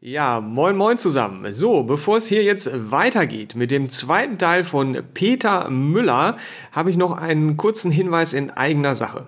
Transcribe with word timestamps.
Ja, 0.00 0.40
moin 0.40 0.76
moin 0.76 0.96
zusammen. 0.96 1.52
So, 1.52 1.82
bevor 1.82 2.18
es 2.18 2.28
hier 2.28 2.44
jetzt 2.44 2.70
weitergeht 2.92 3.56
mit 3.56 3.72
dem 3.72 3.90
zweiten 3.90 4.38
Teil 4.38 4.62
von 4.62 4.96
Peter 5.12 5.70
Müller, 5.70 6.36
habe 6.70 6.92
ich 6.92 6.96
noch 6.96 7.10
einen 7.18 7.56
kurzen 7.56 7.90
Hinweis 7.90 8.32
in 8.32 8.52
eigener 8.52 8.94
Sache. 8.94 9.24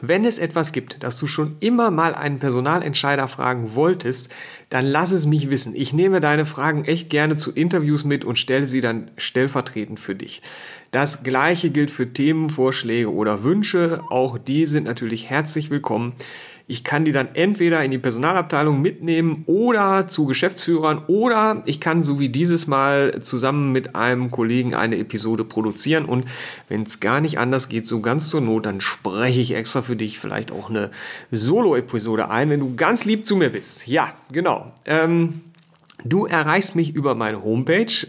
Wenn 0.00 0.24
es 0.24 0.38
etwas 0.38 0.72
gibt, 0.72 1.02
das 1.02 1.18
du 1.18 1.26
schon 1.26 1.56
immer 1.60 1.90
mal 1.90 2.14
einen 2.14 2.38
Personalentscheider 2.38 3.28
fragen 3.28 3.74
wolltest, 3.74 4.34
dann 4.70 4.86
lass 4.86 5.10
es 5.10 5.26
mich 5.26 5.50
wissen. 5.50 5.74
Ich 5.74 5.92
nehme 5.92 6.20
deine 6.20 6.46
Fragen 6.46 6.86
echt 6.86 7.10
gerne 7.10 7.36
zu 7.36 7.52
Interviews 7.52 8.04
mit 8.04 8.24
und 8.24 8.38
stelle 8.38 8.66
sie 8.66 8.80
dann 8.80 9.10
stellvertretend 9.18 10.00
für 10.00 10.14
dich. 10.14 10.40
Das 10.90 11.22
gleiche 11.22 11.68
gilt 11.68 11.90
für 11.90 12.10
Themenvorschläge 12.10 13.12
oder 13.12 13.44
Wünsche. 13.44 14.02
Auch 14.08 14.38
die 14.38 14.64
sind 14.64 14.84
natürlich 14.84 15.28
herzlich 15.28 15.68
willkommen. 15.68 16.14
Ich 16.68 16.82
kann 16.82 17.04
die 17.04 17.12
dann 17.12 17.28
entweder 17.34 17.84
in 17.84 17.92
die 17.92 17.98
Personalabteilung 17.98 18.82
mitnehmen 18.82 19.44
oder 19.46 20.08
zu 20.08 20.26
Geschäftsführern 20.26 21.04
oder 21.06 21.62
ich 21.64 21.80
kann 21.80 22.02
so 22.02 22.18
wie 22.18 22.28
dieses 22.28 22.66
Mal 22.66 23.20
zusammen 23.20 23.70
mit 23.70 23.94
einem 23.94 24.32
Kollegen 24.32 24.74
eine 24.74 24.98
Episode 24.98 25.44
produzieren 25.44 26.06
und 26.06 26.24
wenn 26.68 26.82
es 26.82 26.98
gar 26.98 27.20
nicht 27.20 27.38
anders 27.38 27.68
geht, 27.68 27.86
so 27.86 28.00
ganz 28.00 28.30
zur 28.30 28.40
Not, 28.40 28.66
dann 28.66 28.80
spreche 28.80 29.40
ich 29.40 29.54
extra 29.54 29.82
für 29.82 29.94
dich 29.94 30.18
vielleicht 30.18 30.50
auch 30.50 30.68
eine 30.68 30.90
Solo-Episode 31.30 32.30
ein, 32.30 32.50
wenn 32.50 32.58
du 32.58 32.74
ganz 32.74 33.04
lieb 33.04 33.26
zu 33.26 33.36
mir 33.36 33.50
bist. 33.50 33.86
Ja, 33.86 34.14
genau. 34.32 34.72
Ähm, 34.86 35.42
du 36.04 36.26
erreichst 36.26 36.74
mich 36.74 36.92
über 36.92 37.14
meine 37.14 37.42
Homepage 37.42 38.08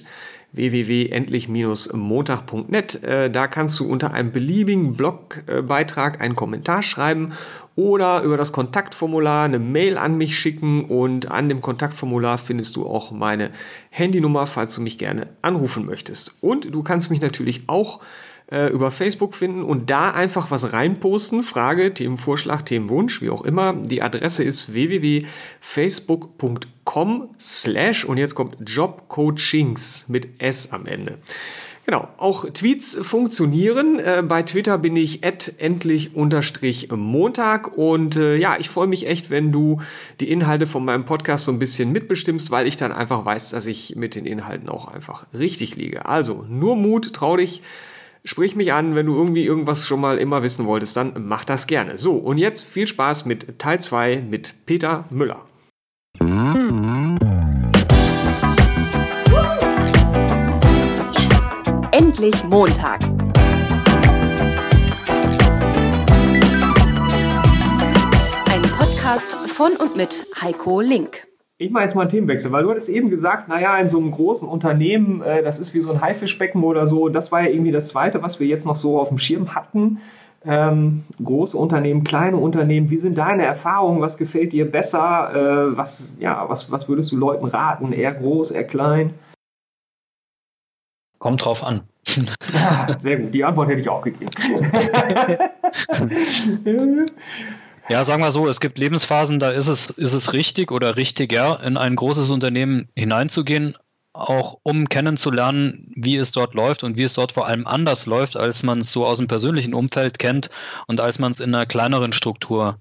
www.endlich-montag.net. 0.54 3.04
Äh, 3.04 3.30
da 3.30 3.48
kannst 3.48 3.78
du 3.80 3.88
unter 3.88 4.14
einem 4.14 4.32
beliebigen 4.32 4.96
Blogbeitrag 4.96 6.22
einen 6.22 6.36
Kommentar 6.36 6.84
schreiben 6.84 7.34
oder 7.77 8.22
über 8.23 8.36
das 8.38 8.52
Kontaktformular 8.52 9.45
eine 9.45 9.59
Mail 9.59 9.98
an 9.99 10.17
mich 10.17 10.38
schicken 10.38 10.84
und 10.86 11.31
an 11.31 11.48
dem 11.48 11.62
Kontaktformular 11.62 12.40
findest 12.40 12.76
du 12.76 12.88
auch 12.88 13.12
meine 13.12 13.52
Handynummer, 13.91 14.47
falls 14.47 14.73
du 14.73 14.81
mich 14.81 14.97
gerne 14.97 15.28
anrufen 15.44 15.86
möchtest. 15.86 16.38
Und 16.42 16.73
du 16.73 16.81
kannst 16.81 17.11
mich 17.11 17.22
natürlich 17.22 17.66
auch 17.67 18.00
äh, 18.52 18.72
über 18.72 18.89
Facebook 18.89 19.36
finden 19.36 19.61
und 19.61 19.92
da 19.92 20.09
einfach 20.09 20.50
was 20.50 20.73
reinposten. 20.73 21.44
Frage, 21.44 21.94
Themenvorschlag, 21.94 22.66
Themenwunsch, 22.66 23.22
wie 23.22 23.30
auch 23.30 23.44
immer. 23.44 23.73
Die 23.73 24.02
Adresse 24.02 24.44
ist 24.44 24.73
www.facebook.com 24.73 27.30
slash 27.38 28.06
und 28.06 28.17
jetzt 28.17 28.34
kommt 28.34 28.58
Jobcoachings 28.59 30.06
mit 30.08 30.41
S 30.41 30.73
am 30.73 30.88
Ende. 30.88 31.19
Genau, 31.90 32.10
auch 32.18 32.44
Tweets 32.50 32.98
funktionieren. 33.02 33.98
Äh, 33.98 34.22
bei 34.28 34.44
Twitter 34.44 34.78
bin 34.78 34.98
ich 34.98 35.24
endlich 35.24 36.12
Montag 36.92 37.78
und 37.78 38.18
äh, 38.18 38.36
ja, 38.36 38.58
ich 38.60 38.68
freue 38.68 38.88
mich 38.88 39.08
echt, 39.08 39.30
wenn 39.30 39.54
du 39.54 39.80
die 40.20 40.30
Inhalte 40.30 40.68
von 40.68 40.84
meinem 40.84 41.06
Podcast 41.06 41.46
so 41.46 41.52
ein 41.54 41.60
bisschen 41.60 41.94
mitbestimmst, 41.94 42.52
weil 42.52 42.68
ich 42.68 42.76
dann 42.76 42.92
einfach 42.92 43.24
weiß, 43.24 43.52
dass 43.52 43.68
ich 43.68 43.96
mit 43.96 44.16
den 44.16 44.26
Inhalten 44.26 44.68
auch 44.68 44.90
einfach 44.90 45.28
richtig 45.34 45.78
liege. 45.78 46.06
Also 46.06 46.44
nur 46.50 46.76
Mut, 46.76 47.14
trau 47.14 47.38
dich. 47.38 47.62
Sprich 48.26 48.58
mich 48.58 48.74
an, 48.74 48.96
wenn 48.96 49.06
du 49.06 49.16
irgendwie 49.16 49.46
irgendwas 49.46 49.88
schon 49.88 50.02
mal 50.02 50.18
immer 50.18 50.44
wissen 50.44 50.66
wolltest, 50.66 50.98
dann 50.98 51.14
mach 51.26 51.46
das 51.46 51.68
gerne. 51.68 51.98
So, 51.98 52.18
und 52.18 52.38
jetzt 52.38 52.66
viel 52.66 52.90
Spaß 52.90 53.24
mit 53.24 53.60
Teil 53.60 53.80
2 53.80 54.26
mit 54.30 54.56
Peter 54.66 55.06
Müller. 55.10 55.46
Endlich 62.18 62.44
Montag. 62.46 63.00
Ein 68.50 68.62
Podcast 68.76 69.36
von 69.52 69.74
und 69.74 69.96
mit 69.96 70.26
Heiko 70.42 70.82
Link. 70.82 71.28
Ich 71.59 71.70
mache 71.70 71.84
jetzt 71.84 71.94
mal 71.94 72.02
einen 72.02 72.09
Themenwechsel, 72.09 72.52
weil 72.52 72.64
du 72.64 72.72
hattest 72.72 72.90
eben 72.90 73.12
gesagt, 73.12 73.48
naja, 73.50 73.78
in 73.78 73.88
so 73.88 74.00
einem 74.00 74.09
großen 74.09 74.50
Unternehmen, 74.50 75.22
äh, 75.22 75.44
das 75.44 75.59
ist 75.59 75.76
wie 75.76 75.80
so 75.80 75.92
ein 75.92 76.02
Haifischbecken 76.02 76.64
oder 76.64 76.88
so. 76.88 77.08
Das 77.09 77.32
war 77.32 77.44
ja 77.44 77.50
irgendwie 77.52 77.72
das 77.72 77.86
Zweite, 77.86 78.24
was 78.24 78.40
wir 78.40 78.47
jetzt 78.47 78.66
noch 78.66 78.78
so 78.78 79.00
auf 79.00 79.09
dem 79.09 79.20
Schirm 79.20 79.53
hatten. 79.53 80.00
Ähm, 80.44 81.03
große 81.24 81.56
Unternehmen, 81.56 82.03
kleine 82.03 82.38
Unternehmen, 82.38 82.90
wie 82.90 82.97
sind 82.97 83.20
deine 83.20 83.46
Erfahrungen? 83.46 84.02
Was 84.02 84.18
gefällt 84.18 84.53
dir 84.53 84.72
besser? 84.72 85.36
Äh, 85.36 85.78
was, 85.78 86.16
ja, 86.20 86.50
was, 86.50 86.72
was 86.72 86.90
würdest 86.90 87.12
du 87.12 87.18
Leuten 87.18 87.46
raten? 87.46 87.94
Eher 87.94 88.16
groß, 88.16 88.50
eher 88.50 88.64
klein? 88.64 89.14
Kommt 91.19 91.44
drauf 91.44 91.63
an. 91.63 91.81
Ja, 92.53 92.88
sehr 93.00 93.17
gut, 93.17 93.33
die 93.33 93.44
Antwort 93.44 93.69
hätte 93.69 93.81
ich 93.81 93.89
auch 93.89 94.01
gegeben. 94.01 94.31
ja, 97.89 98.05
sagen 98.05 98.22
wir 98.22 98.31
so, 98.31 98.47
es 98.47 98.59
gibt 98.59 98.78
Lebensphasen, 98.78 99.39
da 99.39 99.50
ist 99.50 99.67
es, 99.67 99.89
ist 99.89 100.13
es 100.13 100.33
richtig 100.33 100.72
oder 100.72 100.95
richtiger, 100.95 101.61
in 101.63 101.75
ein 101.75 101.95
großes 101.95 102.29
Unternehmen 102.29 102.88
hineinzugehen, 102.95 103.75
auch 104.13 104.59
um 104.63 104.89
kennenzulernen, 104.89 105.91
wie 105.95 106.16
es 106.16 106.31
dort 106.31 106.53
läuft 106.53 106.83
und 106.83 106.97
wie 106.97 107.03
es 107.03 107.13
dort 107.13 107.34
vor 107.34 107.45
allem 107.45 107.67
anders 107.67 108.05
läuft, 108.05 108.38
als 108.38 108.63
man 108.63 108.79
es 108.79 108.91
so 108.91 109.05
aus 109.05 109.17
dem 109.17 109.28
persönlichen 109.28 109.73
Umfeld 109.73 110.17
kennt 110.17 110.49
und 110.88 111.01
als 111.01 111.19
man 111.19 111.31
es 111.31 111.39
in 111.39 111.53
einer 111.53 111.66
kleineren 111.66 112.13
Struktur 112.13 112.79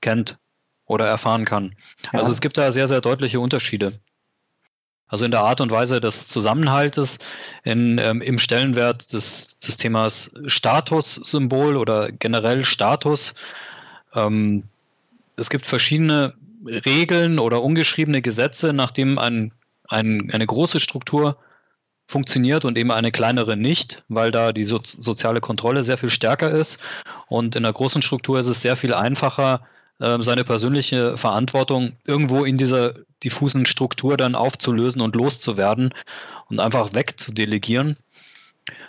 kennt 0.00 0.38
oder 0.86 1.06
erfahren 1.06 1.44
kann. 1.44 1.76
Ja. 2.12 2.18
Also 2.18 2.30
es 2.30 2.40
gibt 2.40 2.58
da 2.58 2.70
sehr, 2.72 2.88
sehr 2.88 3.00
deutliche 3.00 3.40
Unterschiede. 3.40 4.00
Also 5.08 5.24
in 5.24 5.30
der 5.30 5.42
Art 5.42 5.60
und 5.60 5.70
Weise 5.70 6.00
des 6.00 6.28
Zusammenhaltes, 6.28 7.18
in, 7.62 7.98
ähm, 7.98 8.20
im 8.20 8.38
Stellenwert 8.38 9.12
des, 9.12 9.56
des 9.58 9.76
Themas 9.76 10.32
Statussymbol 10.46 11.76
oder 11.76 12.10
generell 12.10 12.64
Status. 12.64 13.34
Ähm, 14.14 14.64
es 15.36 15.50
gibt 15.50 15.64
verschiedene 15.64 16.34
Regeln 16.66 17.38
oder 17.38 17.62
ungeschriebene 17.62 18.22
Gesetze, 18.22 18.72
nachdem 18.72 19.18
ein, 19.18 19.52
ein, 19.88 20.30
eine 20.32 20.46
große 20.46 20.80
Struktur 20.80 21.36
funktioniert 22.08 22.64
und 22.64 22.78
eben 22.78 22.90
eine 22.90 23.10
kleinere 23.10 23.56
nicht, 23.56 24.04
weil 24.08 24.30
da 24.30 24.52
die 24.52 24.64
so 24.64 24.80
soziale 24.82 25.40
Kontrolle 25.40 25.82
sehr 25.82 25.98
viel 25.98 26.10
stärker 26.10 26.50
ist. 26.50 26.80
Und 27.28 27.56
in 27.56 27.64
einer 27.64 27.72
großen 27.72 28.02
Struktur 28.02 28.38
ist 28.38 28.48
es 28.48 28.62
sehr 28.62 28.76
viel 28.76 28.94
einfacher, 28.94 29.66
ähm, 30.00 30.22
seine 30.22 30.44
persönliche 30.44 31.16
Verantwortung 31.16 31.92
irgendwo 32.06 32.44
in 32.44 32.56
dieser 32.56 32.94
diffusen 33.22 33.66
Struktur 33.66 34.16
dann 34.16 34.34
aufzulösen 34.34 35.00
und 35.00 35.16
loszuwerden 35.16 35.94
und 36.48 36.60
einfach 36.60 36.94
wegzudelegieren. 36.94 37.96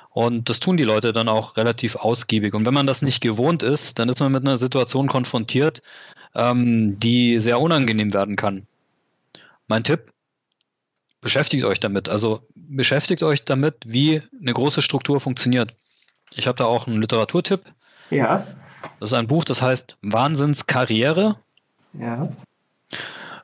Und 0.10 0.50
das 0.50 0.60
tun 0.60 0.78
die 0.78 0.84
Leute 0.84 1.14
dann 1.14 1.30
auch 1.30 1.58
relativ 1.58 1.96
ausgiebig. 1.96 2.54
Und 2.54 2.66
wenn 2.66 2.74
man 2.74 2.88
das 2.88 3.02
nicht 3.02 3.22
gewohnt 3.22 3.62
ist, 3.62 4.00
dann 4.00 4.10
ist 4.10 4.20
man 4.20 4.32
mit 4.32 4.44
einer 4.44 4.58
Situation 4.58 5.08
konfrontiert, 5.08 5.82
ähm, 6.34 6.96
die 7.00 7.40
sehr 7.40 7.60
unangenehm 7.62 8.14
werden 8.14 8.36
kann. 8.36 8.66
Mein 9.68 9.84
Tipp, 9.84 10.12
beschäftigt 11.22 11.66
euch 11.66 11.80
damit. 11.80 12.10
Also 12.10 12.42
beschäftigt 12.56 13.24
euch 13.24 13.44
damit, 13.44 13.76
wie 13.86 14.22
eine 14.40 14.54
große 14.54 14.82
Struktur 14.82 15.20
funktioniert. 15.20 15.76
Ich 16.36 16.48
habe 16.48 16.58
da 16.58 16.66
auch 16.66 16.88
einen 16.88 17.02
Literaturtipp. 17.02 17.62
Ja. 18.10 18.48
Das 19.00 19.12
ist 19.12 19.14
ein 19.14 19.28
Buch, 19.28 19.44
das 19.44 19.62
heißt 19.62 19.98
Wahnsinnskarriere. 20.02 21.38
Ja. 21.94 22.30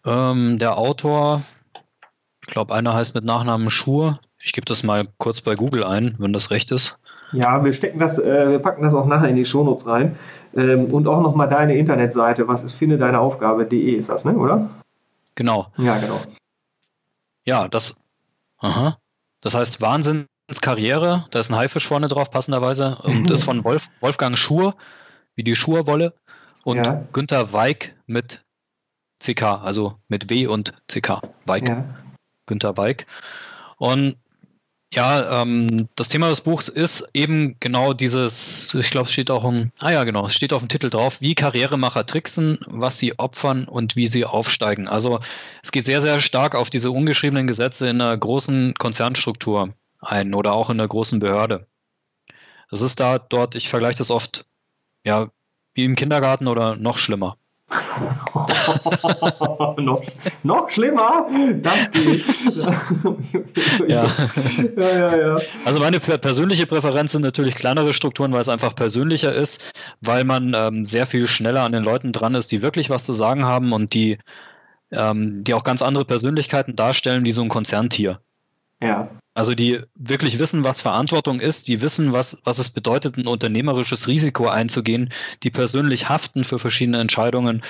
Ähm, 0.05 0.59
der 0.59 0.77
Autor, 0.77 1.44
ich 2.41 2.47
glaube, 2.47 2.73
einer 2.73 2.94
heißt 2.94 3.16
mit 3.16 3.23
Nachnamen 3.23 3.69
Schur. 3.69 4.19
Ich 4.41 4.51
gebe 4.51 4.66
das 4.66 4.83
mal 4.83 5.07
kurz 5.17 5.41
bei 5.41 5.55
Google 5.55 5.83
ein, 5.83 6.16
wenn 6.19 6.33
das 6.33 6.51
recht 6.51 6.72
ist. 6.72 6.97
Ja, 7.31 7.63
wir 7.63 7.73
stecken 7.73 7.99
das, 7.99 8.19
äh, 8.19 8.49
wir 8.49 8.59
packen 8.59 8.83
das 8.83 8.93
auch 8.93 9.07
nachher 9.07 9.29
in 9.29 9.35
die 9.35 9.45
Shownotes 9.45 9.88
rein. 9.88 10.17
Ähm, 10.55 10.93
und 10.93 11.07
auch 11.07 11.22
nochmal 11.22 11.47
deine 11.47 11.75
Internetseite, 11.75 12.47
was 12.47 12.63
ist 12.63 12.73
finde 12.73 12.97
deine 12.97 13.19
Aufgabe.de 13.19 13.95
ist 13.95 14.09
das, 14.09 14.25
ne, 14.25 14.35
oder? 14.35 14.69
Genau. 15.35 15.67
Ja, 15.77 15.97
genau. 15.97 16.19
Ja, 17.45 17.67
das, 17.67 18.01
aha. 18.59 18.97
Das 19.41 19.55
heißt 19.55 19.81
Wahnsinnskarriere, 19.81 21.25
da 21.31 21.39
ist 21.39 21.49
ein 21.49 21.55
Haifisch 21.55 21.88
vorne 21.88 22.07
drauf, 22.07 22.29
passenderweise, 22.29 22.97
und 23.03 23.31
ist 23.31 23.43
von 23.43 23.63
Wolf, 23.63 23.89
Wolfgang 23.99 24.38
Schur 24.38 24.75
wie 25.35 25.44
die 25.44 25.55
Schurwolle 25.55 26.13
und 26.63 26.85
ja. 26.85 27.05
Günther 27.11 27.53
Weig 27.53 27.95
mit 28.05 28.44
CK, 29.19 29.44
also 29.63 29.97
mit 30.07 30.29
W 30.29 30.47
und 30.47 30.73
CK. 30.87 31.22
Weig. 31.46 31.67
Ja. 31.67 31.85
Günther 32.46 32.78
Weig. 32.78 33.05
Und 33.78 34.17
ja, 34.93 35.41
ähm, 35.41 35.90
das 35.96 36.09
Thema 36.09 36.29
des 36.29 36.41
Buchs 36.41 36.67
ist 36.67 37.09
eben 37.13 37.55
genau 37.59 37.93
dieses, 37.93 38.73
ich 38.75 38.91
glaube, 38.91 39.08
es 39.08 39.13
steht 39.13 39.31
auch 39.31 39.43
im, 39.43 39.72
ah 39.79 39.91
ja, 39.91 40.03
genau, 40.03 40.28
es 40.28 40.35
steht 40.35 40.53
auf 40.53 40.61
dem 40.61 40.69
Titel 40.69 40.91
drauf, 40.91 41.19
wie 41.19 41.34
Karrieremacher 41.34 42.05
tricksen, 42.05 42.59
was 42.67 42.99
sie 42.99 43.17
opfern 43.17 43.67
und 43.67 43.96
wie 43.96 44.05
sie 44.05 44.23
aufsteigen. 44.23 44.87
Also 44.87 45.19
es 45.63 45.72
geht 45.72 45.85
sehr, 45.85 46.02
sehr 46.02 46.19
stark 46.19 46.53
auf 46.53 46.69
diese 46.69 46.91
ungeschriebenen 46.91 47.47
Gesetze 47.47 47.90
in 47.90 48.02
einer 48.02 48.16
großen 48.16 48.75
Konzernstruktur 48.75 49.73
ein 49.99 50.34
oder 50.35 50.53
auch 50.53 50.69
in 50.69 50.79
einer 50.79 50.87
großen 50.87 51.19
Behörde. 51.19 51.66
Das 52.69 52.81
ist 52.81 52.99
da 52.99 53.17
dort, 53.17 53.55
ich 53.55 53.69
vergleiche 53.69 53.97
das 53.97 54.11
oft 54.11 54.46
ja, 55.03 55.29
wie 55.73 55.85
im 55.85 55.96
Kindergarten 55.96 56.47
oder 56.47 56.76
noch 56.76 56.97
schlimmer? 56.97 57.38
noch, 59.78 60.03
noch 60.44 60.70
schlimmer? 60.70 61.26
Das 61.61 61.91
geht. 61.91 62.23
ja. 63.88 64.05
ja, 64.78 64.78
ja, 64.78 65.17
ja. 65.17 65.38
Also 65.66 65.79
meine 65.79 66.00
persönliche 66.00 66.67
Präferenz 66.67 67.14
sind 67.14 67.23
natürlich 67.23 67.55
kleinere 67.55 67.94
Strukturen, 67.94 68.32
weil 68.32 68.41
es 68.41 68.50
einfach 68.50 68.76
persönlicher 68.76 69.34
ist, 69.34 69.73
weil 70.02 70.23
man 70.23 70.53
ähm, 70.53 70.85
sehr 70.85 71.08
viel 71.08 71.28
schneller 71.28 71.64
an 71.64 71.72
den 71.72 71.84
Leuten 71.84 72.11
dran 72.11 72.35
ist, 72.35 72.52
die 72.52 72.61
wirklich 72.61 72.91
was 72.91 73.06
zu 73.06 73.14
sagen 73.14 73.46
haben 73.46 73.73
und 73.73 73.94
die 73.94 74.20
ähm, 74.91 75.44
die 75.44 75.53
auch 75.53 75.64
ganz 75.64 75.82
andere 75.82 76.06
Persönlichkeiten 76.06 76.76
darstellen 76.76 77.26
wie 77.26 77.32
so 77.32 77.41
ein 77.41 77.49
Konzerntier. 77.49 78.20
Ja. 78.84 79.09
Also 79.34 79.56
die 79.56 79.82
wirklich 79.96 80.38
wissen, 80.38 80.64
was 80.64 80.82
Verantwortung 80.82 81.40
ist, 81.40 81.68
die 81.68 81.82
wissen, 81.82 82.14
was, 82.14 82.38
was 82.44 82.59
es 82.59 82.70
bedeutet, 82.70 83.18
ein 83.18 83.26
unternehmerisches 83.26 84.08
Risiko 84.08 84.47
einzugehen, 84.47 85.12
die 85.41 85.50
persönlich 85.50 86.09
haften 86.09 86.44
für 86.44 86.59
verschiedene 86.59 87.00
Entscheidungen 87.00 87.64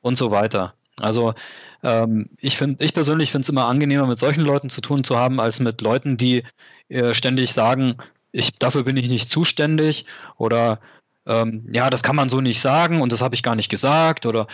und 0.00 0.16
so 0.16 0.30
weiter. 0.30 0.74
Also 1.00 1.34
ähm, 1.82 2.30
ich 2.38 2.56
finde, 2.56 2.84
ich 2.84 2.94
persönlich 2.94 3.32
finde 3.32 3.42
es 3.42 3.48
immer 3.48 3.66
angenehmer, 3.66 4.06
mit 4.06 4.18
solchen 4.18 4.42
Leuten 4.42 4.70
zu 4.70 4.80
tun 4.80 5.04
zu 5.04 5.18
haben, 5.18 5.40
als 5.40 5.60
mit 5.60 5.80
Leuten, 5.80 6.16
die 6.16 6.44
äh, 6.88 7.12
ständig 7.12 7.52
sagen, 7.52 7.96
ich, 8.30 8.56
dafür 8.58 8.84
bin 8.84 8.96
ich 8.96 9.08
nicht 9.08 9.28
zuständig 9.28 10.06
oder 10.38 10.80
ähm, 11.26 11.68
ja, 11.70 11.90
das 11.90 12.02
kann 12.02 12.16
man 12.16 12.28
so 12.28 12.40
nicht 12.40 12.60
sagen 12.60 13.00
und 13.00 13.12
das 13.12 13.22
habe 13.22 13.34
ich 13.34 13.42
gar 13.42 13.54
nicht 13.54 13.70
gesagt 13.70 14.26
oder 14.26 14.46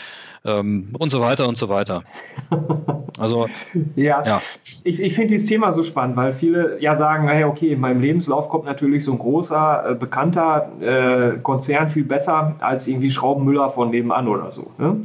ähm, 0.45 0.95
und 0.99 1.11
so 1.11 1.21
weiter 1.21 1.49
und 1.49 1.57
so 1.57 1.69
weiter. 1.69 2.05
Also 3.19 3.49
ja, 3.97 4.25
ja. 4.25 4.43
ich, 4.85 5.01
ich 5.01 5.15
finde 5.15 5.35
dieses 5.35 5.49
Thema 5.49 5.73
so 5.73 5.83
spannend, 5.83 6.17
weil 6.17 6.33
viele 6.33 6.81
ja 6.81 6.95
sagen, 6.95 7.29
hey, 7.29 7.43
okay, 7.43 7.73
in 7.73 7.81
meinem 7.81 8.01
Lebenslauf 8.01 8.49
kommt 8.49 8.65
natürlich 8.65 9.05
so 9.05 9.11
ein 9.11 9.19
großer, 9.19 9.91
äh, 9.91 9.95
bekannter 9.95 10.71
äh, 10.81 11.39
Konzern 11.41 11.89
viel 11.89 12.05
besser 12.05 12.55
als 12.61 12.87
irgendwie 12.87 13.11
Schraubenmüller 13.11 13.71
von 13.71 13.91
nebenan 13.91 14.29
oder 14.29 14.53
so. 14.53 14.71
Ne? 14.79 14.99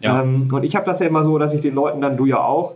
Ja. 0.00 0.20
Ähm, 0.20 0.48
und 0.52 0.64
ich 0.64 0.74
habe 0.74 0.84
das 0.84 0.98
ja 0.98 1.06
immer 1.06 1.22
so, 1.22 1.38
dass 1.38 1.54
ich 1.54 1.60
den 1.60 1.74
Leuten 1.74 2.00
dann, 2.00 2.16
du 2.16 2.26
ja 2.26 2.42
auch, 2.42 2.74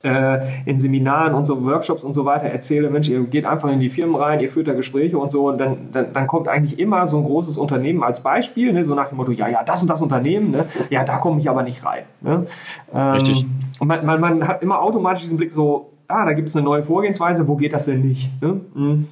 in 0.00 0.78
Seminaren 0.78 1.34
und 1.34 1.44
so 1.44 1.64
Workshops 1.64 2.04
und 2.04 2.12
so 2.12 2.24
weiter 2.24 2.46
erzähle, 2.46 2.88
Mensch, 2.88 3.08
ihr 3.08 3.24
geht 3.24 3.44
einfach 3.44 3.68
in 3.68 3.80
die 3.80 3.88
Firmen 3.88 4.14
rein, 4.14 4.38
ihr 4.38 4.48
führt 4.48 4.68
da 4.68 4.74
Gespräche 4.74 5.18
und 5.18 5.28
so 5.28 5.48
und 5.48 5.58
dann, 5.58 5.90
dann, 5.90 6.12
dann 6.12 6.28
kommt 6.28 6.46
eigentlich 6.46 6.78
immer 6.78 7.08
so 7.08 7.16
ein 7.16 7.24
großes 7.24 7.56
Unternehmen 7.56 8.04
als 8.04 8.22
Beispiel, 8.22 8.72
ne, 8.72 8.84
so 8.84 8.94
nach 8.94 9.08
dem 9.08 9.16
Motto, 9.16 9.32
ja, 9.32 9.48
ja, 9.48 9.64
das 9.64 9.82
und 9.82 9.88
das 9.88 10.00
Unternehmen, 10.00 10.52
ne, 10.52 10.66
ja, 10.90 11.02
da 11.02 11.16
komme 11.16 11.40
ich 11.40 11.50
aber 11.50 11.64
nicht 11.64 11.84
rein. 11.84 12.04
Ne? 12.20 12.46
Ähm, 12.94 13.10
Richtig. 13.10 13.44
Und 13.80 13.88
man, 13.88 14.06
man, 14.06 14.20
man 14.20 14.46
hat 14.46 14.62
immer 14.62 14.80
automatisch 14.80 15.22
diesen 15.22 15.36
Blick 15.36 15.50
so, 15.50 15.90
ah, 16.06 16.24
da 16.24 16.32
gibt 16.32 16.48
es 16.48 16.54
eine 16.54 16.64
neue 16.64 16.84
Vorgehensweise, 16.84 17.48
wo 17.48 17.56
geht 17.56 17.72
das 17.72 17.86
denn 17.86 18.00
nicht? 18.00 18.30
Ne? 18.40 18.60
Mhm. 18.74 19.08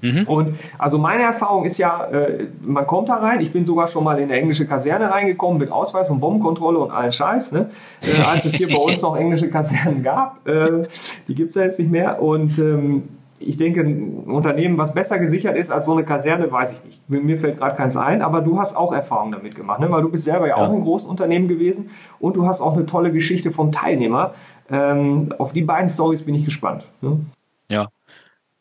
Mhm. 0.00 0.24
Und 0.26 0.54
also 0.78 0.98
meine 0.98 1.22
Erfahrung 1.22 1.64
ist 1.64 1.78
ja, 1.78 2.04
äh, 2.04 2.46
man 2.60 2.86
kommt 2.86 3.08
da 3.08 3.16
rein. 3.16 3.40
Ich 3.40 3.52
bin 3.52 3.64
sogar 3.64 3.86
schon 3.86 4.04
mal 4.04 4.18
in 4.18 4.24
eine 4.24 4.40
englische 4.40 4.66
Kaserne 4.66 5.10
reingekommen 5.10 5.58
mit 5.58 5.70
Ausweis 5.70 6.10
und 6.10 6.20
Bombenkontrolle 6.20 6.78
und 6.78 6.90
allen 6.90 7.12
Scheiß, 7.12 7.52
ne? 7.52 7.70
äh, 8.02 8.22
als 8.22 8.44
es 8.44 8.54
hier 8.54 8.68
bei 8.68 8.76
uns 8.76 9.02
noch 9.02 9.16
englische 9.16 9.50
Kasernen 9.50 10.02
gab. 10.02 10.46
Äh, 10.46 10.84
die 11.26 11.34
gibt 11.34 11.50
es 11.50 11.56
ja 11.56 11.62
jetzt 11.62 11.78
nicht 11.78 11.90
mehr. 11.90 12.22
Und 12.22 12.58
ähm, 12.58 13.04
ich 13.40 13.56
denke, 13.56 13.80
ein 13.80 14.24
Unternehmen, 14.26 14.78
was 14.78 14.94
besser 14.94 15.18
gesichert 15.18 15.56
ist 15.56 15.70
als 15.70 15.86
so 15.86 15.92
eine 15.92 16.04
Kaserne, 16.04 16.50
weiß 16.50 16.72
ich 16.72 16.84
nicht. 16.84 17.08
Mir 17.08 17.38
fällt 17.38 17.58
gerade 17.58 17.76
keins 17.76 17.96
ein, 17.96 18.22
aber 18.22 18.40
du 18.40 18.58
hast 18.58 18.76
auch 18.76 18.92
Erfahrung 18.92 19.32
damit 19.32 19.54
gemacht, 19.54 19.80
ne? 19.80 19.90
weil 19.90 20.02
du 20.02 20.08
bist 20.08 20.24
selber 20.24 20.48
ja, 20.48 20.56
ja. 20.56 20.66
auch 20.66 20.72
ein 20.72 20.80
großes 20.80 21.06
Unternehmen 21.06 21.48
gewesen 21.48 21.90
und 22.18 22.36
du 22.36 22.46
hast 22.46 22.60
auch 22.60 22.74
eine 22.74 22.86
tolle 22.86 23.12
Geschichte 23.12 23.52
vom 23.52 23.72
Teilnehmer. 23.72 24.34
Ähm, 24.70 25.32
auf 25.38 25.52
die 25.52 25.62
beiden 25.62 25.88
Stories 25.88 26.22
bin 26.22 26.34
ich 26.34 26.44
gespannt. 26.44 26.86
Ne? 27.00 27.20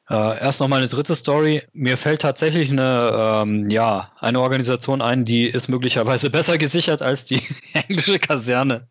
Äh, 0.10 0.40
erst 0.40 0.62
noch 0.62 0.70
mal 0.70 0.78
eine 0.78 0.88
dritte 0.88 1.16
Story. 1.16 1.64
Mir 1.74 1.98
fällt 1.98 2.22
tatsächlich 2.22 2.72
eine, 2.72 3.44
ähm, 3.44 3.70
ja, 3.70 4.12
eine 4.20 4.40
Organisation 4.40 5.02
ein, 5.02 5.26
die 5.26 5.48
ist 5.48 5.68
möglicherweise 5.68 6.30
besser 6.32 6.58
gesichert 6.58 7.02
als 7.02 7.26
die 7.26 7.42
englische 7.74 8.20
Kaserne. 8.20 8.88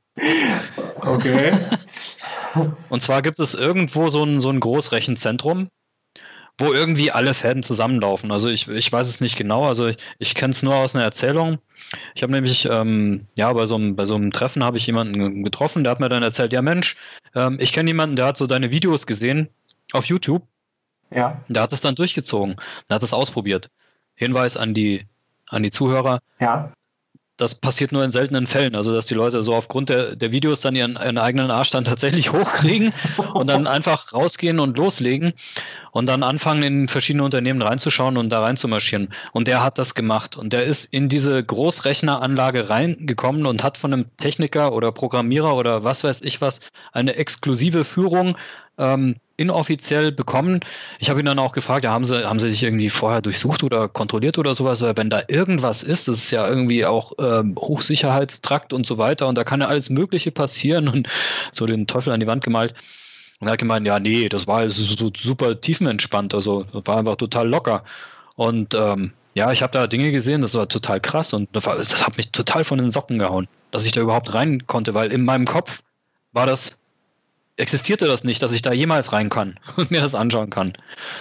Okay. 1.00 1.58
Und 2.88 3.00
zwar 3.00 3.22
gibt 3.22 3.38
es 3.38 3.54
irgendwo 3.54 4.08
so 4.08 4.24
ein, 4.24 4.40
so 4.40 4.50
ein 4.50 4.60
Großrechenzentrum, 4.60 5.68
wo 6.58 6.72
irgendwie 6.72 7.10
alle 7.10 7.34
Fäden 7.34 7.62
zusammenlaufen. 7.62 8.30
Also 8.30 8.48
ich, 8.48 8.68
ich 8.68 8.90
weiß 8.90 9.08
es 9.08 9.20
nicht 9.20 9.36
genau, 9.36 9.64
also 9.64 9.86
ich, 9.86 9.96
ich 10.18 10.34
kenne 10.34 10.52
es 10.52 10.62
nur 10.62 10.74
aus 10.74 10.94
einer 10.94 11.04
Erzählung. 11.04 11.58
Ich 12.14 12.22
habe 12.22 12.32
nämlich, 12.32 12.66
ähm, 12.70 13.26
ja, 13.36 13.52
bei 13.52 13.66
so, 13.66 13.76
einem, 13.76 13.94
bei 13.94 14.06
so 14.06 14.14
einem 14.14 14.32
Treffen 14.32 14.64
habe 14.64 14.78
ich 14.78 14.86
jemanden 14.86 15.44
getroffen, 15.44 15.84
der 15.84 15.90
hat 15.90 16.00
mir 16.00 16.08
dann 16.08 16.22
erzählt, 16.22 16.52
ja 16.52 16.62
Mensch, 16.62 16.96
ähm, 17.34 17.58
ich 17.60 17.72
kenne 17.72 17.90
jemanden, 17.90 18.16
der 18.16 18.26
hat 18.26 18.36
so 18.38 18.46
deine 18.46 18.70
Videos 18.70 19.06
gesehen 19.06 19.48
auf 19.92 20.06
YouTube 20.06 20.46
ja. 21.10 21.40
Der 21.48 21.62
hat 21.62 21.72
es 21.72 21.80
dann 21.80 21.94
durchgezogen. 21.94 22.56
Der 22.88 22.96
hat 22.96 23.02
es 23.02 23.12
ausprobiert. 23.12 23.70
Hinweis 24.14 24.56
an 24.56 24.74
die, 24.74 25.06
an 25.46 25.62
die 25.62 25.70
Zuhörer. 25.70 26.20
Ja. 26.40 26.72
Das 27.38 27.54
passiert 27.54 27.92
nur 27.92 28.02
in 28.02 28.10
seltenen 28.10 28.46
Fällen. 28.46 28.74
Also, 28.74 28.94
dass 28.94 29.04
die 29.04 29.14
Leute 29.14 29.42
so 29.42 29.54
aufgrund 29.54 29.90
der, 29.90 30.16
der 30.16 30.32
Videos 30.32 30.62
dann 30.62 30.74
ihren, 30.74 30.96
ihren 30.96 31.18
eigenen 31.18 31.50
Arsch 31.50 31.68
dann 31.68 31.84
tatsächlich 31.84 32.32
hochkriegen 32.32 32.94
und 33.34 33.48
dann 33.48 33.66
einfach 33.66 34.14
rausgehen 34.14 34.58
und 34.58 34.78
loslegen 34.78 35.34
und 35.92 36.06
dann 36.06 36.22
anfangen, 36.22 36.62
in 36.62 36.88
verschiedene 36.88 37.24
Unternehmen 37.24 37.60
reinzuschauen 37.60 38.16
und 38.16 38.30
da 38.30 38.40
reinzumarschieren. 38.40 39.10
Und 39.32 39.48
der 39.48 39.62
hat 39.62 39.78
das 39.78 39.94
gemacht. 39.94 40.36
Und 40.36 40.54
der 40.54 40.64
ist 40.64 40.86
in 40.86 41.10
diese 41.10 41.44
Großrechneranlage 41.44 42.70
reingekommen 42.70 43.44
und 43.44 43.62
hat 43.62 43.76
von 43.76 43.92
einem 43.92 44.16
Techniker 44.16 44.72
oder 44.72 44.90
Programmierer 44.90 45.56
oder 45.56 45.84
was 45.84 46.04
weiß 46.04 46.22
ich 46.22 46.40
was 46.40 46.60
eine 46.92 47.16
exklusive 47.16 47.84
Führung 47.84 48.38
ähm, 48.78 49.16
inoffiziell 49.36 50.12
bekommen. 50.12 50.60
Ich 50.98 51.10
habe 51.10 51.20
ihn 51.20 51.26
dann 51.26 51.38
auch 51.38 51.52
gefragt, 51.52 51.84
ja, 51.84 51.90
haben 51.90 52.04
sie, 52.04 52.26
haben 52.26 52.38
sie 52.38 52.48
sich 52.48 52.62
irgendwie 52.62 52.88
vorher 52.88 53.20
durchsucht 53.20 53.62
oder 53.62 53.88
kontrolliert 53.88 54.38
oder 54.38 54.54
sowas? 54.54 54.82
Oder 54.82 54.96
wenn 54.96 55.10
da 55.10 55.22
irgendwas 55.28 55.82
ist, 55.82 56.08
das 56.08 56.18
ist 56.18 56.30
ja 56.30 56.48
irgendwie 56.48 56.86
auch 56.86 57.12
ähm, 57.18 57.54
Hochsicherheitstrakt 57.58 58.72
und 58.72 58.86
so 58.86 58.98
weiter 58.98 59.28
und 59.28 59.36
da 59.36 59.44
kann 59.44 59.60
ja 59.60 59.68
alles 59.68 59.90
Mögliche 59.90 60.30
passieren 60.30 60.88
und 60.88 61.08
so 61.52 61.66
den 61.66 61.86
Teufel 61.86 62.12
an 62.12 62.20
die 62.20 62.26
Wand 62.26 62.44
gemalt. 62.44 62.74
Und 63.38 63.48
er 63.48 63.52
hat 63.52 63.58
gemeint, 63.58 63.86
ja, 63.86 64.00
nee, 64.00 64.30
das 64.30 64.46
war 64.46 64.66
so 64.70 65.10
super 65.14 65.60
tiefenentspannt, 65.60 66.32
also 66.32 66.64
das 66.72 66.82
war 66.86 66.96
einfach 66.96 67.16
total 67.16 67.46
locker. 67.46 67.84
Und 68.34 68.74
ähm, 68.74 69.12
ja, 69.34 69.52
ich 69.52 69.62
habe 69.62 69.72
da 69.72 69.86
Dinge 69.86 70.12
gesehen, 70.12 70.40
das 70.40 70.54
war 70.54 70.66
total 70.66 71.00
krass 71.00 71.34
und 71.34 71.54
das, 71.54 71.66
war, 71.66 71.76
das 71.76 72.06
hat 72.06 72.16
mich 72.16 72.30
total 72.30 72.64
von 72.64 72.78
den 72.78 72.90
Socken 72.90 73.18
gehauen, 73.18 73.48
dass 73.70 73.84
ich 73.84 73.92
da 73.92 74.00
überhaupt 74.00 74.32
rein 74.32 74.66
konnte, 74.66 74.94
weil 74.94 75.12
in 75.12 75.26
meinem 75.26 75.44
Kopf 75.44 75.82
war 76.32 76.46
das 76.46 76.78
existierte 77.58 78.06
das 78.06 78.24
nicht, 78.24 78.42
dass 78.42 78.52
ich 78.52 78.60
da 78.60 78.72
jemals 78.72 79.12
rein 79.12 79.30
kann 79.30 79.58
und 79.76 79.90
mir 79.90 80.00
das 80.00 80.14
anschauen 80.14 80.50
kann. 80.50 80.74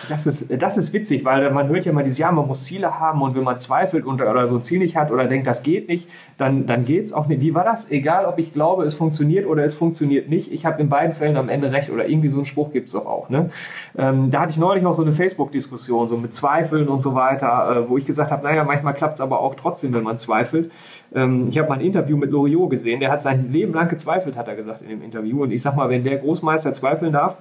Das 0.10 0.28
ist, 0.28 0.48
das 0.62 0.78
ist 0.78 0.92
witzig, 0.94 1.24
weil 1.24 1.50
man 1.52 1.70
hört 1.70 1.86
ja 1.86 1.94
mal 1.94 2.04
dieses, 2.04 2.20
ja, 2.20 2.32
man 2.32 2.48
muss 2.48 2.66
Ziele 2.66 3.00
haben 3.00 3.22
und 3.22 3.36
wenn 3.36 3.44
man 3.44 3.60
zweifelt 3.60 4.06
und, 4.06 4.22
oder 4.22 4.48
so 4.48 4.58
ein 4.58 4.64
Ziel 4.64 4.80
nicht 4.80 4.96
hat 4.96 5.12
oder 5.12 5.26
denkt, 5.26 5.48
das 5.48 5.64
geht 5.64 5.88
nicht, 5.88 6.10
dann, 6.38 6.66
dann 6.66 6.86
geht 6.86 7.06
es 7.06 7.14
auch 7.14 7.28
nicht. 7.28 7.42
Wie 7.42 7.54
war 7.54 7.64
das? 7.64 7.90
Egal, 7.90 8.26
ob 8.26 8.38
ich 8.38 8.54
glaube, 8.54 8.84
es 8.84 8.94
funktioniert 8.94 9.46
oder 9.46 9.64
es 9.64 9.74
funktioniert 9.74 10.30
nicht, 10.30 10.52
ich 10.52 10.66
habe 10.66 10.82
in 10.82 10.90
beiden 10.90 11.16
Fällen 11.16 11.38
am 11.38 11.50
Ende 11.50 11.72
recht 11.72 11.90
oder 11.90 12.08
irgendwie 12.08 12.30
so 12.30 12.38
einen 12.38 12.46
Spruch 12.46 12.72
gibt 12.74 12.88
es 12.88 12.94
doch 12.94 13.06
auch. 13.06 13.30
Ne? 13.30 13.50
Ähm, 13.98 14.30
da 14.32 14.42
hatte 14.42 14.52
ich 14.52 14.58
neulich 14.58 14.86
auch 14.86 14.94
so 14.94 15.04
eine 15.04 15.14
Facebook-Diskussion, 15.14 16.10
so 16.10 16.18
mit 16.18 16.36
Zweifeln 16.36 16.90
und 16.90 17.02
so 17.02 17.16
weiter, 17.16 17.86
äh, 17.86 17.90
wo 17.90 17.98
ich 17.98 18.06
gesagt 18.06 18.32
habe, 18.32 18.44
naja, 18.44 18.64
manchmal 18.64 18.94
klappt 18.94 19.16
es 19.16 19.22
aber 19.22 19.40
auch 19.40 19.56
trotzdem, 19.56 19.94
wenn 19.94 20.04
man 20.04 20.18
zweifelt. 20.18 20.72
Ähm, 21.16 21.48
ich 21.50 21.58
habe 21.58 21.70
mal 21.70 21.76
ein 21.76 21.86
Interview 21.86 22.18
mit 22.18 22.30
Loriot 22.30 22.70
gesehen, 22.70 23.00
der 23.00 23.10
hat 23.10 23.22
sein 23.22 23.52
Leben 23.52 23.74
lang 23.74 23.88
gezweifelt, 23.88 24.36
hat 24.36 24.48
er 24.48 24.56
gesagt 24.56 24.82
in 24.82 24.90
dem 24.90 25.02
Interview. 25.02 25.44
Und 25.44 25.52
ich 25.52 25.62
sag 25.62 25.76
mal, 25.76 25.90
wenn 25.90 26.04
der 26.04 26.18
Großmeister 26.18 26.74
zweifeln 26.74 27.14
darf, 27.14 27.38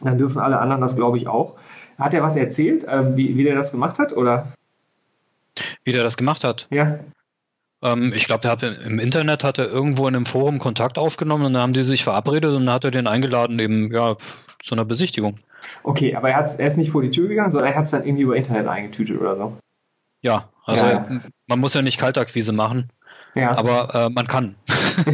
dann 0.00 0.18
dürfen 0.18 0.40
alle 0.40 0.58
anderen 0.58 0.82
das, 0.82 0.96
glaube 0.96 1.16
ich, 1.16 1.28
auch. 1.28 1.54
Hat 1.98 2.12
er 2.12 2.22
was 2.22 2.36
erzählt, 2.36 2.84
äh, 2.84 3.16
wie, 3.16 3.36
wie 3.36 3.44
der 3.44 3.54
das 3.54 3.70
gemacht 3.70 3.98
hat? 3.98 4.12
Oder? 4.12 4.52
Wie 5.84 5.92
der 5.92 6.02
das 6.02 6.16
gemacht 6.16 6.44
hat? 6.44 6.66
Ja. 6.70 6.98
Ähm, 7.82 8.12
ich 8.14 8.26
glaube, 8.26 8.42
der 8.42 8.50
hat 8.50 8.62
im 8.62 8.98
Internet 8.98 9.44
hat 9.44 9.58
er 9.58 9.68
irgendwo 9.68 10.08
in 10.08 10.16
einem 10.16 10.26
Forum 10.26 10.58
Kontakt 10.58 10.98
aufgenommen 10.98 11.46
und 11.46 11.52
dann 11.54 11.62
haben 11.62 11.72
die 11.72 11.82
sich 11.82 12.04
verabredet 12.04 12.50
und 12.50 12.66
dann 12.66 12.74
hat 12.74 12.84
er 12.84 12.90
den 12.90 13.06
eingeladen 13.06 13.58
eben 13.58 13.92
ja 13.92 14.16
zu 14.62 14.74
einer 14.74 14.84
Besichtigung. 14.84 15.38
Okay, 15.82 16.14
aber 16.14 16.30
er, 16.30 16.38
er 16.38 16.66
ist 16.66 16.76
nicht 16.76 16.90
vor 16.90 17.02
die 17.02 17.10
Tür 17.10 17.28
gegangen, 17.28 17.50
sondern 17.50 17.70
er 17.70 17.76
hat 17.76 17.84
es 17.84 17.92
dann 17.92 18.04
irgendwie 18.04 18.24
über 18.24 18.36
Internet 18.36 18.66
eingetütet 18.66 19.20
oder 19.20 19.36
so. 19.36 19.56
Ja, 20.20 20.48
also 20.64 20.86
ja. 20.86 21.06
man 21.46 21.60
muss 21.60 21.74
ja 21.74 21.82
nicht 21.82 21.98
Kaltakquise 21.98 22.52
machen. 22.52 22.90
Ja. 23.36 23.56
Aber 23.56 23.94
äh, 23.94 24.08
man 24.08 24.26
kann. 24.26 24.56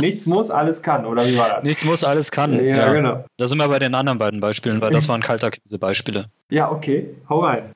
Nichts 0.00 0.24
muss, 0.24 0.50
alles 0.50 0.80
kann, 0.82 1.04
oder 1.04 1.26
wie 1.26 1.36
war 1.36 1.48
das? 1.56 1.64
Nichts 1.64 1.84
muss, 1.84 2.02
alles 2.02 2.30
kann. 2.30 2.54
Ja, 2.54 2.76
ja. 2.76 2.92
genau. 2.94 3.24
Da 3.36 3.46
sind 3.46 3.58
wir 3.58 3.68
bei 3.68 3.78
den 3.78 3.94
anderen 3.94 4.18
beiden 4.18 4.40
Beispielen, 4.40 4.80
weil 4.80 4.92
das 4.92 5.06
waren 5.06 5.22
Kaltakquise-Beispiele. 5.22 6.26
Ja, 6.48 6.70
okay. 6.72 7.14
Hau 7.28 7.40
rein. 7.40 7.72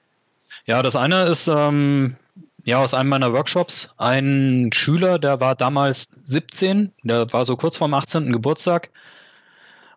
Ja, 0.65 0.83
das 0.83 0.97
eine 0.97 1.25
ist 1.25 1.47
ähm, 1.47 2.17
ja 2.65 2.79
aus 2.79 2.95
einem 2.95 3.11
meiner 3.11 3.35
Workshops 3.35 3.93
ein 3.99 4.71
Schüler, 4.73 5.19
der 5.19 5.41
war 5.41 5.57
damals 5.57 6.07
17, 6.25 6.93
der 7.03 7.31
war 7.35 7.45
so 7.45 7.57
kurz 7.57 7.77
vorm 7.77 7.93
18. 7.93 8.33
Geburtstag 8.33 8.89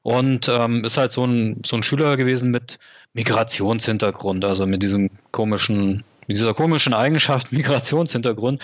und 0.01 0.49
ähm, 0.49 0.83
ist 0.83 0.97
halt 0.97 1.13
so 1.13 1.23
ein, 1.23 1.61
so 1.65 1.77
ein 1.77 1.83
Schüler 1.83 2.17
gewesen 2.17 2.51
mit 2.51 2.79
Migrationshintergrund, 3.13 4.43
also 4.43 4.65
mit 4.65 4.83
diesem 4.83 5.09
komischen 5.31 6.03
mit 6.27 6.37
dieser 6.37 6.53
komischen 6.53 6.93
Eigenschaft 6.93 7.51
Migrationshintergrund. 7.51 8.61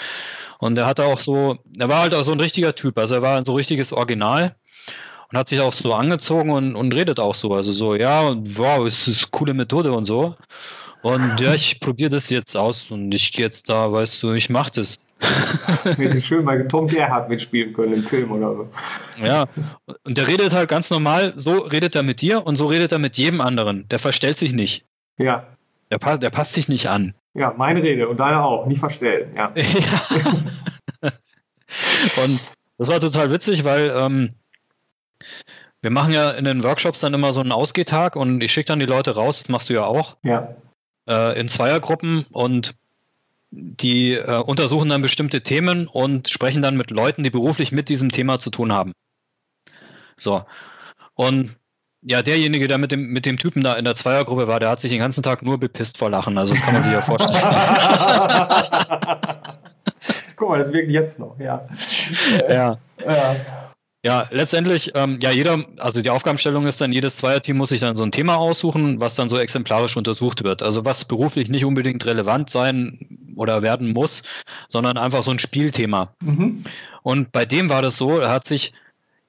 Und 0.60 0.78
er 0.78 0.86
hatte 0.86 1.06
auch 1.06 1.20
so, 1.20 1.58
er 1.78 1.90
war 1.90 2.02
halt 2.02 2.14
auch 2.14 2.24
so 2.24 2.32
ein 2.32 2.40
richtiger 2.40 2.76
Typ, 2.76 2.98
also 2.98 3.16
er 3.16 3.22
war 3.22 3.38
ein 3.38 3.46
so 3.46 3.54
richtiges 3.54 3.94
Original 3.94 4.56
und 5.32 5.38
hat 5.38 5.50
sich 5.50 5.60
auch 5.62 5.74
so 5.74 5.94
angezogen 5.94 6.52
und, 6.52 6.76
und 6.76 6.94
redet 6.94 7.20
auch 7.20 7.36
so. 7.36 7.54
Also 7.54 7.72
so, 7.72 7.96
ja, 7.96 8.36
wow, 8.36 8.86
es 8.86 9.08
ist 9.08 9.24
eine 9.24 9.32
coole 9.32 9.54
Methode 9.54 9.92
und 9.94 10.06
so. 10.06 10.36
Und 11.02 11.40
ja, 11.40 11.54
ich 11.54 11.80
probiere 11.80 12.10
das 12.10 12.30
jetzt 12.30 12.56
aus 12.56 12.92
und 12.92 13.14
ich 13.14 13.32
gehe 13.32 13.46
jetzt 13.46 13.70
da, 13.70 13.92
weißt 13.92 14.22
du, 14.24 14.34
ich 14.34 14.50
mach 14.50 14.70
das. 14.70 15.00
Hätte 15.84 16.20
schön 16.20 16.44
mal 16.44 16.68
Tom 16.68 16.88
Gerhardt 16.88 17.30
mitspielen 17.30 17.74
können 17.74 17.94
im 17.94 18.04
Film 18.04 18.32
oder 18.32 18.56
so. 18.56 18.70
Ja, 19.24 19.48
und 20.04 20.18
der 20.18 20.28
redet 20.28 20.54
halt 20.54 20.68
ganz 20.68 20.90
normal, 20.90 21.34
so 21.38 21.60
redet 21.60 21.96
er 21.96 22.04
mit 22.04 22.22
dir 22.22 22.46
und 22.46 22.56
so 22.56 22.66
redet 22.66 22.92
er 22.92 23.00
mit 23.00 23.18
jedem 23.18 23.40
anderen. 23.40 23.88
Der 23.90 24.00
verstellt 24.00 24.40
sich 24.40 24.54
nicht. 24.54 24.84
Ja. 25.18 25.46
Der, 25.92 26.18
der 26.18 26.30
passt 26.32 26.54
sich 26.54 26.68
nicht 26.68 26.90
an. 26.90 27.14
Ja, 27.34 27.54
meine 27.58 27.82
Rede 27.82 28.10
und 28.10 28.20
deine 28.20 28.44
auch, 28.44 28.66
nicht 28.66 28.80
verstellen. 28.80 29.34
Ja. 29.36 29.54
ja. 29.56 31.12
und 32.24 32.40
das 32.78 32.90
war 32.90 33.00
total 33.00 33.32
witzig, 33.32 33.64
weil 33.64 33.94
ähm, 33.96 34.34
wir 35.82 35.92
machen 35.92 36.14
ja 36.14 36.32
in 36.32 36.46
den 36.46 36.64
Workshops 36.64 37.00
dann 37.00 37.14
immer 37.14 37.34
so 37.34 37.40
einen 37.40 37.52
Ausgehtag 37.52 38.16
und 38.16 38.42
ich 38.42 38.52
schicke 38.52 38.68
dann 38.68 38.80
die 38.80 38.86
Leute 38.86 39.16
raus, 39.16 39.40
das 39.40 39.50
machst 39.50 39.70
du 39.70 39.74
ja 39.74 39.86
auch. 39.86 40.18
Ja. 40.24 40.56
Äh, 41.08 41.40
in 41.40 41.48
Zweiergruppen 41.48 42.26
und 42.32 42.76
die 43.52 44.14
äh, 44.14 44.38
untersuchen 44.38 44.90
dann 44.90 45.02
bestimmte 45.02 45.42
Themen 45.42 45.88
und 45.88 46.30
sprechen 46.30 46.62
dann 46.62 46.78
mit 46.78 46.92
Leuten, 46.92 47.24
die 47.24 47.30
beruflich 47.30 47.72
mit 47.72 47.90
diesem 47.90 48.10
Thema 48.10 48.40
zu 48.40 48.50
tun 48.50 48.72
haben. 48.72 48.94
So. 50.18 50.44
Und 51.16 51.58
ja, 52.02 52.22
derjenige, 52.22 52.68
der 52.68 52.78
mit 52.78 52.92
dem, 52.92 53.08
mit 53.08 53.26
dem 53.26 53.38
Typen 53.38 53.64
da 53.64 53.74
in 53.74 53.86
der 53.86 53.96
Zweiergruppe 53.96 54.48
war, 54.48 54.60
der 54.60 54.70
hat 54.70 54.82
sich 54.82 54.92
den 54.92 55.00
ganzen 55.00 55.24
Tag 55.24 55.44
nur 55.44 55.60
bepisst 55.60 55.98
vor 55.98 56.10
Lachen. 56.10 56.38
Also 56.38 56.54
das 56.54 56.64
kann 56.64 56.74
man 56.74 56.82
sich 56.82 56.94
ja 56.94 57.02
vorstellen. 57.02 57.40
Guck 60.36 60.50
mal, 60.50 60.58
das 60.58 60.74
wirkt 60.74 60.90
jetzt 60.90 61.20
noch, 61.20 61.40
ja. 61.40 61.62
ja. 62.50 62.80
ja. 63.06 63.36
Ja, 64.04 64.28
letztendlich, 64.32 64.94
ähm, 64.96 65.20
ja, 65.22 65.30
jeder, 65.30 65.64
also 65.78 66.02
die 66.02 66.10
Aufgabenstellung 66.10 66.66
ist 66.66 66.82
dann, 66.82 66.92
jedes 66.92 67.18
Zweierteam 67.18 67.56
muss 67.56 67.70
sich 67.70 67.82
dann 67.82 67.96
so 67.96 68.02
ein 68.04 68.12
Thema 68.12 68.38
aussuchen, 68.38 69.00
was 69.00 69.14
dann 69.14 69.30
so 69.30 69.38
exemplarisch 69.38 69.96
untersucht 69.96 70.44
wird. 70.44 70.64
Also 70.64 70.86
was 70.86 71.06
beruflich 71.06 71.50
nicht 71.50 71.66
unbedingt 71.66 72.04
relevant 72.08 72.50
sein 72.50 73.20
oder 73.36 73.62
werden 73.62 73.94
muss, 73.94 74.24
sondern 74.68 74.98
einfach 74.98 75.22
so 75.24 75.30
ein 75.30 75.38
Spielthema. 75.38 76.16
Mhm. 76.20 76.64
Und 77.04 77.32
bei 77.32 77.46
dem 77.46 77.70
war 77.70 77.84
das 77.84 77.96
so, 77.98 78.18
er 78.18 78.30
hat 78.30 78.48
sich, 78.48 78.74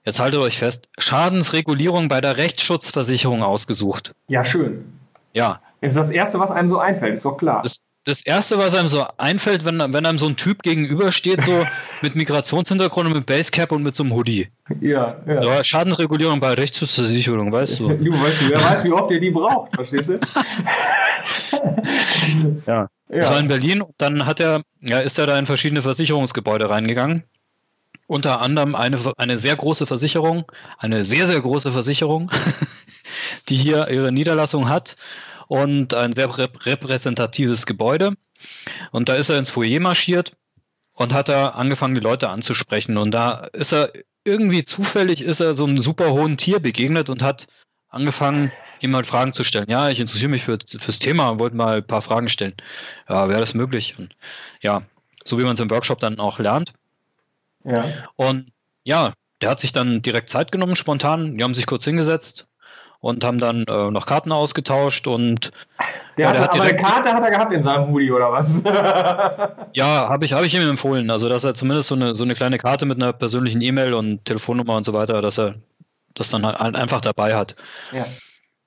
jetzt 0.05 0.21
haltet 0.21 0.41
euch 0.41 0.59
fest, 0.59 0.89
Schadensregulierung 0.99 2.09
bei 2.09 2.21
der 2.21 2.37
Rechtsschutzversicherung 2.37 3.43
ausgesucht. 3.43 4.15
Ja, 4.29 4.45
schön. 4.45 4.85
Ja. 5.33 5.61
Das 5.81 5.91
ist 5.91 5.97
das 5.97 6.11
Erste, 6.11 6.39
was 6.39 6.51
einem 6.51 6.69
so 6.69 6.79
einfällt, 6.79 7.15
ist 7.15 7.25
doch 7.25 7.37
klar. 7.37 7.63
Das, 7.63 7.85
das 8.05 8.25
erste, 8.27 8.59
was 8.59 8.75
einem 8.75 8.89
so 8.89 9.05
einfällt, 9.17 9.65
wenn, 9.65 9.79
wenn 9.79 10.07
einem 10.07 10.19
so 10.19 10.27
ein 10.27 10.37
Typ 10.37 10.63
gegenübersteht, 10.63 11.43
so 11.43 11.65
mit 12.03 12.17
Migrationshintergrund 12.17 13.07
und 13.07 13.15
mit 13.15 13.27
Basecap 13.27 13.71
und 13.73 13.83
mit 13.83 13.95
so 13.95 14.03
einem 14.03 14.13
Hoodie. 14.15 14.49
Ja, 14.81 15.17
ja. 15.27 15.43
ja 15.43 15.65
Schadensregulierung 15.65 16.41
bei 16.41 16.55
Rechtsschutzversicherung, 16.55 17.53
weißt 17.53 17.79
du. 17.81 17.89
du 17.95 18.13
weißt 18.13 18.51
wer 18.51 18.61
weiß, 18.61 18.85
wie 18.85 18.93
oft 18.93 19.11
ihr 19.11 19.21
die 19.21 19.31
braucht, 19.31 19.75
verstehst 19.75 20.11
du? 20.11 20.15
ja. 22.67 22.75
ja. 22.77 22.89
Das 23.09 23.31
war 23.31 23.39
in 23.39 23.49
Berlin. 23.49 23.85
Dann 23.99 24.27
hat 24.27 24.41
er, 24.41 24.63
ja, 24.81 24.99
ist 25.01 25.19
er 25.19 25.27
da 25.27 25.39
in 25.39 25.47
verschiedene 25.47 25.83
Versicherungsgebäude 25.83 26.71
reingegangen. 26.71 27.25
Unter 28.13 28.43
anderem 28.43 28.75
eine, 28.75 28.99
eine 29.17 29.39
sehr 29.39 29.57
große 29.57 29.87
Versicherung, 29.87 30.45
eine 30.77 31.03
sehr, 31.03 31.27
sehr 31.27 31.41
große 31.41 31.73
Versicherung, 31.73 32.31
die 33.49 33.57
hier 33.57 33.89
ihre 33.89 34.13
Niederlassung 34.13 34.69
hat 34.69 34.97
und 35.49 35.95
ein 35.95 36.13
sehr 36.13 36.29
repräsentatives 36.39 37.65
Gebäude. 37.65 38.13
Und 38.91 39.09
da 39.09 39.15
ist 39.15 39.31
er 39.31 39.39
ins 39.39 39.49
Foyer 39.49 39.81
marschiert 39.81 40.37
und 40.93 41.15
hat 41.15 41.31
da 41.31 41.49
angefangen, 41.49 41.95
die 41.95 42.03
Leute 42.03 42.29
anzusprechen. 42.29 42.99
Und 42.99 43.13
da 43.13 43.49
ist 43.55 43.73
er 43.73 43.91
irgendwie 44.25 44.63
zufällig 44.65 45.23
ist 45.23 45.41
er 45.41 45.55
so 45.55 45.65
einem 45.65 45.81
super 45.81 46.11
hohen 46.11 46.37
Tier 46.37 46.61
begegnet 46.61 47.09
und 47.09 47.23
hat 47.23 47.47
angefangen, 47.89 48.53
ihm 48.81 48.91
mal 48.91 49.05
Fragen 49.05 49.33
zu 49.33 49.43
stellen. 49.43 49.71
Ja, 49.71 49.89
ich 49.89 50.01
interessiere 50.01 50.29
mich 50.29 50.43
für, 50.43 50.59
fürs 50.67 50.99
Thema 50.99 51.31
und 51.31 51.39
wollte 51.39 51.57
mal 51.57 51.79
ein 51.79 51.87
paar 51.87 52.03
Fragen 52.03 52.29
stellen. 52.29 52.57
Ja, 53.09 53.31
wäre 53.31 53.41
das 53.41 53.55
möglich? 53.55 53.95
Und 53.99 54.15
ja, 54.61 54.83
so 55.25 55.39
wie 55.39 55.45
man 55.45 55.55
es 55.55 55.61
im 55.61 55.71
Workshop 55.71 56.01
dann 56.01 56.21
auch 56.21 56.39
lernt. 56.39 56.75
Ja. 57.65 57.85
Und 58.17 58.53
ja, 58.85 59.13
der 59.41 59.51
hat 59.51 59.61
sich 59.61 59.73
dann 59.73 60.03
direkt 60.03 60.29
Zeit 60.29 60.53
genommen, 60.53 60.77
spontan. 60.77 61.37
Die 61.37 61.45
haben 61.45 61.55
sich 61.55 61.67
kurz 61.67 61.85
hingesetzt, 61.85 62.47
und 63.03 63.25
haben 63.25 63.39
dann 63.39 63.65
äh, 63.65 63.91
noch 63.91 64.07
Karten 64.07 64.31
ausgetauscht 64.31 65.09
und 65.09 65.51
der, 66.17 66.27
ja, 66.27 66.33
der 66.33 66.41
hat 66.43 66.55
aber 66.55 66.63
eine 66.63 66.77
Karte 66.77 67.13
hat 67.13 67.23
er 67.23 67.31
gehabt 67.33 67.53
in 67.53 67.63
seinem 67.63 67.89
Hoodie 67.89 68.13
oder 68.13 68.31
was? 68.31 68.63
ja, 69.75 70.09
habe 70.09 70.25
ich 70.25 70.33
habe 70.33 70.47
ich 70.47 70.55
ihm 70.55 70.69
empfohlen, 70.69 71.11
also 71.11 71.29
dass 71.29 71.43
er 71.43 71.55
zumindest 71.55 71.89
so 71.89 71.97
eine 71.97 72.15
so 72.15 72.23
eine 72.23 72.35
kleine 72.35 72.59
Karte 72.59 72.87
mit 72.87 73.03
einer 73.03 73.13
persönlichen 73.13 73.61
E-Mail 73.61 73.93
und 73.95 74.25
Telefonnummer 74.25 74.77
und 74.77 74.85
so 74.85 74.93
weiter, 74.93 75.21
dass 75.21 75.37
er 75.39 75.57
das 76.15 76.31
dann 76.31 76.47
halt 76.47 76.77
einfach 76.77 77.01
dabei 77.01 77.35
hat. 77.35 77.57
Ja. 77.91 78.07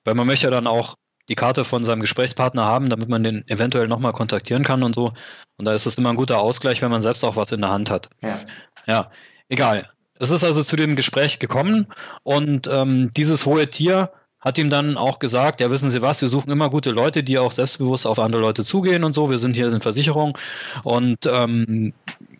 Weil 0.04 0.14
man 0.14 0.26
möchte 0.26 0.46
ja 0.46 0.50
dann 0.50 0.66
auch 0.66 0.96
die 1.28 1.34
Karte 1.34 1.64
von 1.64 1.84
seinem 1.84 2.00
Gesprächspartner 2.00 2.64
haben, 2.64 2.88
damit 2.88 3.08
man 3.08 3.22
den 3.22 3.46
eventuell 3.48 3.88
nochmal 3.88 4.12
kontaktieren 4.12 4.64
kann 4.64 4.82
und 4.82 4.94
so. 4.94 5.12
Und 5.56 5.64
da 5.64 5.72
ist 5.72 5.86
es 5.86 5.98
immer 5.98 6.10
ein 6.10 6.16
guter 6.16 6.38
Ausgleich, 6.38 6.82
wenn 6.82 6.90
man 6.90 7.02
selbst 7.02 7.24
auch 7.24 7.36
was 7.36 7.52
in 7.52 7.60
der 7.60 7.70
Hand 7.70 7.90
hat. 7.90 8.10
Ja. 8.22 8.40
Ja, 8.86 9.10
egal. 9.48 9.90
Es 10.18 10.30
ist 10.30 10.44
also 10.44 10.62
zu 10.62 10.76
dem 10.76 10.96
Gespräch 10.96 11.38
gekommen 11.38 11.88
und 12.22 12.68
ähm, 12.68 13.10
dieses 13.14 13.44
hohe 13.44 13.68
Tier 13.68 14.12
hat 14.40 14.58
ihm 14.58 14.70
dann 14.70 14.96
auch 14.96 15.18
gesagt, 15.18 15.60
ja, 15.60 15.70
wissen 15.70 15.90
Sie 15.90 16.02
was, 16.02 16.22
wir 16.22 16.28
suchen 16.28 16.52
immer 16.52 16.70
gute 16.70 16.90
Leute, 16.90 17.22
die 17.22 17.38
auch 17.38 17.52
selbstbewusst 17.52 18.06
auf 18.06 18.18
andere 18.18 18.40
Leute 18.40 18.64
zugehen 18.64 19.02
und 19.02 19.12
so. 19.12 19.28
Wir 19.28 19.38
sind 19.38 19.56
hier 19.56 19.66
in 19.68 19.80
Versicherung 19.80 20.38
und 20.84 21.26
ähm, 21.26 21.92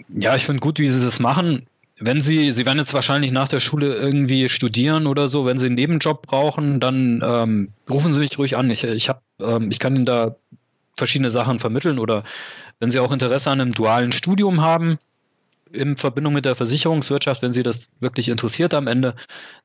ja, 0.08 0.36
ich 0.36 0.46
finde 0.46 0.60
gut, 0.60 0.78
wie 0.78 0.88
Sie 0.88 1.04
das 1.04 1.20
machen. 1.20 1.66
Wenn 1.98 2.20
Sie, 2.20 2.52
Sie 2.52 2.66
werden 2.66 2.78
jetzt 2.78 2.92
wahrscheinlich 2.92 3.32
nach 3.32 3.48
der 3.48 3.60
Schule 3.60 3.94
irgendwie 3.94 4.48
studieren 4.50 5.06
oder 5.06 5.28
so, 5.28 5.46
wenn 5.46 5.58
Sie 5.58 5.66
einen 5.66 5.76
Nebenjob 5.76 6.26
brauchen, 6.26 6.78
dann 6.78 7.22
ähm, 7.24 7.72
rufen 7.88 8.12
Sie 8.12 8.18
mich 8.18 8.38
ruhig 8.38 8.56
an. 8.56 8.70
Ich, 8.70 8.84
ich, 8.84 9.08
hab, 9.08 9.22
ähm, 9.40 9.70
ich 9.70 9.78
kann 9.78 9.96
Ihnen 9.96 10.04
da 10.04 10.36
verschiedene 10.94 11.30
Sachen 11.30 11.58
vermitteln 11.58 11.98
oder 11.98 12.24
wenn 12.80 12.90
Sie 12.90 12.98
auch 12.98 13.12
Interesse 13.12 13.50
an 13.50 13.60
einem 13.60 13.72
dualen 13.72 14.12
Studium 14.12 14.60
haben, 14.60 14.98
in 15.72 15.96
Verbindung 15.96 16.34
mit 16.34 16.44
der 16.44 16.54
Versicherungswirtschaft, 16.54 17.42
wenn 17.42 17.52
Sie 17.52 17.62
das 17.62 17.88
wirklich 18.00 18.28
interessiert 18.28 18.74
am 18.74 18.86
Ende, 18.86 19.14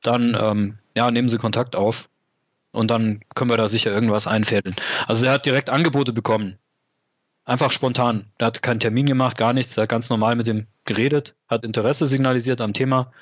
dann 0.02 0.36
ähm, 0.40 0.78
ja, 0.96 1.10
nehmen 1.10 1.28
Sie 1.28 1.38
Kontakt 1.38 1.76
auf. 1.76 2.08
Und 2.72 2.90
dann 2.90 3.20
können 3.34 3.50
wir 3.50 3.58
da 3.58 3.68
sicher 3.68 3.92
irgendwas 3.92 4.26
einfädeln. 4.26 4.74
Also 5.06 5.26
er 5.26 5.32
hat 5.32 5.44
direkt 5.44 5.68
Angebote 5.68 6.14
bekommen. 6.14 6.56
Einfach 7.44 7.72
spontan. 7.72 8.26
Er 8.38 8.48
hat 8.48 8.62
keinen 8.62 8.80
Termin 8.80 9.06
gemacht, 9.06 9.36
gar 9.36 9.52
nichts. 9.52 9.76
Er 9.76 9.82
hat 9.82 9.88
ganz 9.88 10.10
normal 10.10 10.36
mit 10.36 10.46
dem 10.46 10.66
geredet, 10.84 11.36
hat 11.48 11.64
Interesse 11.64 12.06
signalisiert 12.06 12.60
am 12.60 12.72
Thema 12.72 13.12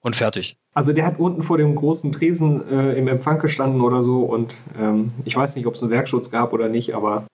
und 0.00 0.16
fertig. 0.16 0.56
Also 0.72 0.92
der 0.92 1.04
hat 1.04 1.18
unten 1.18 1.42
vor 1.42 1.58
dem 1.58 1.74
großen 1.74 2.12
Tresen 2.12 2.66
äh, 2.70 2.94
im 2.94 3.08
Empfang 3.08 3.38
gestanden 3.38 3.80
oder 3.80 4.02
so 4.02 4.22
und 4.22 4.54
ähm, 4.78 5.10
ich 5.24 5.36
weiß 5.36 5.56
nicht, 5.56 5.66
ob 5.66 5.74
es 5.74 5.82
einen 5.82 5.90
Werkschutz 5.90 6.30
gab 6.30 6.52
oder 6.52 6.68
nicht, 6.68 6.94
aber 6.94 7.26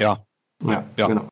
ja. 0.00 0.24
Ja, 0.64 0.84
ja. 0.96 1.06
genau. 1.06 1.28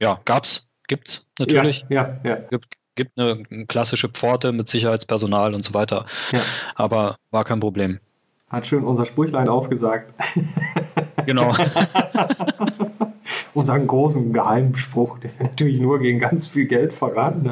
Ja, 0.00 0.20
gab's, 0.24 0.66
gibt's 0.88 1.26
natürlich. 1.38 1.86
Ja, 1.88 2.18
ja, 2.24 2.30
ja. 2.30 2.36
Gibt, 2.50 2.74
gibt 2.96 3.18
eine 3.18 3.66
klassische 3.66 4.08
Pforte 4.08 4.52
mit 4.52 4.68
Sicherheitspersonal 4.68 5.54
und 5.54 5.62
so 5.62 5.72
weiter. 5.72 6.06
Ja. 6.32 6.40
Aber 6.74 7.16
war 7.30 7.44
kein 7.44 7.60
Problem. 7.60 8.00
Hat 8.48 8.66
schön 8.66 8.84
unser 8.84 9.06
Sprüchlein 9.06 9.48
aufgesagt. 9.48 10.12
Genau. 11.26 11.52
Unseren 13.54 13.86
großen 13.86 14.32
Geheimspruch, 14.32 15.18
der 15.18 15.30
wird 15.38 15.50
natürlich 15.50 15.78
nur 15.78 15.98
gegen 15.98 16.18
ganz 16.18 16.48
viel 16.48 16.64
Geld 16.64 16.92
verraten. 16.92 17.50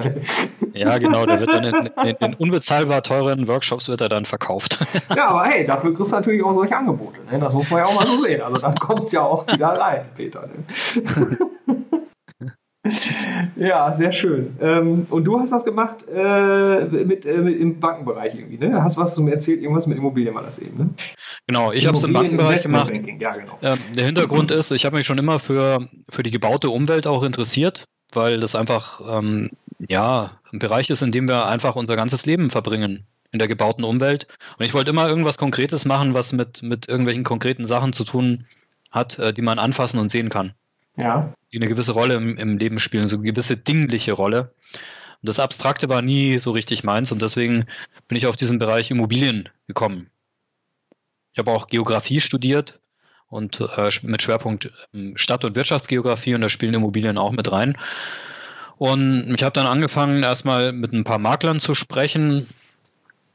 Ja, 0.72 0.96
genau, 0.98 1.26
der 1.26 1.40
wird 1.40 1.52
dann 1.52 1.64
in, 1.64 1.90
in, 2.04 2.16
in, 2.16 2.34
unbezahlbar 2.34 3.02
teuren 3.02 3.48
Workshops 3.48 3.88
wird 3.88 4.00
er 4.00 4.08
dann 4.08 4.24
verkauft. 4.24 4.78
Ja, 5.14 5.28
aber 5.28 5.44
hey, 5.44 5.66
dafür 5.66 5.92
kriegst 5.92 6.12
du 6.12 6.16
natürlich 6.16 6.42
auch 6.42 6.54
solche 6.54 6.76
Angebote. 6.76 7.18
Ne? 7.30 7.38
Das 7.38 7.52
muss 7.52 7.68
man 7.68 7.80
ja 7.80 7.86
auch 7.86 7.94
mal 7.94 8.06
so 8.06 8.18
sehen. 8.18 8.40
Also 8.40 8.58
dann 8.58 8.74
kommt 8.76 9.04
es 9.04 9.12
ja 9.12 9.22
auch 9.22 9.46
wieder 9.46 9.68
rein, 9.68 10.02
Peter. 10.14 10.46
Ne? 10.46 11.38
ja, 13.56 13.92
sehr 13.92 14.12
schön. 14.12 14.56
Ähm, 14.60 15.06
und 15.10 15.24
du 15.24 15.38
hast 15.38 15.52
das 15.52 15.64
gemacht 15.64 16.04
äh, 16.08 16.84
mit, 16.84 17.26
äh, 17.26 17.38
mit, 17.38 17.58
im 17.58 17.80
Bankenbereich 17.80 18.34
irgendwie, 18.34 18.58
ne? 18.58 18.82
Hast 18.82 18.96
was 18.96 19.18
mir 19.18 19.32
erzählt, 19.32 19.62
irgendwas 19.62 19.86
mit 19.86 19.98
Immobilien 19.98 20.34
war 20.34 20.42
das 20.42 20.58
eben, 20.58 20.76
ne? 20.78 20.90
Genau, 21.46 21.72
ich 21.72 21.86
habe 21.86 21.96
es 21.96 22.04
im 22.04 22.12
Bankenbereich 22.12 22.62
gemacht. 22.62 22.92
Ja, 23.18 23.32
genau. 23.32 23.58
Ähm, 23.62 23.78
der 23.96 24.06
Hintergrund 24.06 24.50
ist, 24.50 24.70
ich 24.70 24.84
habe 24.84 24.96
mich 24.96 25.06
schon 25.06 25.18
immer 25.18 25.38
für, 25.38 25.88
für 26.10 26.22
die 26.22 26.30
gebaute 26.30 26.70
Umwelt 26.70 27.06
auch 27.06 27.22
interessiert, 27.22 27.84
weil 28.12 28.40
das 28.40 28.54
einfach 28.54 29.00
ähm, 29.18 29.50
ja 29.78 30.38
ein 30.52 30.58
Bereich 30.58 30.90
ist, 30.90 31.02
in 31.02 31.12
dem 31.12 31.28
wir 31.28 31.46
einfach 31.46 31.76
unser 31.76 31.96
ganzes 31.96 32.26
Leben 32.26 32.50
verbringen 32.50 33.06
in 33.32 33.38
der 33.38 33.48
gebauten 33.48 33.84
Umwelt. 33.84 34.26
Und 34.58 34.64
ich 34.64 34.74
wollte 34.74 34.90
immer 34.90 35.08
irgendwas 35.08 35.38
Konkretes 35.38 35.84
machen, 35.84 36.14
was 36.14 36.32
mit, 36.32 36.62
mit 36.62 36.88
irgendwelchen 36.88 37.24
konkreten 37.24 37.64
Sachen 37.64 37.92
zu 37.92 38.04
tun 38.04 38.46
hat, 38.90 39.18
äh, 39.18 39.32
die 39.32 39.42
man 39.42 39.58
anfassen 39.58 40.00
und 40.00 40.10
sehen 40.10 40.28
kann. 40.28 40.52
Ja. 40.96 41.32
Die 41.52 41.56
eine 41.56 41.68
gewisse 41.68 41.92
Rolle 41.92 42.14
im, 42.14 42.36
im 42.36 42.58
Leben 42.58 42.78
spielen, 42.78 43.08
so 43.08 43.16
eine 43.16 43.24
gewisse 43.24 43.56
dingliche 43.56 44.12
Rolle. 44.12 44.52
Und 45.22 45.28
das 45.28 45.40
Abstrakte 45.40 45.88
war 45.88 46.02
nie 46.02 46.38
so 46.38 46.50
richtig 46.50 46.84
meins 46.84 47.12
und 47.12 47.22
deswegen 47.22 47.66
bin 48.08 48.16
ich 48.16 48.26
auf 48.26 48.36
diesen 48.36 48.58
Bereich 48.58 48.90
Immobilien 48.90 49.48
gekommen. 49.66 50.10
Ich 51.32 51.38
habe 51.38 51.50
auch 51.50 51.68
Geografie 51.68 52.20
studiert 52.20 52.80
und 53.28 53.60
äh, 53.60 53.90
mit 54.02 54.22
Schwerpunkt 54.22 54.72
ähm, 54.94 55.16
Stadt- 55.16 55.44
und 55.44 55.56
Wirtschaftsgeografie 55.56 56.34
und 56.34 56.40
da 56.40 56.48
spielen 56.48 56.74
Immobilien 56.74 57.18
auch 57.18 57.32
mit 57.32 57.50
rein. 57.52 57.76
Und 58.78 59.34
ich 59.34 59.42
habe 59.42 59.52
dann 59.52 59.66
angefangen, 59.66 60.22
erstmal 60.22 60.72
mit 60.72 60.92
ein 60.92 61.04
paar 61.04 61.18
Maklern 61.18 61.60
zu 61.60 61.74
sprechen 61.74 62.48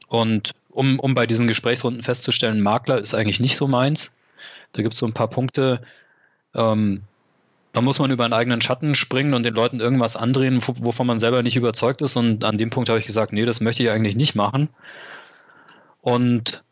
und 0.07 0.53
um, 0.69 0.99
um 0.99 1.13
bei 1.13 1.25
diesen 1.25 1.47
Gesprächsrunden 1.47 2.03
festzustellen, 2.03 2.61
Makler 2.61 2.99
ist 2.99 3.13
eigentlich 3.13 3.39
nicht 3.39 3.55
so 3.55 3.67
meins. 3.67 4.11
Da 4.73 4.81
gibt 4.81 4.93
es 4.93 4.99
so 4.99 5.05
ein 5.05 5.13
paar 5.13 5.29
Punkte, 5.29 5.81
ähm, 6.53 7.03
da 7.75 7.81
muss 7.81 7.99
man 7.99 8.09
über 8.09 8.23
einen 8.23 8.31
eigenen 8.31 8.61
Schatten 8.61 8.95
springen 8.95 9.33
und 9.33 9.43
den 9.43 9.53
Leuten 9.53 9.81
irgendwas 9.81 10.15
andrehen, 10.15 10.61
wovon 10.65 11.05
man 11.05 11.19
selber 11.19 11.43
nicht 11.43 11.57
überzeugt 11.57 12.01
ist. 12.01 12.15
Und 12.15 12.45
an 12.45 12.57
dem 12.57 12.69
Punkt 12.69 12.87
habe 12.87 12.99
ich 12.99 13.05
gesagt, 13.05 13.33
nee, 13.33 13.43
das 13.43 13.59
möchte 13.59 13.83
ich 13.83 13.89
eigentlich 13.89 14.15
nicht 14.15 14.33
machen. 14.33 14.69
Und 15.99 16.63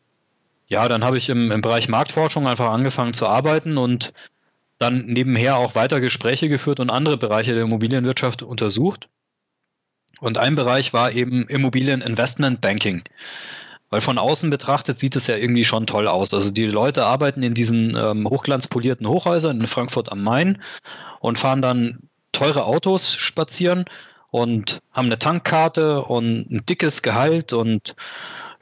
ja, 0.67 0.87
dann 0.87 1.03
habe 1.03 1.17
ich 1.17 1.27
im, 1.27 1.51
im 1.51 1.61
Bereich 1.61 1.89
Marktforschung 1.89 2.47
einfach 2.47 2.71
angefangen 2.71 3.13
zu 3.13 3.27
arbeiten 3.27 3.77
und 3.77 4.13
dann 4.77 5.05
nebenher 5.05 5.57
auch 5.57 5.75
weiter 5.75 5.99
Gespräche 5.99 6.47
geführt 6.47 6.79
und 6.79 6.89
andere 6.89 7.17
Bereiche 7.17 7.53
der 7.53 7.63
Immobilienwirtschaft 7.63 8.41
untersucht. 8.41 9.09
Und 10.21 10.37
ein 10.37 10.55
Bereich 10.55 10.93
war 10.93 11.11
eben 11.11 11.49
Immobilien 11.49 11.99
Investment 11.99 12.61
Banking. 12.61 13.03
Weil 13.93 14.01
von 14.01 14.17
außen 14.17 14.49
betrachtet 14.49 14.97
sieht 14.97 15.15
es 15.15 15.27
ja 15.27 15.35
irgendwie 15.35 15.63
schon 15.63 15.85
toll 15.85 16.07
aus. 16.07 16.33
Also 16.33 16.49
die 16.49 16.65
Leute 16.65 17.05
arbeiten 17.05 17.43
in 17.43 17.53
diesen 17.53 17.95
ähm, 17.95 18.27
hochglanzpolierten 18.27 19.07
Hochhäusern 19.07 19.61
in 19.61 19.67
Frankfurt 19.67 20.11
am 20.11 20.23
Main 20.23 20.63
und 21.19 21.37
fahren 21.37 21.61
dann 21.61 21.99
teure 22.31 22.65
Autos 22.65 23.13
spazieren 23.13 23.85
und 24.31 24.81
haben 24.91 25.05
eine 25.05 25.19
Tankkarte 25.19 26.01
und 26.01 26.51
ein 26.51 26.65
dickes 26.67 27.03
Gehalt 27.03 27.53
und 27.53 27.95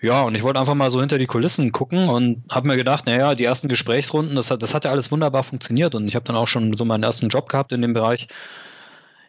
ja, 0.02 0.24
und 0.24 0.36
ich 0.36 0.44
wollte 0.44 0.60
einfach 0.60 0.76
mal 0.76 0.92
so 0.92 1.00
hinter 1.00 1.18
die 1.18 1.28
Kulissen 1.28 1.72
gucken 1.72 2.10
und 2.10 2.44
habe 2.52 2.68
mir 2.68 2.76
gedacht, 2.76 3.06
naja, 3.06 3.34
die 3.34 3.46
ersten 3.46 3.70
Gesprächsrunden, 3.70 4.36
das 4.36 4.52
hat, 4.52 4.62
das 4.62 4.74
hat 4.74 4.84
ja 4.84 4.92
alles 4.92 5.14
wunderbar 5.14 5.44
funktioniert 5.44 5.96
und 5.96 6.10
ich 6.10 6.16
habe 6.16 6.26
dann 6.26 6.36
auch 6.36 6.48
schon 6.48 6.76
so 6.76 6.84
meinen 6.84 7.04
ersten 7.04 7.30
Job 7.30 7.48
gehabt 7.48 7.72
in 7.72 7.82
dem 7.82 7.94
Bereich. 7.94 8.28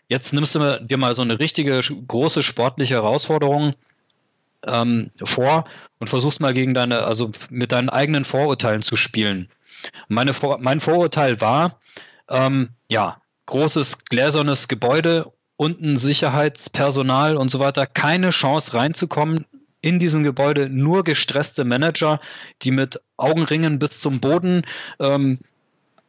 Jetzt 0.08 0.32
nimmst 0.32 0.56
du 0.56 0.80
dir 0.82 0.96
mal 0.96 1.14
so 1.14 1.22
eine 1.22 1.38
richtige 1.38 1.78
große 2.08 2.42
sportliche 2.42 2.94
Herausforderung 2.94 3.74
ähm, 4.66 5.10
vor 5.22 5.64
und 5.98 6.08
versuchst 6.08 6.40
mal 6.40 6.54
gegen 6.54 6.74
deine, 6.74 7.02
also 7.04 7.30
mit 7.50 7.72
deinen 7.72 7.88
eigenen 7.88 8.24
Vorurteilen 8.24 8.82
zu 8.82 8.96
spielen. 8.96 9.48
Meine 10.08 10.32
Vor 10.34 10.58
mein 10.60 10.80
Vorurteil 10.80 11.40
war, 11.40 11.80
ähm, 12.28 12.70
ja, 12.88 13.20
großes 13.46 14.04
gläsernes 14.04 14.68
Gebäude, 14.68 15.32
unten 15.56 15.96
Sicherheitspersonal 15.96 17.36
und 17.36 17.50
so 17.50 17.58
weiter, 17.60 17.86
keine 17.86 18.30
Chance 18.30 18.74
reinzukommen 18.74 19.46
in 19.80 19.98
diesem 19.98 20.22
Gebäude, 20.22 20.68
nur 20.68 21.02
gestresste 21.04 21.64
Manager, 21.64 22.20
die 22.62 22.70
mit 22.70 23.00
Augenringen 23.16 23.78
bis 23.78 24.00
zum 24.00 24.20
Boden 24.20 24.62
ähm, 25.00 25.40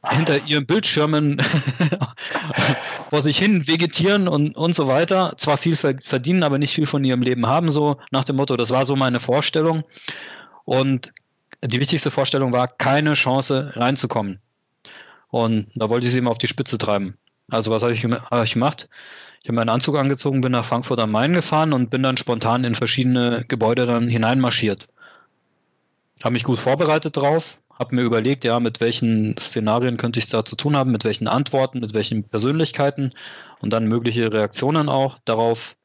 hinter 0.09 0.45
ihren 0.45 0.65
Bildschirmen 0.65 1.41
vor 3.09 3.21
sich 3.21 3.37
hin 3.37 3.67
vegetieren 3.67 4.27
und, 4.27 4.55
und 4.55 4.75
so 4.75 4.87
weiter. 4.87 5.33
Zwar 5.37 5.57
viel 5.57 5.75
verdienen, 5.75 6.43
aber 6.43 6.57
nicht 6.57 6.73
viel 6.73 6.85
von 6.85 7.03
ihrem 7.03 7.21
Leben 7.21 7.47
haben, 7.47 7.71
so 7.71 7.97
nach 8.11 8.23
dem 8.23 8.35
Motto, 8.35 8.57
das 8.57 8.71
war 8.71 8.85
so 8.85 8.95
meine 8.95 9.19
Vorstellung. 9.19 9.83
Und 10.65 11.13
die 11.63 11.79
wichtigste 11.79 12.11
Vorstellung 12.11 12.51
war, 12.51 12.67
keine 12.67 13.13
Chance 13.13 13.71
reinzukommen. 13.75 14.39
Und 15.29 15.67
da 15.75 15.89
wollte 15.89 16.05
ich 16.05 16.11
sie 16.11 16.19
immer 16.19 16.31
auf 16.31 16.37
die 16.37 16.47
Spitze 16.47 16.77
treiben. 16.77 17.17
Also 17.49 17.71
was 17.71 17.83
habe 17.83 17.93
ich, 17.93 18.03
hab 18.03 18.43
ich 18.43 18.53
gemacht? 18.53 18.89
Ich 19.41 19.49
habe 19.49 19.55
meinen 19.55 19.69
Anzug 19.69 19.97
angezogen, 19.97 20.41
bin 20.41 20.51
nach 20.51 20.65
Frankfurt 20.65 20.99
am 20.99 21.11
Main 21.11 21.33
gefahren 21.33 21.73
und 21.73 21.89
bin 21.89 22.03
dann 22.03 22.17
spontan 22.17 22.63
in 22.63 22.75
verschiedene 22.75 23.43
Gebäude 23.47 23.85
dann 23.85 24.07
hineinmarschiert. 24.07 24.87
Habe 26.23 26.33
mich 26.33 26.43
gut 26.43 26.59
vorbereitet 26.59 27.17
drauf, 27.17 27.59
habe 27.79 27.95
mir 27.95 28.03
überlegt, 28.03 28.43
ja, 28.43 28.59
mit 28.59 28.79
welchen 28.79 29.37
Szenarien 29.37 29.97
könnte 29.97 30.19
ich 30.19 30.27
da 30.27 30.45
zu 30.45 30.55
tun 30.55 30.75
haben, 30.75 30.91
mit 30.91 31.03
welchen 31.03 31.27
Antworten, 31.27 31.79
mit 31.79 31.93
welchen 31.93 32.23
Persönlichkeiten 32.23 33.11
und 33.59 33.71
dann 33.71 33.87
mögliche 33.87 34.31
Reaktionen 34.31 34.89
auch 34.89 35.19
darauf 35.25 35.75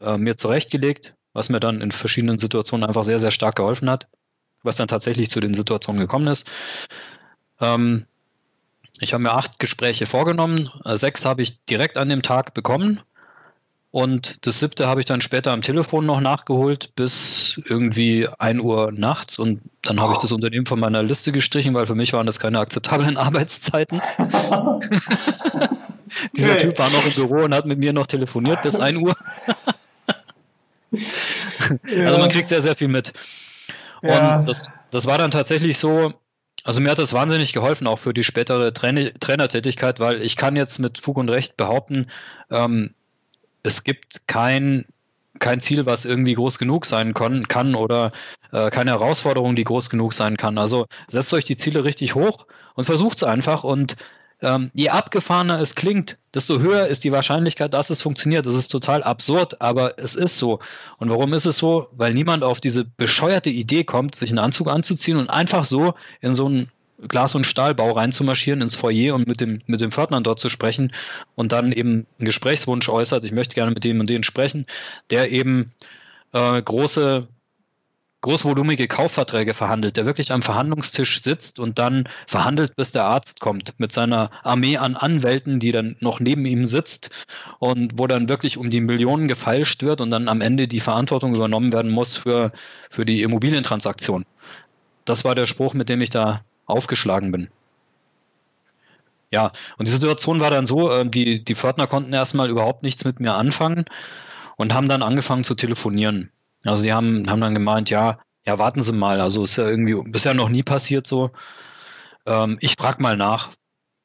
äh, 0.00 0.16
mir 0.16 0.36
zurechtgelegt, 0.36 1.14
was 1.32 1.48
mir 1.48 1.60
dann 1.60 1.80
in 1.80 1.92
verschiedenen 1.92 2.38
Situationen 2.38 2.86
einfach 2.86 3.04
sehr, 3.04 3.18
sehr 3.18 3.30
stark 3.30 3.56
geholfen 3.56 3.88
hat, 3.88 4.08
was 4.62 4.76
dann 4.76 4.88
tatsächlich 4.88 5.30
zu 5.30 5.40
den 5.40 5.54
Situationen 5.54 6.00
gekommen 6.00 6.26
ist. 6.26 6.48
Ähm, 7.60 8.06
ich 8.98 9.12
habe 9.12 9.22
mir 9.22 9.32
acht 9.32 9.58
Gespräche 9.58 10.06
vorgenommen, 10.06 10.70
äh, 10.84 10.96
sechs 10.96 11.24
habe 11.24 11.42
ich 11.42 11.64
direkt 11.64 11.96
an 11.96 12.08
dem 12.08 12.22
Tag 12.22 12.54
bekommen 12.54 13.00
und 13.92 14.46
das 14.46 14.60
siebte 14.60 14.86
habe 14.86 15.00
ich 15.00 15.06
dann 15.06 15.20
später 15.20 15.50
am 15.52 15.62
Telefon 15.62 16.06
noch 16.06 16.20
nachgeholt 16.20 16.94
bis 16.94 17.60
irgendwie 17.64 18.28
1 18.38 18.60
Uhr 18.60 18.92
nachts 18.92 19.36
und 19.38 19.62
dann 19.82 19.98
habe 20.00 20.12
ich 20.12 20.20
das 20.20 20.30
Unternehmen 20.30 20.66
von 20.66 20.78
meiner 20.78 21.02
Liste 21.02 21.32
gestrichen, 21.32 21.74
weil 21.74 21.86
für 21.86 21.96
mich 21.96 22.12
waren 22.12 22.26
das 22.26 22.38
keine 22.38 22.60
akzeptablen 22.60 23.16
Arbeitszeiten. 23.18 24.00
Dieser 26.36 26.58
Typ 26.58 26.78
war 26.78 26.90
noch 26.90 27.04
im 27.04 27.14
Büro 27.14 27.42
und 27.44 27.52
hat 27.54 27.66
mit 27.66 27.80
mir 27.80 27.92
noch 27.92 28.06
telefoniert 28.06 28.62
bis 28.62 28.76
1 28.76 28.98
Uhr. 28.98 29.16
ja. 30.92 32.04
Also 32.04 32.18
man 32.18 32.28
kriegt 32.28 32.48
sehr, 32.48 32.62
sehr 32.62 32.76
viel 32.76 32.88
mit. 32.88 33.12
Und 34.02 34.10
ja. 34.10 34.42
das, 34.42 34.68
das 34.92 35.06
war 35.06 35.18
dann 35.18 35.32
tatsächlich 35.32 35.78
so, 35.78 36.12
also 36.62 36.80
mir 36.80 36.90
hat 36.90 36.98
das 36.98 37.12
wahnsinnig 37.12 37.52
geholfen, 37.52 37.88
auch 37.88 37.98
für 37.98 38.14
die 38.14 38.24
spätere 38.24 38.72
Trainer 38.72 39.12
Trainertätigkeit, 39.18 39.98
weil 39.98 40.22
ich 40.22 40.36
kann 40.36 40.54
jetzt 40.54 40.78
mit 40.78 40.98
Fug 40.98 41.16
und 41.16 41.28
Recht 41.28 41.56
behaupten, 41.56 42.06
ähm, 42.50 42.94
es 43.62 43.84
gibt 43.84 44.26
kein, 44.26 44.86
kein 45.38 45.60
Ziel, 45.60 45.86
was 45.86 46.04
irgendwie 46.04 46.34
groß 46.34 46.58
genug 46.58 46.86
sein 46.86 47.14
kann, 47.14 47.48
kann 47.48 47.74
oder 47.74 48.12
äh, 48.52 48.70
keine 48.70 48.92
Herausforderung, 48.92 49.56
die 49.56 49.64
groß 49.64 49.90
genug 49.90 50.14
sein 50.14 50.36
kann. 50.36 50.58
Also 50.58 50.86
setzt 51.08 51.32
euch 51.34 51.44
die 51.44 51.56
Ziele 51.56 51.84
richtig 51.84 52.14
hoch 52.14 52.46
und 52.74 52.84
versucht 52.84 53.18
es 53.18 53.24
einfach 53.24 53.64
und 53.64 53.96
ähm, 54.42 54.70
je 54.74 54.88
abgefahrener 54.88 55.60
es 55.60 55.74
klingt, 55.74 56.16
desto 56.34 56.60
höher 56.60 56.86
ist 56.86 57.04
die 57.04 57.12
Wahrscheinlichkeit, 57.12 57.74
dass 57.74 57.90
es 57.90 58.00
funktioniert. 58.00 58.46
Das 58.46 58.54
ist 58.54 58.68
total 58.68 59.02
absurd, 59.02 59.60
aber 59.60 59.98
es 59.98 60.14
ist 60.14 60.38
so. 60.38 60.60
Und 60.98 61.10
warum 61.10 61.34
ist 61.34 61.44
es 61.44 61.58
so? 61.58 61.88
Weil 61.92 62.14
niemand 62.14 62.42
auf 62.42 62.60
diese 62.60 62.84
bescheuerte 62.84 63.50
Idee 63.50 63.84
kommt, 63.84 64.14
sich 64.14 64.30
einen 64.30 64.38
Anzug 64.38 64.68
anzuziehen 64.68 65.18
und 65.18 65.28
einfach 65.28 65.64
so 65.64 65.94
in 66.20 66.34
so 66.34 66.48
ein 66.48 66.70
Glas- 67.08 67.34
und 67.34 67.44
Stahlbau 67.44 67.92
reinzumarschieren 67.92 68.62
ins 68.62 68.76
Foyer 68.76 69.14
und 69.14 69.26
mit 69.26 69.40
dem, 69.40 69.62
mit 69.66 69.80
dem 69.80 69.92
Pförtner 69.92 70.20
dort 70.20 70.40
zu 70.40 70.48
sprechen 70.48 70.92
und 71.34 71.52
dann 71.52 71.72
eben 71.72 72.06
einen 72.18 72.26
Gesprächswunsch 72.26 72.88
äußert, 72.88 73.24
ich 73.24 73.32
möchte 73.32 73.54
gerne 73.54 73.72
mit 73.72 73.84
dem 73.84 74.00
und 74.00 74.10
denen 74.10 74.24
sprechen, 74.24 74.66
der 75.10 75.30
eben 75.30 75.72
äh, 76.32 76.60
große 76.60 77.28
großvolumige 78.22 78.86
Kaufverträge 78.86 79.54
verhandelt, 79.54 79.96
der 79.96 80.04
wirklich 80.04 80.32
am 80.32 80.42
Verhandlungstisch 80.42 81.22
sitzt 81.22 81.58
und 81.58 81.78
dann 81.78 82.08
verhandelt, 82.26 82.76
bis 82.76 82.92
der 82.92 83.04
Arzt 83.04 83.40
kommt 83.40 83.74
mit 83.78 83.92
seiner 83.92 84.30
Armee 84.42 84.76
an 84.76 84.94
Anwälten, 84.94 85.58
die 85.58 85.72
dann 85.72 85.96
noch 86.00 86.20
neben 86.20 86.44
ihm 86.44 86.66
sitzt 86.66 87.10
und 87.58 87.92
wo 87.98 88.06
dann 88.06 88.28
wirklich 88.28 88.58
um 88.58 88.70
die 88.70 88.82
Millionen 88.82 89.26
gefeilscht 89.26 89.82
wird 89.82 90.00
und 90.00 90.10
dann 90.10 90.28
am 90.28 90.42
Ende 90.42 90.68
die 90.68 90.80
Verantwortung 90.80 91.34
übernommen 91.34 91.72
werden 91.72 91.90
muss 91.90 92.16
für, 92.16 92.52
für 92.90 93.06
die 93.06 93.22
Immobilientransaktion. 93.22 94.26
Das 95.06 95.24
war 95.24 95.34
der 95.34 95.46
Spruch, 95.46 95.72
mit 95.72 95.88
dem 95.88 96.02
ich 96.02 96.10
da 96.10 96.44
aufgeschlagen 96.70 97.32
bin. 97.32 97.48
Ja, 99.32 99.52
und 99.78 99.86
die 99.86 99.92
Situation 99.92 100.40
war 100.40 100.50
dann 100.50 100.66
so, 100.66 100.90
äh, 100.90 101.08
die, 101.08 101.44
die 101.44 101.54
Pförtner 101.54 101.86
konnten 101.86 102.12
erstmal 102.12 102.50
überhaupt 102.50 102.82
nichts 102.82 103.04
mit 103.04 103.20
mir 103.20 103.34
anfangen 103.34 103.84
und 104.56 104.74
haben 104.74 104.88
dann 104.88 105.02
angefangen 105.02 105.44
zu 105.44 105.54
telefonieren. 105.54 106.30
Also 106.64 106.82
die 106.82 106.92
haben, 106.92 107.30
haben 107.30 107.40
dann 107.40 107.54
gemeint, 107.54 107.90
ja, 107.90 108.18
ja, 108.44 108.58
warten 108.58 108.82
Sie 108.82 108.92
mal, 108.92 109.20
also 109.20 109.44
ist 109.44 109.56
ja 109.56 109.68
irgendwie 109.68 109.94
bisher 110.10 110.34
noch 110.34 110.48
nie 110.48 110.62
passiert 110.62 111.06
so. 111.06 111.30
Ähm, 112.26 112.58
ich 112.60 112.74
frage 112.78 113.02
mal 113.02 113.16
nach, 113.16 113.50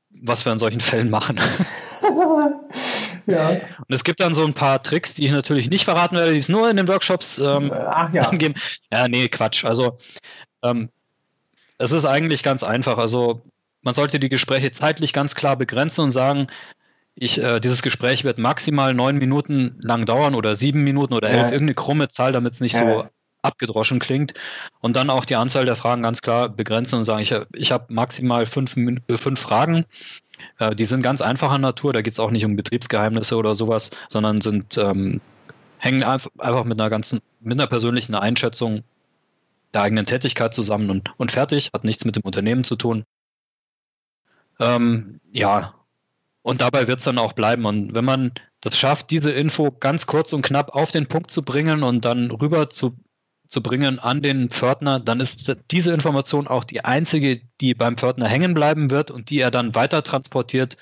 was 0.09 0.45
wir 0.45 0.51
in 0.51 0.59
solchen 0.59 0.81
Fällen 0.81 1.09
machen. 1.09 1.39
ja. 3.25 3.49
Und 3.49 3.89
es 3.89 4.03
gibt 4.03 4.19
dann 4.19 4.33
so 4.33 4.45
ein 4.45 4.53
paar 4.53 4.81
Tricks, 4.83 5.13
die 5.15 5.25
ich 5.25 5.31
natürlich 5.31 5.69
nicht 5.69 5.85
verraten 5.85 6.15
werde, 6.15 6.31
die 6.31 6.37
es 6.37 6.49
nur 6.49 6.69
in 6.69 6.77
den 6.77 6.87
Workshops 6.87 7.39
ähm, 7.39 7.71
Ach, 7.73 8.13
ja. 8.13 8.29
geben. 8.29 8.55
Ja, 8.91 9.07
nee, 9.07 9.27
Quatsch. 9.27 9.65
Also 9.65 9.97
ähm, 10.63 10.89
es 11.77 11.91
ist 11.91 12.05
eigentlich 12.05 12.43
ganz 12.43 12.63
einfach. 12.63 12.97
Also 12.97 13.43
man 13.81 13.93
sollte 13.93 14.19
die 14.19 14.29
Gespräche 14.29 14.71
zeitlich 14.71 15.13
ganz 15.13 15.35
klar 15.35 15.55
begrenzen 15.55 16.05
und 16.05 16.11
sagen, 16.11 16.47
ich, 17.15 17.41
äh, 17.41 17.59
dieses 17.59 17.81
Gespräch 17.81 18.23
wird 18.23 18.39
maximal 18.39 18.93
neun 18.93 19.17
Minuten 19.17 19.77
lang 19.81 20.05
dauern 20.05 20.35
oder 20.35 20.55
sieben 20.55 20.83
Minuten 20.83 21.13
oder 21.13 21.29
elf, 21.29 21.47
ja. 21.47 21.51
irgendeine 21.51 21.75
krumme 21.75 22.09
Zahl, 22.09 22.33
damit 22.33 22.53
es 22.53 22.61
nicht 22.61 22.75
ja. 22.75 22.79
so 22.81 23.09
abgedroschen 23.41 23.99
klingt. 23.99 24.33
Und 24.81 24.95
dann 24.95 25.09
auch 25.09 25.23
die 25.23 25.35
Anzahl 25.35 25.65
der 25.65 25.75
Fragen 25.75 26.01
ganz 26.01 26.21
klar 26.21 26.49
begrenzen 26.49 26.99
und 26.99 27.05
sagen, 27.05 27.21
ich, 27.21 27.33
ich 27.53 27.71
habe 27.71 27.93
maximal 27.93 28.45
fünf, 28.45 28.75
äh, 28.75 29.17
fünf 29.17 29.39
Fragen. 29.39 29.85
Äh, 30.59 30.75
die 30.75 30.85
sind 30.85 31.03
ganz 31.03 31.21
einfacher 31.21 31.57
Natur, 31.57 31.93
da 31.93 32.01
geht 32.01 32.13
es 32.13 32.19
auch 32.19 32.31
nicht 32.31 32.43
um 32.43 32.55
Betriebsgeheimnisse 32.57 33.37
oder 33.37 33.53
sowas, 33.53 33.91
sondern 34.09 34.41
sind 34.41 34.77
ähm, 34.77 35.21
hängen 35.77 36.03
einfach 36.03 36.63
mit 36.63 36.79
einer 36.79 36.89
ganzen, 36.89 37.21
mit 37.39 37.53
einer 37.53 37.67
persönlichen 37.67 38.15
Einschätzung 38.15 38.83
der 39.75 39.83
eigenen 39.83 40.05
Tätigkeit 40.05 40.53
zusammen 40.53 40.89
und, 40.89 41.09
und 41.17 41.31
fertig, 41.31 41.69
hat 41.73 41.83
nichts 41.83 42.05
mit 42.05 42.15
dem 42.15 42.23
Unternehmen 42.23 42.63
zu 42.63 42.75
tun. 42.75 43.03
Ähm, 44.59 45.19
ja, 45.31 45.75
und 46.41 46.61
dabei 46.61 46.87
wird 46.87 46.99
es 46.99 47.05
dann 47.05 47.17
auch 47.17 47.33
bleiben. 47.33 47.65
Und 47.65 47.93
wenn 47.93 48.05
man 48.05 48.31
das 48.61 48.77
schafft, 48.77 49.11
diese 49.11 49.31
Info 49.31 49.71
ganz 49.71 50.07
kurz 50.07 50.31
und 50.31 50.43
knapp 50.43 50.73
auf 50.73 50.91
den 50.91 51.07
Punkt 51.07 51.29
zu 51.29 51.43
bringen 51.43 51.83
und 51.83 52.05
dann 52.05 52.31
rüber 52.31 52.69
zu, 52.69 52.95
zu 53.47 53.61
bringen 53.61 53.99
an 53.99 54.21
den 54.21 54.49
Pförtner, 54.49 54.99
dann 54.99 55.19
ist 55.19 55.55
diese 55.71 55.91
Information 55.91 56.47
auch 56.47 56.63
die 56.63 56.85
einzige, 56.85 57.41
die 57.59 57.73
beim 57.73 57.97
Pförtner 57.97 58.27
hängen 58.27 58.53
bleiben 58.53 58.91
wird 58.91 59.11
und 59.11 59.29
die 59.29 59.39
er 59.39 59.51
dann 59.51 59.75
weiter 59.75 60.03
transportiert 60.03 60.77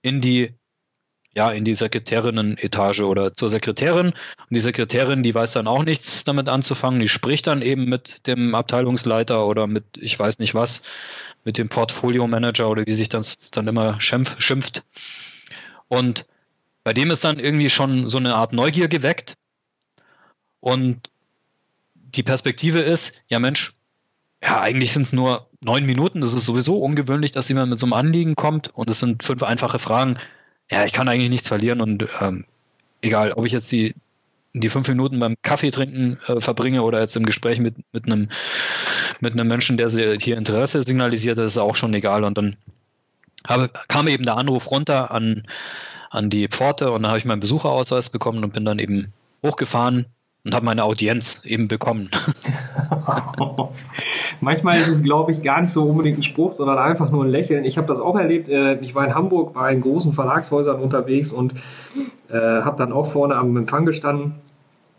in 0.00 0.20
die 0.20 0.54
ja, 1.34 1.50
in 1.50 1.64
die 1.64 1.74
Sekretärinnen-Etage 1.74 3.00
oder 3.00 3.34
zur 3.34 3.48
Sekretärin. 3.48 4.06
Und 4.08 4.14
die 4.50 4.60
Sekretärin, 4.60 5.22
die 5.22 5.34
weiß 5.34 5.52
dann 5.52 5.68
auch 5.68 5.84
nichts 5.84 6.24
damit 6.24 6.48
anzufangen. 6.48 7.00
Die 7.00 7.08
spricht 7.08 7.46
dann 7.46 7.62
eben 7.62 7.84
mit 7.84 8.26
dem 8.26 8.54
Abteilungsleiter 8.54 9.46
oder 9.46 9.66
mit, 9.66 9.84
ich 9.98 10.18
weiß 10.18 10.40
nicht 10.40 10.54
was, 10.54 10.82
mit 11.44 11.56
dem 11.56 11.68
Portfolio-Manager 11.68 12.68
oder 12.68 12.84
wie 12.86 12.92
sich 12.92 13.08
das 13.08 13.50
dann 13.50 13.68
immer 13.68 14.00
schimpf, 14.00 14.40
schimpft. 14.40 14.82
Und 15.88 16.26
bei 16.82 16.92
dem 16.92 17.10
ist 17.10 17.24
dann 17.24 17.38
irgendwie 17.38 17.70
schon 17.70 18.08
so 18.08 18.18
eine 18.18 18.34
Art 18.34 18.52
Neugier 18.52 18.88
geweckt. 18.88 19.34
Und 20.58 21.10
die 21.94 22.24
Perspektive 22.24 22.80
ist, 22.80 23.22
ja 23.28 23.38
Mensch, 23.38 23.74
ja, 24.42 24.60
eigentlich 24.60 24.92
sind 24.92 25.02
es 25.02 25.12
nur 25.12 25.48
neun 25.60 25.84
Minuten. 25.84 26.22
Das 26.22 26.34
ist 26.34 26.46
sowieso 26.46 26.78
ungewöhnlich, 26.78 27.30
dass 27.30 27.48
jemand 27.48 27.70
mit 27.70 27.78
so 27.78 27.86
einem 27.86 27.92
Anliegen 27.92 28.34
kommt. 28.34 28.68
Und 28.74 28.90
es 28.90 28.98
sind 28.98 29.22
fünf 29.22 29.42
einfache 29.42 29.78
Fragen 29.78 30.18
ja, 30.70 30.84
ich 30.84 30.92
kann 30.92 31.08
eigentlich 31.08 31.30
nichts 31.30 31.48
verlieren 31.48 31.80
und 31.80 32.08
ähm, 32.20 32.44
egal, 33.02 33.32
ob 33.32 33.46
ich 33.46 33.52
jetzt 33.52 33.70
die 33.72 33.94
die 34.52 34.68
fünf 34.68 34.88
Minuten 34.88 35.20
beim 35.20 35.36
Kaffee 35.42 35.70
trinken 35.70 36.18
äh, 36.26 36.40
verbringe 36.40 36.82
oder 36.82 37.00
jetzt 37.00 37.16
im 37.16 37.24
Gespräch 37.24 37.60
mit, 37.60 37.76
mit 37.92 38.06
einem 38.06 38.30
mit 39.20 39.34
einem 39.34 39.46
Menschen, 39.46 39.76
der 39.76 39.88
hier 39.88 40.36
Interesse 40.36 40.82
signalisiert, 40.82 41.38
das 41.38 41.52
ist 41.52 41.58
auch 41.58 41.76
schon 41.76 41.94
egal. 41.94 42.24
Und 42.24 42.36
dann 42.36 42.56
habe, 43.46 43.70
kam 43.88 44.08
eben 44.08 44.24
der 44.24 44.36
Anruf 44.36 44.70
runter 44.70 45.10
an, 45.10 45.46
an 46.10 46.30
die 46.30 46.48
Pforte 46.48 46.90
und 46.90 47.02
dann 47.02 47.10
habe 47.10 47.18
ich 47.18 47.24
meinen 47.24 47.40
Besucherausweis 47.40 48.10
bekommen 48.10 48.42
und 48.44 48.52
bin 48.52 48.64
dann 48.64 48.78
eben 48.78 49.12
hochgefahren 49.44 50.06
und 50.44 50.54
habe 50.54 50.64
meine 50.64 50.84
Audienz 50.84 51.42
eben 51.44 51.68
bekommen. 51.68 52.10
Manchmal 54.40 54.76
ist 54.78 54.88
es, 54.88 55.02
glaube 55.02 55.32
ich, 55.32 55.42
gar 55.42 55.60
nicht 55.60 55.72
so 55.72 55.84
unbedingt 55.84 56.18
ein 56.18 56.22
Spruch, 56.22 56.52
sondern 56.52 56.78
einfach 56.78 57.10
nur 57.10 57.24
ein 57.24 57.30
Lächeln. 57.30 57.64
Ich 57.64 57.76
habe 57.76 57.86
das 57.86 58.00
auch 58.00 58.16
erlebt. 58.16 58.48
Äh, 58.48 58.78
ich 58.80 58.94
war 58.94 59.04
in 59.06 59.14
Hamburg, 59.14 59.54
war 59.54 59.70
in 59.70 59.82
großen 59.82 60.12
Verlagshäusern 60.12 60.80
unterwegs 60.80 61.32
und 61.32 61.54
äh, 62.30 62.38
habe 62.38 62.78
dann 62.78 62.92
auch 62.92 63.12
vorne 63.12 63.36
am 63.36 63.56
Empfang 63.56 63.84
gestanden. 63.84 64.34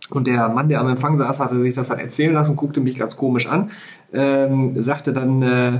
Und 0.09 0.27
der 0.27 0.49
Mann, 0.49 0.69
der 0.69 0.81
am 0.81 0.89
Empfang 0.89 1.17
saß, 1.17 1.39
hatte 1.39 1.59
sich 1.61 1.73
das 1.73 1.87
dann 1.87 1.99
erzählen 1.99 2.33
lassen, 2.33 2.55
guckte 2.55 2.81
mich 2.81 2.95
ganz 2.95 3.15
komisch 3.17 3.47
an, 3.47 3.71
ähm, 4.13 4.79
sagte 4.81 5.13
dann, 5.13 5.41
äh, 5.41 5.79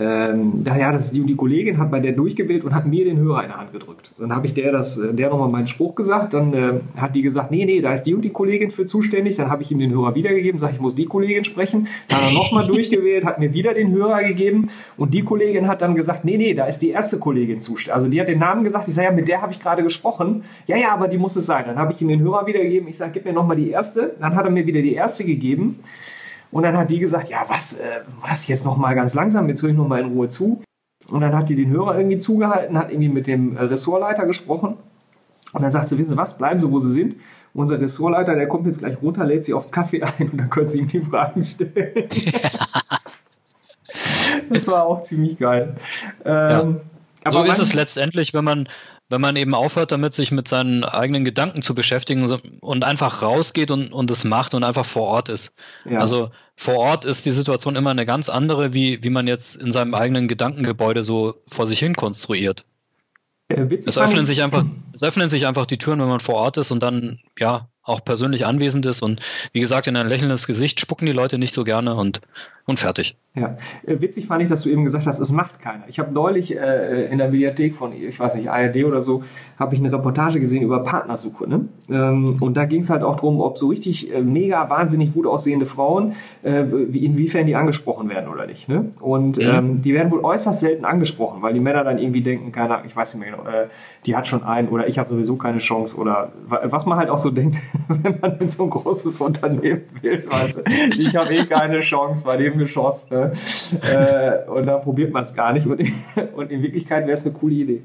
ähm, 0.00 0.64
ja, 0.64 0.92
das 0.92 1.06
ist 1.06 1.16
die 1.16 1.20
und 1.20 1.26
die 1.26 1.36
Kollegin, 1.36 1.76
hat 1.78 1.90
bei 1.90 2.00
der 2.00 2.12
durchgewählt 2.12 2.64
und 2.64 2.74
hat 2.74 2.86
mir 2.86 3.04
den 3.04 3.18
Hörer 3.18 3.42
in 3.42 3.48
der 3.48 3.58
Hand 3.58 3.72
gedrückt. 3.72 4.10
Dann 4.18 4.34
habe 4.34 4.46
ich 4.46 4.54
der 4.54 4.72
das, 4.72 4.98
äh, 4.98 5.12
der 5.12 5.28
nochmal 5.28 5.50
meinen 5.50 5.66
Spruch 5.66 5.94
gesagt, 5.94 6.32
dann 6.32 6.54
äh, 6.54 6.80
hat 6.96 7.14
die 7.14 7.20
gesagt, 7.20 7.50
nee, 7.50 7.66
nee, 7.66 7.80
da 7.82 7.92
ist 7.92 8.04
die 8.04 8.14
und 8.14 8.22
die 8.22 8.30
Kollegin 8.30 8.70
für 8.70 8.86
zuständig. 8.86 9.36
Dann 9.36 9.50
habe 9.50 9.62
ich 9.62 9.70
ihm 9.70 9.78
den 9.78 9.92
Hörer 9.92 10.14
wiedergegeben, 10.14 10.58
sage 10.58 10.72
ich 10.74 10.80
muss 10.80 10.94
die 10.94 11.04
Kollegin 11.04 11.44
sprechen. 11.44 11.86
Dann 12.08 12.18
hat 12.18 12.30
er 12.30 12.34
nochmal 12.34 12.66
durchgewählt, 12.66 13.26
hat 13.26 13.38
mir 13.38 13.52
wieder 13.52 13.74
den 13.74 13.92
Hörer 13.92 14.22
gegeben 14.22 14.70
und 14.96 15.12
die 15.12 15.22
Kollegin 15.22 15.68
hat 15.68 15.82
dann 15.82 15.94
gesagt, 15.94 16.24
nee, 16.24 16.38
nee, 16.38 16.54
da 16.54 16.64
ist 16.64 16.80
die 16.80 16.90
erste 16.90 17.18
Kollegin 17.18 17.60
zuständig. 17.60 17.94
Also 17.94 18.08
die 18.08 18.20
hat 18.20 18.28
den 18.28 18.38
Namen 18.38 18.64
gesagt, 18.64 18.88
ich 18.88 18.94
sage, 18.94 19.08
ja, 19.08 19.12
mit 19.12 19.28
der 19.28 19.42
habe 19.42 19.52
ich 19.52 19.60
gerade 19.60 19.82
gesprochen. 19.82 20.44
Ja, 20.66 20.76
ja, 20.76 20.92
aber 20.92 21.08
die 21.08 21.18
muss 21.18 21.36
es 21.36 21.44
sein. 21.44 21.64
Dann 21.66 21.78
habe 21.78 21.92
ich 21.92 22.00
ihm 22.00 22.08
den 22.08 22.20
Hörer 22.20 22.46
wiedergegeben, 22.46 22.88
ich 22.88 22.96
sage, 22.96 23.12
gib 23.12 23.26
mir 23.26 23.34
nochmal 23.34 23.56
die 23.56 23.70
erste. 23.70 24.14
Dann 24.18 24.34
hat 24.34 24.46
er 24.46 24.50
mir 24.50 24.66
wieder 24.66 24.80
die 24.80 24.94
erste 24.94 25.24
gegeben. 25.24 25.80
Und 26.52 26.64
dann 26.64 26.76
hat 26.76 26.90
die 26.90 26.98
gesagt, 26.98 27.28
ja, 27.28 27.44
was, 27.48 27.74
äh, 27.74 28.00
was 28.20 28.46
jetzt 28.48 28.64
noch 28.64 28.76
mal 28.76 28.94
ganz 28.94 29.14
langsam, 29.14 29.48
jetzt 29.48 29.62
höre 29.62 29.70
ich 29.70 29.76
noch 29.76 29.86
mal 29.86 30.00
in 30.00 30.08
Ruhe 30.08 30.28
zu. 30.28 30.62
Und 31.08 31.20
dann 31.20 31.34
hat 31.34 31.48
die 31.48 31.56
den 31.56 31.70
Hörer 31.70 31.96
irgendwie 31.96 32.18
zugehalten, 32.18 32.78
hat 32.78 32.90
irgendwie 32.90 33.08
mit 33.08 33.26
dem 33.26 33.56
äh, 33.56 33.62
Ressortleiter 33.62 34.26
gesprochen. 34.26 34.76
Und 35.52 35.62
dann 35.62 35.70
sagt 35.70 35.88
sie, 35.88 35.98
wissen 35.98 36.10
Sie 36.10 36.16
was, 36.16 36.38
bleiben 36.38 36.60
Sie, 36.60 36.70
wo 36.70 36.78
Sie 36.78 36.92
sind. 36.92 37.16
Unser 37.52 37.80
Ressortleiter, 37.80 38.34
der 38.36 38.46
kommt 38.46 38.66
jetzt 38.66 38.78
gleich 38.78 39.00
runter, 39.02 39.24
lädt 39.24 39.42
Sie 39.44 39.54
auf 39.54 39.66
den 39.66 39.72
Kaffee 39.72 40.02
ein 40.02 40.30
und 40.30 40.38
dann 40.38 40.50
können 40.50 40.68
Sie 40.68 40.78
ihm 40.78 40.88
die 40.88 41.00
Fragen 41.00 41.42
stellen. 41.42 41.94
das 44.50 44.68
war 44.68 44.84
auch 44.84 45.02
ziemlich 45.02 45.36
geil. 45.38 45.76
Ähm, 46.24 46.80
ja. 47.24 47.30
so 47.30 47.42
ist 47.42 47.58
es 47.58 47.74
letztendlich, 47.74 48.34
wenn 48.34 48.44
man, 48.44 48.68
wenn 49.10 49.20
man 49.20 49.36
eben 49.36 49.54
aufhört, 49.54 49.90
damit 49.90 50.14
sich 50.14 50.30
mit 50.30 50.48
seinen 50.48 50.84
eigenen 50.84 51.24
Gedanken 51.24 51.62
zu 51.62 51.74
beschäftigen 51.74 52.24
und 52.60 52.84
einfach 52.84 53.22
rausgeht 53.22 53.72
und, 53.72 53.92
und 53.92 54.10
es 54.10 54.24
macht 54.24 54.54
und 54.54 54.62
einfach 54.62 54.86
vor 54.86 55.02
Ort 55.02 55.28
ist. 55.28 55.52
Ja. 55.84 55.98
Also 55.98 56.30
vor 56.54 56.76
Ort 56.76 57.04
ist 57.04 57.26
die 57.26 57.32
Situation 57.32 57.74
immer 57.74 57.90
eine 57.90 58.04
ganz 58.04 58.28
andere, 58.28 58.72
wie, 58.72 59.02
wie 59.02 59.10
man 59.10 59.26
jetzt 59.26 59.56
in 59.56 59.72
seinem 59.72 59.94
eigenen 59.94 60.28
Gedankengebäude 60.28 61.02
so 61.02 61.42
vor 61.50 61.66
sich 61.66 61.80
hin 61.80 61.96
konstruiert. 61.96 62.64
Äh, 63.48 63.66
es, 63.74 63.98
öffnen 63.98 64.24
sich 64.26 64.44
einfach, 64.44 64.64
es 64.92 65.02
öffnen 65.02 65.28
sich 65.28 65.46
einfach 65.46 65.66
die 65.66 65.78
Türen, 65.78 66.00
wenn 66.00 66.08
man 66.08 66.20
vor 66.20 66.36
Ort 66.36 66.56
ist 66.56 66.70
und 66.70 66.82
dann, 66.82 67.18
ja, 67.36 67.68
auch 67.82 68.04
persönlich 68.04 68.46
anwesend 68.46 68.86
ist 68.86 69.02
und 69.02 69.20
wie 69.52 69.60
gesagt, 69.60 69.88
in 69.88 69.96
ein 69.96 70.08
lächelndes 70.08 70.46
Gesicht 70.46 70.78
spucken 70.78 71.06
die 71.06 71.12
Leute 71.12 71.38
nicht 71.38 71.52
so 71.52 71.64
gerne 71.64 71.96
und, 71.96 72.20
und 72.70 72.78
fertig. 72.78 73.16
Ja, 73.34 73.56
äh, 73.86 74.00
witzig 74.00 74.26
fand 74.26 74.42
ich, 74.42 74.48
dass 74.48 74.62
du 74.62 74.70
eben 74.70 74.84
gesagt 74.84 75.06
hast, 75.06 75.20
es 75.20 75.30
macht 75.30 75.60
keiner. 75.60 75.84
Ich 75.88 75.98
habe 75.98 76.12
neulich 76.12 76.56
äh, 76.56 77.06
in 77.12 77.18
der 77.18 77.28
Mediathek 77.28 77.76
von, 77.76 77.92
ich 77.92 78.18
weiß 78.18 78.34
nicht, 78.34 78.50
ARD 78.50 78.84
oder 78.84 79.02
so, 79.02 79.22
habe 79.58 79.74
ich 79.74 79.80
eine 79.80 79.92
Reportage 79.92 80.40
gesehen 80.40 80.62
über 80.62 80.82
Partnersuche. 80.82 81.48
Ne? 81.48 81.66
Ähm, 81.88 82.38
und 82.40 82.56
da 82.56 82.64
ging 82.64 82.80
es 82.80 82.90
halt 82.90 83.02
auch 83.02 83.16
darum, 83.16 83.40
ob 83.40 83.58
so 83.58 83.68
richtig 83.68 84.12
äh, 84.12 84.20
mega 84.20 84.68
wahnsinnig 84.70 85.12
gut 85.12 85.26
aussehende 85.26 85.66
Frauen, 85.66 86.14
äh, 86.42 86.60
inwiefern 86.60 87.46
die 87.46 87.54
angesprochen 87.54 88.08
werden 88.08 88.28
oder 88.30 88.46
nicht. 88.46 88.68
Ne? 88.68 88.90
Und 89.00 89.38
mhm. 89.38 89.44
ähm, 89.44 89.82
die 89.82 89.94
werden 89.94 90.10
wohl 90.10 90.24
äußerst 90.24 90.60
selten 90.60 90.84
angesprochen, 90.84 91.42
weil 91.42 91.52
die 91.52 91.60
Männer 91.60 91.84
dann 91.84 91.98
irgendwie 91.98 92.22
denken, 92.22 92.52
keine 92.52 92.74
Ahnung, 92.74 92.86
ich 92.86 92.96
weiß 92.96 93.14
nicht 93.14 93.24
mehr 93.24 93.36
genau, 93.36 93.48
äh, 93.48 93.68
die 94.06 94.16
hat 94.16 94.26
schon 94.26 94.42
einen 94.42 94.68
oder 94.68 94.88
ich 94.88 94.98
habe 94.98 95.08
sowieso 95.08 95.36
keine 95.36 95.58
Chance 95.58 95.96
oder 95.98 96.32
was 96.46 96.86
man 96.86 96.98
halt 96.98 97.10
auch 97.10 97.18
so 97.18 97.30
denkt, 97.30 97.58
wenn 97.88 98.18
man 98.20 98.38
in 98.38 98.48
so 98.48 98.64
ein 98.64 98.70
großes 98.70 99.20
Unternehmen 99.20 99.82
will. 100.00 100.24
Weißt 100.28 100.58
du? 100.58 100.62
Ich 100.98 101.16
habe 101.16 101.34
eh 101.34 101.46
keine 101.46 101.80
Chance 101.80 102.24
bei 102.24 102.36
dem 102.36 102.58
Geschoss. 102.60 103.10
Ne? 103.10 103.32
Äh, 103.82 104.48
und 104.48 104.66
da 104.66 104.78
probiert 104.78 105.12
man 105.12 105.24
es 105.24 105.34
gar 105.34 105.52
nicht. 105.52 105.66
Und, 105.66 105.80
und 106.34 106.50
in 106.50 106.62
Wirklichkeit 106.62 107.04
wäre 107.04 107.14
es 107.14 107.24
eine 107.24 107.34
coole 107.34 107.54
Idee. 107.54 107.82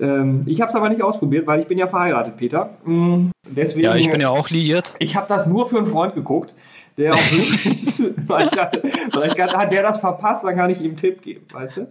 Ähm, 0.00 0.44
ich 0.46 0.60
habe 0.60 0.68
es 0.68 0.76
aber 0.76 0.88
nicht 0.88 1.02
ausprobiert, 1.02 1.46
weil 1.46 1.60
ich 1.60 1.66
bin 1.66 1.78
ja 1.78 1.86
verheiratet, 1.86 2.36
Peter. 2.36 2.70
Mm, 2.84 3.30
deswegen, 3.48 3.86
ja, 3.86 3.96
ich 3.96 4.10
bin 4.10 4.20
ja 4.20 4.30
auch 4.30 4.50
liiert. 4.50 4.94
Ich 4.98 5.16
habe 5.16 5.26
das 5.28 5.46
nur 5.46 5.68
für 5.68 5.78
einen 5.78 5.86
Freund 5.86 6.14
geguckt 6.14 6.54
der 6.96 7.14
auf 7.14 7.66
ist, 7.66 8.14
weil 8.28 8.46
ich 8.46 8.52
dachte, 8.52 8.82
vielleicht 9.12 9.38
hat 9.38 9.72
der 9.72 9.82
das 9.82 10.00
verpasst, 10.00 10.44
dann 10.44 10.56
kann 10.56 10.70
ich 10.70 10.80
ihm 10.80 10.88
einen 10.88 10.96
Tipp 10.96 11.22
geben, 11.22 11.46
weißt 11.52 11.76
du? 11.78 11.88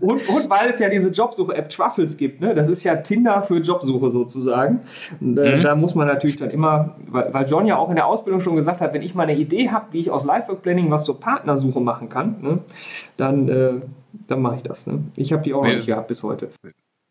Und, 0.00 0.28
und 0.28 0.50
weil 0.50 0.70
es 0.70 0.78
ja 0.78 0.88
diese 0.88 1.10
Jobsuche-App 1.10 1.68
Truffles 1.70 2.16
gibt, 2.16 2.40
ne? 2.40 2.54
Das 2.54 2.68
ist 2.68 2.82
ja 2.84 2.96
Tinder 2.96 3.42
für 3.42 3.58
Jobsuche 3.58 4.10
sozusagen. 4.10 4.80
Und, 5.20 5.38
äh, 5.38 5.56
mhm. 5.56 5.62
Da 5.62 5.74
muss 5.74 5.94
man 5.94 6.06
natürlich 6.06 6.36
dann 6.36 6.50
immer, 6.50 6.96
weil, 7.06 7.32
weil 7.32 7.46
John 7.46 7.66
ja 7.66 7.76
auch 7.76 7.88
in 7.90 7.96
der 7.96 8.06
Ausbildung 8.06 8.40
schon 8.40 8.56
gesagt 8.56 8.80
hat, 8.80 8.92
wenn 8.92 9.02
ich 9.02 9.14
mal 9.14 9.24
eine 9.24 9.36
Idee 9.36 9.70
habe, 9.70 9.86
wie 9.92 10.00
ich 10.00 10.10
aus 10.10 10.24
Life-Work 10.24 10.62
Planning 10.62 10.90
was 10.90 11.04
zur 11.04 11.20
Partnersuche 11.20 11.80
machen 11.80 12.08
kann, 12.08 12.36
ne? 12.40 12.58
dann, 13.16 13.48
äh, 13.48 13.72
dann 14.26 14.42
mache 14.42 14.56
ich 14.56 14.62
das. 14.62 14.86
Ne? 14.86 15.04
Ich 15.16 15.32
habe 15.32 15.42
die 15.42 15.54
auch 15.54 15.64
noch 15.64 15.72
nicht 15.72 15.86
gehabt 15.86 16.08
bis 16.08 16.22
heute. 16.22 16.50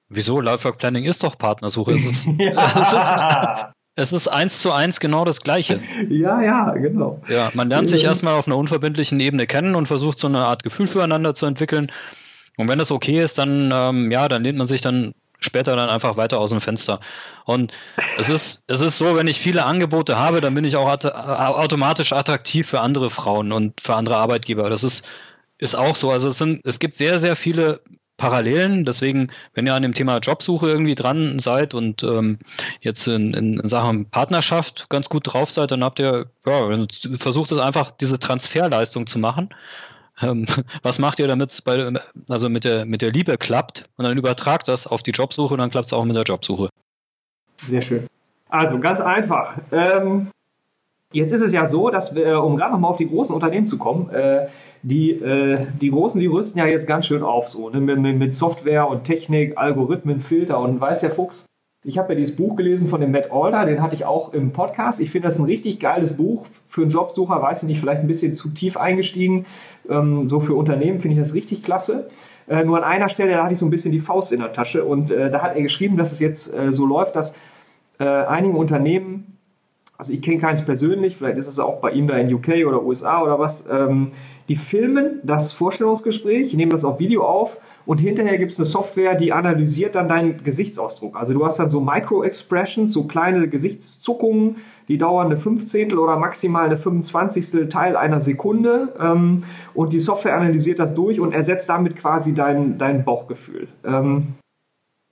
Wieso? 0.10 0.40
Life-Work 0.40 0.78
Planning 0.78 1.04
ist 1.04 1.24
doch 1.24 1.38
Partnersuche. 1.38 1.94
Es 1.94 2.06
ist, 2.06 2.28
ja. 2.38 2.52
es 2.82 2.94
ist, 2.94 3.77
es 3.98 4.14
ist 4.14 4.28
eins 4.28 4.62
zu 4.62 4.72
eins 4.72 5.00
genau 5.00 5.26
das 5.26 5.42
Gleiche. 5.42 5.82
Ja, 6.10 6.42
ja, 6.42 6.72
genau. 6.72 7.22
Ja, 7.28 7.52
man 7.54 7.68
lernt 7.70 7.90
sich 7.90 8.04
erstmal 8.04 8.36
auf 8.36 8.48
einer 8.48 8.56
unverbindlichen 8.56 9.20
Ebene 9.20 9.48
kennen 9.48 9.76
und 9.76 9.88
versucht 9.88 10.20
so 10.20 10.28
eine 10.28 10.46
Art 10.46 10.64
Gefühl 10.64 10.88
füreinander 10.88 11.34
zu 11.34 11.46
entwickeln. 11.46 11.92
Und 12.58 12.70
wenn 12.70 12.80
das 12.80 12.92
okay 12.92 13.22
ist, 13.22 13.40
dann, 13.40 13.72
ähm, 13.74 14.12
ja, 14.12 14.28
dann 14.28 14.44
lehnt 14.44 14.58
man 14.58 14.68
sich 14.68 14.82
dann 14.82 15.14
später 15.40 15.76
dann 15.76 15.90
einfach 15.90 16.16
weiter 16.16 16.40
aus 16.40 16.52
dem 16.52 16.62
Fenster. 16.62 17.00
Und 17.46 17.74
es 18.18 18.30
ist, 18.30 18.64
es 18.68 18.82
ist 18.82 18.98
so, 18.98 19.16
wenn 19.16 19.28
ich 19.28 19.40
viele 19.40 19.66
Angebote 19.66 20.18
habe, 20.18 20.42
dann 20.42 20.54
bin 20.54 20.66
ich 20.66 20.76
auch 20.76 20.88
automatisch 20.88 22.14
attraktiv 22.14 22.68
für 22.68 22.82
andere 22.82 23.10
Frauen 23.10 23.52
und 23.52 23.82
für 23.82 23.96
andere 23.96 24.18
Arbeitgeber. 24.18 24.70
Das 24.70 24.84
ist, 24.84 25.08
ist 25.58 25.76
auch 25.76 25.96
so. 25.96 26.12
Also 26.12 26.30
es 26.30 26.38
sind, 26.38 26.62
es 26.66 26.80
gibt 26.80 26.96
sehr, 26.96 27.20
sehr 27.20 27.36
viele 27.36 27.82
Parallelen. 28.18 28.84
Deswegen, 28.84 29.32
wenn 29.54 29.68
ihr 29.68 29.76
an 29.76 29.84
dem 29.84 29.94
Thema 29.94 30.18
Jobsuche 30.18 30.68
irgendwie 30.68 30.96
dran 30.96 31.40
seid 31.40 31.74
und 31.74 32.04
ähm, 32.04 32.40
jetzt 32.82 33.08
in, 33.08 33.34
in 33.34 33.62
Sachen 33.68 34.10
Partnerschaft 34.10 34.90
ganz 34.90 35.08
gut 35.08 35.32
drauf 35.32 35.52
seid, 35.52 35.72
dann 35.72 35.84
habt 35.84 36.00
ihr, 36.00 36.26
ja, 36.46 36.88
versucht 37.20 37.52
es 37.52 37.60
einfach, 37.60 37.92
diese 37.92 38.20
Transferleistung 38.20 39.08
zu 39.08 39.20
machen. 39.20 39.50
Ähm, 40.22 40.48
was 40.82 41.00
macht 41.00 41.20
ihr, 41.20 41.28
damit 41.28 41.52
es 41.52 41.62
bei, 41.62 41.94
also 42.28 42.50
mit 42.50 42.64
der, 42.64 42.86
mit 42.86 43.02
der 43.02 43.12
Liebe 43.12 43.38
klappt? 43.38 43.86
Und 43.98 44.06
dann 44.06 44.18
übertragt 44.18 44.68
das 44.68 44.88
auf 44.88 45.04
die 45.04 45.12
Jobsuche 45.12 45.54
und 45.54 45.60
dann 45.60 45.70
klappt 45.70 45.88
es 45.88 45.94
auch 45.94 46.06
mit 46.06 46.16
der 46.16 46.24
Jobsuche. 46.24 46.70
Sehr 47.64 47.82
schön. 47.82 48.08
Also 48.50 48.80
ganz 48.80 49.02
einfach. 49.02 49.58
Ähm, 49.72 50.32
jetzt 51.14 51.32
ist 51.32 51.42
es 51.42 51.54
ja 51.54 51.66
so, 51.66 51.90
dass 51.90 52.16
wir, 52.16 52.44
um 52.44 52.56
gerade 52.56 52.74
nochmal 52.74 52.92
auf 52.92 52.98
die 52.98 53.08
großen 53.08 53.34
Unternehmen 53.34 53.68
zu 53.68 53.78
kommen, 53.78 54.10
äh, 54.10 54.48
die, 54.84 55.12
äh, 55.12 55.66
die 55.82 55.90
Großen, 55.90 56.20
die 56.20 56.28
rüsten 56.28 56.60
ja 56.60 56.66
jetzt 56.66 56.88
ganz 56.88 57.06
schön 57.06 57.24
auf, 57.24 57.48
so 57.48 57.70
ne? 57.70 57.80
mit, 57.80 58.00
mit, 58.18 58.34
Software 58.34 58.88
und 58.88 59.04
Technik, 59.04 59.58
Algorithmen, 59.58 60.22
Filter 60.22 60.60
und 60.60 60.80
weiß 60.80 61.00
der 61.00 61.12
Fuchs. 61.12 61.46
Ich 61.84 61.98
habe 61.98 62.14
ja 62.14 62.20
dieses 62.20 62.36
Buch 62.36 62.56
gelesen 62.56 62.88
von 62.88 63.00
dem 63.00 63.12
Matt 63.12 63.32
Alder, 63.32 63.66
den 63.66 63.82
hatte 63.82 63.96
ich 63.96 64.06
auch 64.06 64.34
im 64.34 64.52
Podcast. 64.52 65.00
Ich 65.00 65.10
finde 65.10 65.28
das 65.28 65.40
ein 65.40 65.46
richtig 65.46 65.80
geiles 65.80 66.18
Buch 66.18 66.46
für 66.68 66.82
einen 66.82 66.90
Jobsucher, 66.90 67.42
weiß 67.42 67.64
ich 67.64 67.68
nicht, 67.68 67.80
vielleicht 67.80 68.02
ein 68.02 68.08
bisschen 68.08 68.34
zu 68.34 68.50
tief 68.50 68.78
eingestiegen. 68.78 69.46
Ähm, 69.90 70.28
so 70.28 70.40
für 70.40 70.56
Unternehmen 70.56 71.00
finde 71.00 71.16
ich 71.16 71.22
das 71.22 71.34
richtig 71.34 71.64
klasse. 71.64 72.10
Äh, 72.48 72.64
nur 72.64 72.78
an 72.78 72.84
einer 72.84 73.10
Stelle, 73.10 73.32
da 73.32 73.44
hatte 73.44 73.54
ich 73.54 73.60
so 73.60 73.66
ein 73.66 73.70
bisschen 73.70 73.92
die 73.92 74.00
Faust 74.00 74.34
in 74.34 74.40
der 74.40 74.54
Tasche 74.54 74.84
und 74.84 75.12
äh, 75.12 75.30
da 75.30 75.42
hat 75.42 75.56
er 75.56 75.62
geschrieben, 75.62 75.98
dass 75.98 76.12
es 76.12 76.20
jetzt 76.20 76.54
äh, 76.54 76.72
so 76.72 76.86
läuft, 76.86 77.16
dass 77.16 77.36
äh, 78.00 78.06
einigen 78.06 78.56
Unternehmen, 78.56 79.37
also 79.98 80.14
ich 80.14 80.22
kenne 80.22 80.38
keins 80.38 80.64
persönlich, 80.64 81.18
vielleicht 81.18 81.38
ist 81.38 81.48
es 81.48 81.60
auch 81.60 81.78
bei 81.78 81.92
ihm 81.92 82.08
da 82.08 82.18
in 82.18 82.32
UK 82.34 82.68
oder 82.68 82.84
USA 82.84 83.24
oder 83.24 83.40
was, 83.40 83.66
ähm, 83.70 84.12
die 84.48 84.56
filmen 84.56 85.20
das 85.24 85.52
Vorstellungsgespräch, 85.54 86.54
nehmen 86.54 86.72
das 86.72 86.86
auf 86.86 87.00
Video 87.00 87.26
auf 87.26 87.58
und 87.86 88.00
hinterher 88.00 88.38
gibt 88.38 88.52
es 88.52 88.60
eine 88.60 88.66
Software, 88.66 89.16
die 89.16 89.34
analysiert 89.34 89.96
dann 89.96 90.08
deinen 90.08 90.44
Gesichtsausdruck. 90.44 91.18
Also 91.18 91.34
du 91.34 91.46
hast 91.46 91.58
dann 91.58 91.70
so 91.70 91.82
Micro-Expressions, 91.82 92.94
so 92.94 93.06
kleine 93.06 93.48
Gesichtszuckungen, 93.48 94.58
die 94.88 94.98
dauern 94.98 95.28
eine 95.28 95.38
Fünfzehntel 95.38 95.98
oder 95.98 96.18
maximal 96.18 96.66
eine 96.66 96.78
25. 96.78 97.70
Teil 97.70 97.96
einer 97.96 98.22
Sekunde. 98.22 98.94
Ähm, 99.02 99.44
und 99.74 99.94
die 99.94 100.00
Software 100.00 100.36
analysiert 100.36 100.80
das 100.80 100.94
durch 100.94 101.20
und 101.20 101.34
ersetzt 101.34 101.70
damit 101.70 101.96
quasi 101.96 102.34
dein, 102.34 102.78
dein 102.78 103.04
Bauchgefühl. 103.04 103.68
Ähm, 103.84 104.36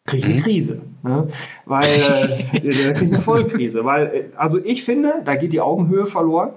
kriege 0.05 0.19
ich 0.19 0.25
eine 0.25 0.35
mhm. 0.35 0.43
Krise. 0.43 0.81
Ne? 1.03 1.27
Weil, 1.65 1.83
äh, 1.83 2.27
da 2.53 2.59
kriege 2.59 2.69
ich 2.71 3.13
eine 3.13 3.21
Vollkrise. 3.21 3.85
Weil, 3.85 4.05
äh, 4.07 4.23
also 4.35 4.59
ich 4.63 4.83
finde, 4.83 5.21
da 5.25 5.35
geht 5.35 5.53
die 5.53 5.61
Augenhöhe 5.61 6.05
verloren. 6.05 6.51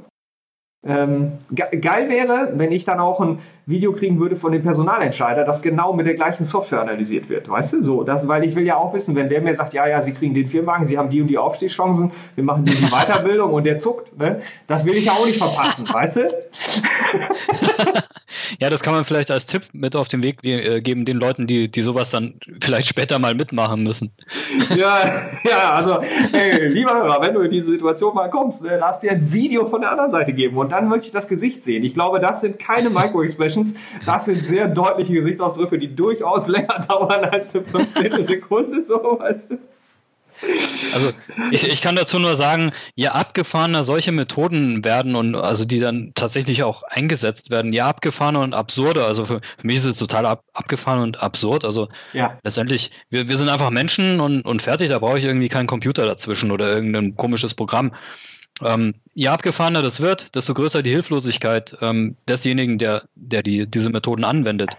Ähm, 0.87 1.32
ge 1.50 1.80
geil 1.80 2.08
wäre, 2.08 2.52
wenn 2.54 2.70
ich 2.70 2.84
dann 2.84 3.00
auch 3.00 3.20
ein 3.20 3.40
Video 3.66 3.92
kriegen 3.92 4.20
würde 4.20 4.37
von 4.37 4.52
dem 4.52 4.62
Personalentscheider, 4.62 5.44
das 5.44 5.61
genau 5.61 5.92
mit 5.92 6.06
der 6.06 6.14
gleichen 6.14 6.44
Software 6.44 6.80
analysiert 6.80 7.28
wird. 7.28 7.48
Weißt 7.48 7.72
du, 7.72 7.82
so, 7.82 8.04
das, 8.04 8.28
weil 8.28 8.44
ich 8.44 8.54
will 8.54 8.64
ja 8.64 8.76
auch 8.76 8.94
wissen, 8.94 9.16
wenn 9.16 9.28
der 9.28 9.40
mir 9.40 9.56
sagt, 9.56 9.74
ja, 9.74 9.88
ja, 9.88 10.00
Sie 10.00 10.12
kriegen 10.12 10.34
den 10.34 10.46
Firmenwagen, 10.46 10.84
Sie 10.84 10.96
haben 10.96 11.11
die 11.11 11.20
und 11.20 11.26
die 11.26 11.37
Aufstiegschancen, 11.37 12.12
wir 12.37 12.44
machen 12.44 12.64
die, 12.64 12.76
die 12.76 12.90
Weiterbildung 12.92 13.52
und 13.52 13.64
der 13.64 13.78
zuckt, 13.78 14.16
ne? 14.16 14.40
Das 14.68 14.84
will 14.84 14.94
ich 14.94 15.06
ja 15.06 15.12
auch 15.12 15.26
nicht 15.26 15.38
verpassen, 15.38 15.88
weißt 15.92 16.16
du? 16.16 16.32
Ja, 18.61 18.70
das 18.70 18.82
kann 18.82 18.94
man 18.94 19.04
vielleicht 19.04 19.30
als 19.30 19.46
Tipp 19.46 19.62
mit 19.72 19.96
auf 19.96 20.08
den 20.08 20.22
Weg 20.22 20.42
äh, 20.44 20.80
geben, 20.80 21.04
den 21.04 21.18
Leuten, 21.18 21.46
die, 21.46 21.70
die 21.70 21.82
sowas 21.82 22.11
dann 22.11 22.34
vielleicht 22.62 22.88
später 22.88 23.18
mal 23.18 23.34
mitmachen 23.34 23.82
müssen. 23.82 24.12
Ja, 24.76 25.28
ja, 25.44 25.72
also, 25.72 26.00
hey, 26.32 26.68
lieber 26.68 26.92
Hörer, 26.92 27.20
wenn 27.22 27.34
du 27.34 27.40
in 27.40 27.50
diese 27.50 27.66
Situation 27.66 28.14
mal 28.14 28.28
kommst, 28.28 28.62
ne, 28.62 28.76
lass 28.78 29.00
dir 29.00 29.12
ein 29.12 29.32
Video 29.32 29.66
von 29.66 29.80
der 29.80 29.90
anderen 29.90 30.11
Seite 30.11 30.32
geben 30.32 30.56
und 30.56 30.70
dann 30.70 30.88
möchte 30.88 31.06
ich 31.06 31.12
das 31.12 31.26
Gesicht 31.26 31.62
sehen. 31.62 31.84
Ich 31.84 31.94
glaube, 31.94 32.20
das 32.20 32.42
sind 32.42 32.58
keine 32.58 32.90
Micro-Expressions, 32.90 33.74
das 34.04 34.26
sind 34.26 34.44
sehr 34.44 34.68
deutliche 34.68 35.14
Gesichtsausdrücke, 35.14 35.78
die 35.78 35.94
durchaus 35.94 36.48
länger 36.48 36.80
dauern 36.87 37.24
als 37.24 37.54
eine 37.54 37.64
15. 37.64 38.26
Sekunde, 38.26 38.84
so, 38.84 39.18
weißt 39.18 39.52
du. 39.52 39.58
Also 40.94 41.12
ich, 41.51 41.66
ich 41.66 41.81
kann 41.81 41.96
dazu 41.96 42.18
nur 42.18 42.37
sagen, 42.37 42.72
je 42.94 43.09
abgefahrener 43.09 43.85
solche 43.85 44.12
Methoden 44.12 44.85
werden 44.85 45.14
und 45.14 45.35
also 45.35 45.64
die 45.64 45.81
dann 45.81 46.12
tatsächlich 46.14 46.62
auch 46.62 46.83
eingesetzt 46.85 47.51
werden, 47.51 47.72
je 47.72 47.81
abgefahrener 47.81 48.40
und 48.40 48.55
absurder, 48.55 49.07
also 49.07 49.27
für, 49.27 49.40
für 49.59 49.66
mich 49.66 49.77
ist 49.77 49.85
es 49.85 49.98
total 49.98 50.27
ab, 50.27 50.44
abgefahren 50.53 51.01
und 51.01 51.20
absurd. 51.20 51.64
Also 51.64 51.88
ja. 52.12 52.38
letztendlich, 52.42 52.90
wir, 53.11 53.29
wir 53.29 53.37
sind 53.37 53.48
einfach 53.48 53.70
Menschen 53.70 54.20
und, 54.20 54.42
und 54.42 54.62
fertig, 54.62 54.90
da 54.90 54.98
brauche 54.98 55.18
ich 55.18 55.24
irgendwie 55.24 55.48
keinen 55.48 55.66
Computer 55.66 56.07
dazwischen 56.07 56.51
oder 56.51 56.68
irgendein 56.68 57.16
komisches 57.16 57.55
Programm. 57.55 57.92
Ähm, 58.62 58.94
je 59.14 59.29
abgefahrener 59.29 59.83
das 59.83 60.01
wird, 60.01 60.35
desto 60.35 60.55
größer 60.55 60.83
die 60.83 60.90
Hilflosigkeit 60.90 61.77
ähm, 61.81 62.16
desjenigen, 62.29 62.79
der, 62.79 63.03
der 63.14 63.42
die, 63.42 63.66
diese 63.66 63.90
Methoden 63.90 64.24
anwendet 64.24 64.70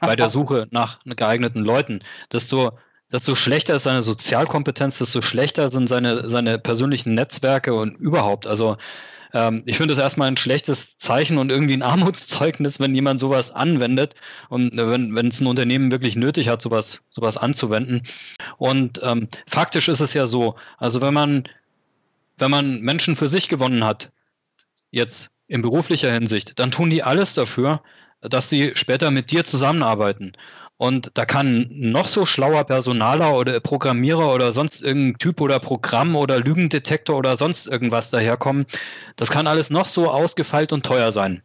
bei 0.00 0.16
der 0.16 0.28
Suche 0.30 0.68
nach 0.70 1.00
geeigneten 1.04 1.62
Leuten, 1.62 2.00
desto 2.32 2.78
desto 3.12 3.34
schlechter 3.34 3.74
ist 3.74 3.84
seine 3.84 4.02
Sozialkompetenz, 4.02 4.98
desto 4.98 5.20
schlechter 5.20 5.68
sind 5.68 5.88
seine, 5.88 6.28
seine 6.28 6.58
persönlichen 6.58 7.14
Netzwerke 7.14 7.74
und 7.74 7.96
überhaupt. 7.96 8.46
Also 8.46 8.76
ähm, 9.32 9.62
ich 9.66 9.76
finde 9.76 9.92
es 9.92 9.98
erstmal 9.98 10.28
ein 10.28 10.36
schlechtes 10.36 10.98
Zeichen 10.98 11.38
und 11.38 11.50
irgendwie 11.50 11.74
ein 11.74 11.82
Armutszeugnis, 11.84 12.80
wenn 12.80 12.94
jemand 12.94 13.20
sowas 13.20 13.50
anwendet 13.50 14.14
und 14.48 14.78
äh, 14.78 14.90
wenn, 14.90 15.14
wenn 15.14 15.28
es 15.28 15.40
ein 15.40 15.46
Unternehmen 15.46 15.90
wirklich 15.90 16.16
nötig 16.16 16.48
hat, 16.48 16.62
sowas, 16.62 17.02
sowas 17.10 17.36
anzuwenden. 17.36 18.02
Und 18.56 19.00
ähm, 19.02 19.28
faktisch 19.46 19.88
ist 19.88 20.00
es 20.00 20.14
ja 20.14 20.26
so, 20.26 20.56
also 20.78 21.00
wenn 21.00 21.14
man, 21.14 21.44
wenn 22.38 22.50
man 22.50 22.80
Menschen 22.80 23.16
für 23.16 23.28
sich 23.28 23.48
gewonnen 23.48 23.84
hat, 23.84 24.10
jetzt 24.90 25.32
in 25.48 25.62
beruflicher 25.62 26.12
Hinsicht, 26.12 26.58
dann 26.58 26.70
tun 26.70 26.90
die 26.90 27.02
alles 27.02 27.34
dafür, 27.34 27.82
dass 28.20 28.50
sie 28.50 28.72
später 28.74 29.10
mit 29.10 29.30
dir 29.30 29.44
zusammenarbeiten. 29.44 30.32
Und 30.78 31.10
da 31.14 31.24
kann 31.24 31.68
noch 31.70 32.06
so 32.06 32.26
schlauer 32.26 32.64
Personaler 32.64 33.34
oder 33.36 33.60
Programmierer 33.60 34.34
oder 34.34 34.52
sonst 34.52 34.82
irgendein 34.82 35.18
Typ 35.18 35.40
oder 35.40 35.58
Programm 35.58 36.16
oder 36.16 36.38
Lügendetektor 36.38 37.16
oder 37.16 37.36
sonst 37.38 37.66
irgendwas 37.66 38.10
daherkommen. 38.10 38.66
Das 39.16 39.30
kann 39.30 39.46
alles 39.46 39.70
noch 39.70 39.86
so 39.86 40.10
ausgefeilt 40.10 40.72
und 40.72 40.84
teuer 40.84 41.12
sein. 41.12 41.42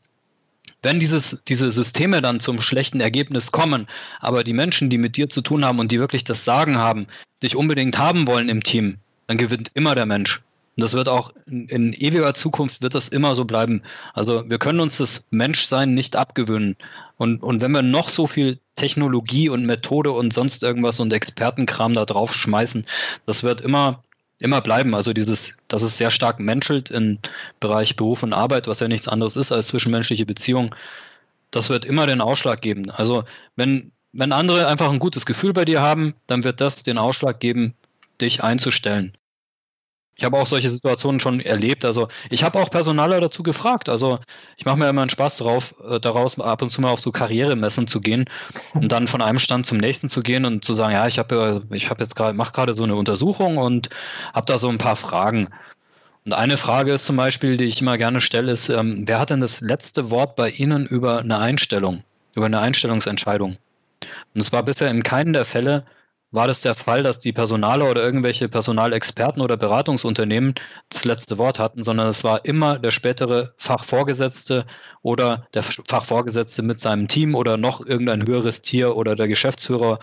Wenn 0.83 0.99
dieses, 0.99 1.43
diese 1.45 1.71
Systeme 1.71 2.21
dann 2.21 2.39
zum 2.39 2.59
schlechten 2.59 2.99
Ergebnis 2.99 3.51
kommen, 3.51 3.87
aber 4.19 4.43
die 4.43 4.53
Menschen, 4.53 4.89
die 4.89 4.97
mit 4.97 5.15
dir 5.15 5.29
zu 5.29 5.41
tun 5.41 5.63
haben 5.63 5.79
und 5.79 5.91
die 5.91 5.99
wirklich 5.99 6.23
das 6.23 6.43
Sagen 6.43 6.77
haben, 6.77 7.07
dich 7.41 7.55
unbedingt 7.55 7.97
haben 7.97 8.27
wollen 8.27 8.49
im 8.49 8.63
Team, 8.63 8.97
dann 9.27 9.37
gewinnt 9.37 9.71
immer 9.75 9.95
der 9.95 10.07
Mensch. 10.07 10.41
Und 10.77 10.83
das 10.83 10.93
wird 10.93 11.09
auch 11.09 11.33
in, 11.47 11.67
in, 11.67 11.93
ewiger 11.93 12.33
Zukunft 12.33 12.81
wird 12.81 12.95
das 12.95 13.09
immer 13.09 13.35
so 13.35 13.43
bleiben. 13.43 13.83
Also 14.13 14.49
wir 14.49 14.57
können 14.57 14.79
uns 14.79 14.97
das 14.97 15.27
Menschsein 15.29 15.93
nicht 15.93 16.15
abgewöhnen. 16.15 16.77
Und, 17.17 17.43
und 17.43 17.61
wenn 17.61 17.71
wir 17.71 17.81
noch 17.81 18.07
so 18.07 18.25
viel 18.25 18.59
Technologie 18.75 19.49
und 19.49 19.65
Methode 19.65 20.11
und 20.11 20.33
sonst 20.33 20.63
irgendwas 20.63 20.99
und 21.01 21.11
Expertenkram 21.11 21.93
da 21.93 22.05
drauf 22.05 22.33
schmeißen, 22.33 22.85
das 23.25 23.43
wird 23.43 23.59
immer, 23.59 24.01
immer 24.39 24.61
bleiben. 24.61 24.95
Also 24.95 25.11
dieses, 25.11 25.55
dass 25.67 25.81
es 25.81 25.97
sehr 25.97 26.09
stark 26.09 26.39
menschelt 26.39 26.89
im 26.89 27.19
Bereich 27.59 27.97
Beruf 27.97 28.23
und 28.23 28.33
Arbeit, 28.33 28.67
was 28.67 28.79
ja 28.79 28.87
nichts 28.87 29.09
anderes 29.09 29.35
ist 29.35 29.51
als 29.51 29.67
zwischenmenschliche 29.67 30.25
Beziehungen, 30.25 30.73
das 31.51 31.69
wird 31.69 31.83
immer 31.83 32.07
den 32.07 32.21
Ausschlag 32.21 32.61
geben. 32.61 32.89
Also 32.89 33.25
wenn, 33.57 33.91
wenn 34.13 34.31
andere 34.31 34.67
einfach 34.67 34.89
ein 34.89 34.99
gutes 34.99 35.25
Gefühl 35.25 35.51
bei 35.51 35.65
dir 35.65 35.81
haben, 35.81 36.15
dann 36.27 36.45
wird 36.45 36.61
das 36.61 36.83
den 36.83 36.97
Ausschlag 36.97 37.41
geben, 37.41 37.75
dich 38.21 38.41
einzustellen. 38.41 39.17
Ich 40.21 40.25
habe 40.25 40.37
auch 40.37 40.45
solche 40.45 40.69
Situationen 40.69 41.19
schon 41.19 41.39
erlebt. 41.39 41.83
Also 41.83 42.07
ich 42.29 42.43
habe 42.43 42.59
auch 42.59 42.69
Personaler 42.69 43.19
dazu 43.19 43.41
gefragt. 43.41 43.89
Also 43.89 44.19
ich 44.55 44.65
mache 44.65 44.77
mir 44.77 44.87
immer 44.87 45.01
einen 45.01 45.09
Spaß 45.09 45.37
drauf, 45.37 45.73
äh, 45.83 45.99
daraus 45.99 46.39
ab 46.39 46.61
und 46.61 46.69
zu 46.69 46.79
mal 46.79 46.91
auf 46.91 47.01
so 47.01 47.11
Karrieremessen 47.11 47.87
zu 47.87 48.01
gehen 48.01 48.25
und 48.75 48.91
dann 48.91 49.07
von 49.07 49.23
einem 49.23 49.39
Stand 49.39 49.65
zum 49.65 49.79
nächsten 49.79 50.09
zu 50.09 50.21
gehen 50.21 50.45
und 50.45 50.63
zu 50.63 50.75
sagen, 50.75 50.93
ja, 50.93 51.07
ich 51.07 51.17
habe 51.17 51.63
ich 51.71 51.89
habe 51.89 52.03
jetzt 52.03 52.15
gerade 52.15 52.37
mache 52.37 52.53
gerade 52.53 52.75
so 52.75 52.83
eine 52.83 52.97
Untersuchung 52.97 53.57
und 53.57 53.89
habe 54.31 54.45
da 54.45 54.59
so 54.59 54.69
ein 54.69 54.77
paar 54.77 54.95
Fragen. 54.95 55.47
Und 56.23 56.33
eine 56.33 56.57
Frage 56.57 56.93
ist 56.93 57.07
zum 57.07 57.15
Beispiel, 57.15 57.57
die 57.57 57.63
ich 57.63 57.81
immer 57.81 57.97
gerne 57.97 58.21
stelle, 58.21 58.51
ist, 58.51 58.69
ähm, 58.69 59.05
wer 59.07 59.19
hat 59.19 59.31
denn 59.31 59.41
das 59.41 59.59
letzte 59.59 60.11
Wort 60.11 60.35
bei 60.35 60.51
Ihnen 60.51 60.85
über 60.85 61.21
eine 61.21 61.39
Einstellung, 61.39 62.03
über 62.35 62.45
eine 62.45 62.59
Einstellungsentscheidung? 62.59 63.57
Und 64.35 64.39
es 64.39 64.53
war 64.53 64.61
bisher 64.61 64.91
in 64.91 65.01
keinem 65.01 65.33
der 65.33 65.45
Fälle 65.45 65.83
war 66.31 66.47
das 66.47 66.61
der 66.61 66.75
Fall, 66.75 67.03
dass 67.03 67.19
die 67.19 67.33
Personaler 67.33 67.91
oder 67.91 68.01
irgendwelche 68.01 68.47
Personalexperten 68.47 69.41
oder 69.41 69.57
Beratungsunternehmen 69.57 70.55
das 70.89 71.03
letzte 71.03 71.37
Wort 71.37 71.59
hatten, 71.59 71.83
sondern 71.83 72.07
es 72.07 72.23
war 72.23 72.45
immer 72.45 72.79
der 72.79 72.91
spätere 72.91 73.53
Fachvorgesetzte 73.57 74.65
oder 75.01 75.47
der 75.53 75.63
Fachvorgesetzte 75.63 76.61
mit 76.61 76.79
seinem 76.79 77.09
Team 77.09 77.35
oder 77.35 77.57
noch 77.57 77.85
irgendein 77.85 78.25
höheres 78.25 78.61
Tier 78.61 78.95
oder 78.95 79.15
der 79.15 79.27
Geschäftsführer? 79.27 79.99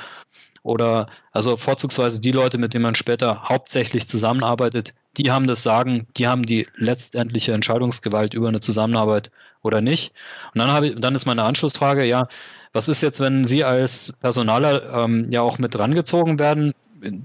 Oder 0.62 1.06
also 1.32 1.56
vorzugsweise 1.56 2.20
die 2.20 2.32
Leute, 2.32 2.58
mit 2.58 2.74
denen 2.74 2.82
man 2.82 2.94
später 2.94 3.48
hauptsächlich 3.48 4.06
zusammenarbeitet, 4.06 4.92
die 5.16 5.30
haben 5.30 5.46
das 5.46 5.62
Sagen, 5.62 6.08
die 6.16 6.26
haben 6.26 6.44
die 6.44 6.66
letztendliche 6.76 7.52
Entscheidungsgewalt 7.52 8.34
über 8.34 8.48
eine 8.48 8.60
Zusammenarbeit 8.60 9.30
oder 9.62 9.80
nicht. 9.80 10.12
Und 10.54 10.60
dann 10.60 10.72
habe 10.72 10.88
ich, 10.88 10.94
dann 10.96 11.14
ist 11.14 11.26
meine 11.26 11.44
Anschlussfrage, 11.44 12.04
ja, 12.04 12.28
was 12.72 12.88
ist 12.88 13.02
jetzt, 13.02 13.20
wenn 13.20 13.44
Sie 13.44 13.64
als 13.64 14.12
Personaler 14.20 15.04
ähm, 15.04 15.28
ja 15.30 15.42
auch 15.42 15.58
mit 15.58 15.78
rangezogen 15.78 16.38
werden 16.38 16.74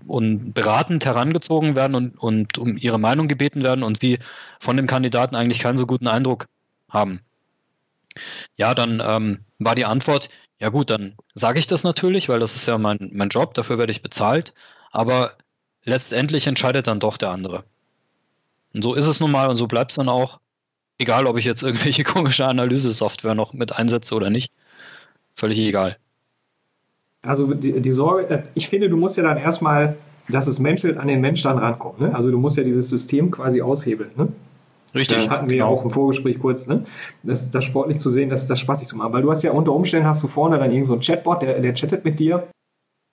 und 0.07 0.53
beratend 0.53 1.05
herangezogen 1.05 1.75
werden 1.75 1.95
und, 1.95 2.17
und 2.17 2.57
um 2.57 2.77
Ihre 2.77 2.99
Meinung 2.99 3.27
gebeten 3.27 3.63
werden 3.63 3.83
und 3.83 3.99
Sie 3.99 4.19
von 4.59 4.77
dem 4.77 4.87
Kandidaten 4.87 5.35
eigentlich 5.35 5.59
keinen 5.59 5.77
so 5.77 5.85
guten 5.85 6.07
Eindruck 6.07 6.47
haben? 6.89 7.21
Ja, 8.57 8.75
dann 8.75 9.01
ähm, 9.03 9.39
war 9.59 9.75
die 9.75 9.85
Antwort, 9.85 10.29
ja 10.59 10.69
gut, 10.69 10.89
dann 10.89 11.15
sage 11.33 11.59
ich 11.59 11.67
das 11.67 11.83
natürlich, 11.83 12.29
weil 12.29 12.39
das 12.39 12.55
ist 12.55 12.67
ja 12.67 12.77
mein, 12.77 13.11
mein 13.13 13.29
Job, 13.29 13.53
dafür 13.53 13.77
werde 13.77 13.91
ich 13.91 14.01
bezahlt, 14.01 14.53
aber 14.91 15.33
letztendlich 15.83 16.47
entscheidet 16.47 16.87
dann 16.87 16.99
doch 16.99 17.17
der 17.17 17.31
andere. 17.31 17.63
Und 18.73 18.83
so 18.83 18.93
ist 18.93 19.07
es 19.07 19.19
nun 19.19 19.31
mal 19.31 19.49
und 19.49 19.55
so 19.55 19.67
bleibt 19.67 19.91
es 19.91 19.97
dann 19.97 20.09
auch, 20.09 20.39
egal 20.99 21.27
ob 21.27 21.37
ich 21.37 21.45
jetzt 21.45 21.63
irgendwelche 21.63 22.03
komische 22.03 22.45
Analyse-Software 22.45 23.35
noch 23.35 23.53
mit 23.53 23.73
einsetze 23.73 24.15
oder 24.15 24.29
nicht 24.29 24.51
völlig 25.35 25.59
egal. 25.59 25.97
Also 27.21 27.53
die, 27.53 27.79
die, 27.81 27.91
Sorge, 27.91 28.29
äh, 28.29 28.43
ich 28.53 28.67
finde, 28.67 28.89
du 28.89 28.97
musst 28.97 29.17
ja 29.17 29.23
dann 29.23 29.37
erstmal, 29.37 29.95
dass 30.27 30.47
es 30.47 30.59
menschelt, 30.59 30.97
an 30.97 31.07
den 31.07 31.21
Mensch 31.21 31.41
dann 31.41 31.57
rankommt. 31.57 32.01
Ne? 32.01 32.13
Also 32.13 32.29
du 32.29 32.37
musst 32.37 32.57
ja 32.57 32.63
dieses 32.63 32.89
System 32.89 33.31
quasi 33.31 33.61
aushebeln. 33.61 34.11
Ne? 34.15 34.27
Richtig. 34.93 35.25
Da 35.25 35.31
hatten 35.31 35.49
wir 35.49 35.57
ja 35.57 35.65
genau. 35.65 35.77
auch 35.77 35.85
im 35.85 35.91
Vorgespräch 35.91 36.39
kurz, 36.39 36.67
ne? 36.67 36.83
das, 37.23 37.49
das 37.49 37.63
sportlich 37.63 37.99
zu 37.99 38.11
sehen, 38.11 38.29
das, 38.29 38.45
das 38.45 38.59
spaßig 38.59 38.87
zu 38.87 38.97
machen. 38.97 39.13
Weil 39.13 39.21
du 39.21 39.31
hast 39.31 39.41
ja 39.41 39.51
unter 39.51 39.71
Umständen 39.71 40.07
hast 40.07 40.21
du 40.21 40.27
vorne 40.27 40.59
dann 40.59 40.71
irgend 40.71 40.87
so 40.87 40.93
einen 40.93 41.01
Chatbot, 41.01 41.41
der, 41.41 41.61
der 41.61 41.73
chattet 41.73 42.03
mit 42.03 42.19
dir 42.19 42.47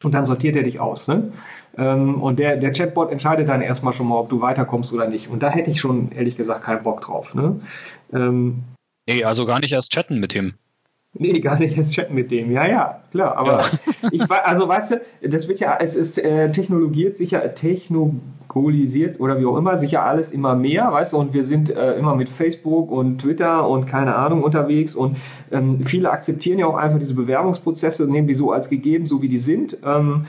und 0.02 0.12
dann 0.12 0.26
sortiert 0.26 0.56
er 0.56 0.64
dich 0.64 0.80
aus. 0.80 1.08
Ne? 1.08 1.32
Ähm, 1.78 2.20
und 2.22 2.38
der, 2.38 2.56
der 2.56 2.72
Chatbot 2.72 3.10
entscheidet 3.10 3.48
dann 3.48 3.62
erstmal 3.62 3.92
schon 3.92 4.08
mal, 4.08 4.18
ob 4.18 4.28
du 4.28 4.40
weiterkommst 4.40 4.92
oder 4.92 5.08
nicht. 5.08 5.28
Und 5.28 5.42
da 5.42 5.50
hätte 5.50 5.70
ich 5.70 5.80
schon 5.80 6.12
ehrlich 6.12 6.36
gesagt 6.36 6.64
keinen 6.64 6.82
Bock 6.82 7.00
drauf. 7.00 7.34
Ne? 7.34 7.60
Ähm, 8.12 8.64
nee, 9.08 9.24
also 9.24 9.46
gar 9.46 9.60
nicht 9.60 9.72
erst 9.72 9.92
chatten 9.92 10.20
mit 10.20 10.34
ihm. 10.34 10.54
Nee, 11.12 11.40
gar 11.40 11.58
nicht 11.58 11.76
erst 11.76 11.94
chatten 11.94 12.14
mit 12.14 12.30
dem. 12.30 12.52
Ja, 12.52 12.68
ja, 12.68 13.02
klar. 13.10 13.36
Aber 13.36 13.62
ja. 13.62 13.70
ich 14.12 14.20
weiß, 14.28 14.40
also 14.44 14.68
weißt 14.68 14.92
du, 14.92 15.28
das 15.28 15.48
wird 15.48 15.58
ja, 15.58 15.76
es 15.80 15.96
ist 15.96 16.18
äh, 16.18 16.52
technologiert 16.52 17.16
sicher, 17.16 17.54
technogolisiert 17.54 19.18
oder 19.18 19.40
wie 19.40 19.46
auch 19.46 19.56
immer, 19.56 19.76
sicher 19.76 20.04
alles 20.04 20.30
immer 20.30 20.54
mehr, 20.54 20.92
weißt 20.92 21.12
du, 21.12 21.16
und 21.16 21.34
wir 21.34 21.42
sind 21.42 21.68
äh, 21.68 21.94
immer 21.94 22.14
mit 22.14 22.28
Facebook 22.28 22.92
und 22.92 23.22
Twitter 23.22 23.68
und 23.68 23.86
keine 23.86 24.14
Ahnung 24.14 24.44
unterwegs 24.44 24.94
und 24.94 25.16
ähm, 25.50 25.84
viele 25.84 26.10
akzeptieren 26.10 26.60
ja 26.60 26.66
auch 26.66 26.76
einfach 26.76 27.00
diese 27.00 27.16
Bewerbungsprozesse 27.16 28.04
und 28.04 28.12
nehmen 28.12 28.28
die 28.28 28.34
so 28.34 28.52
als 28.52 28.70
gegeben, 28.70 29.06
so 29.06 29.20
wie 29.20 29.28
die 29.28 29.38
sind. 29.38 29.78
Ähm, 29.84 30.26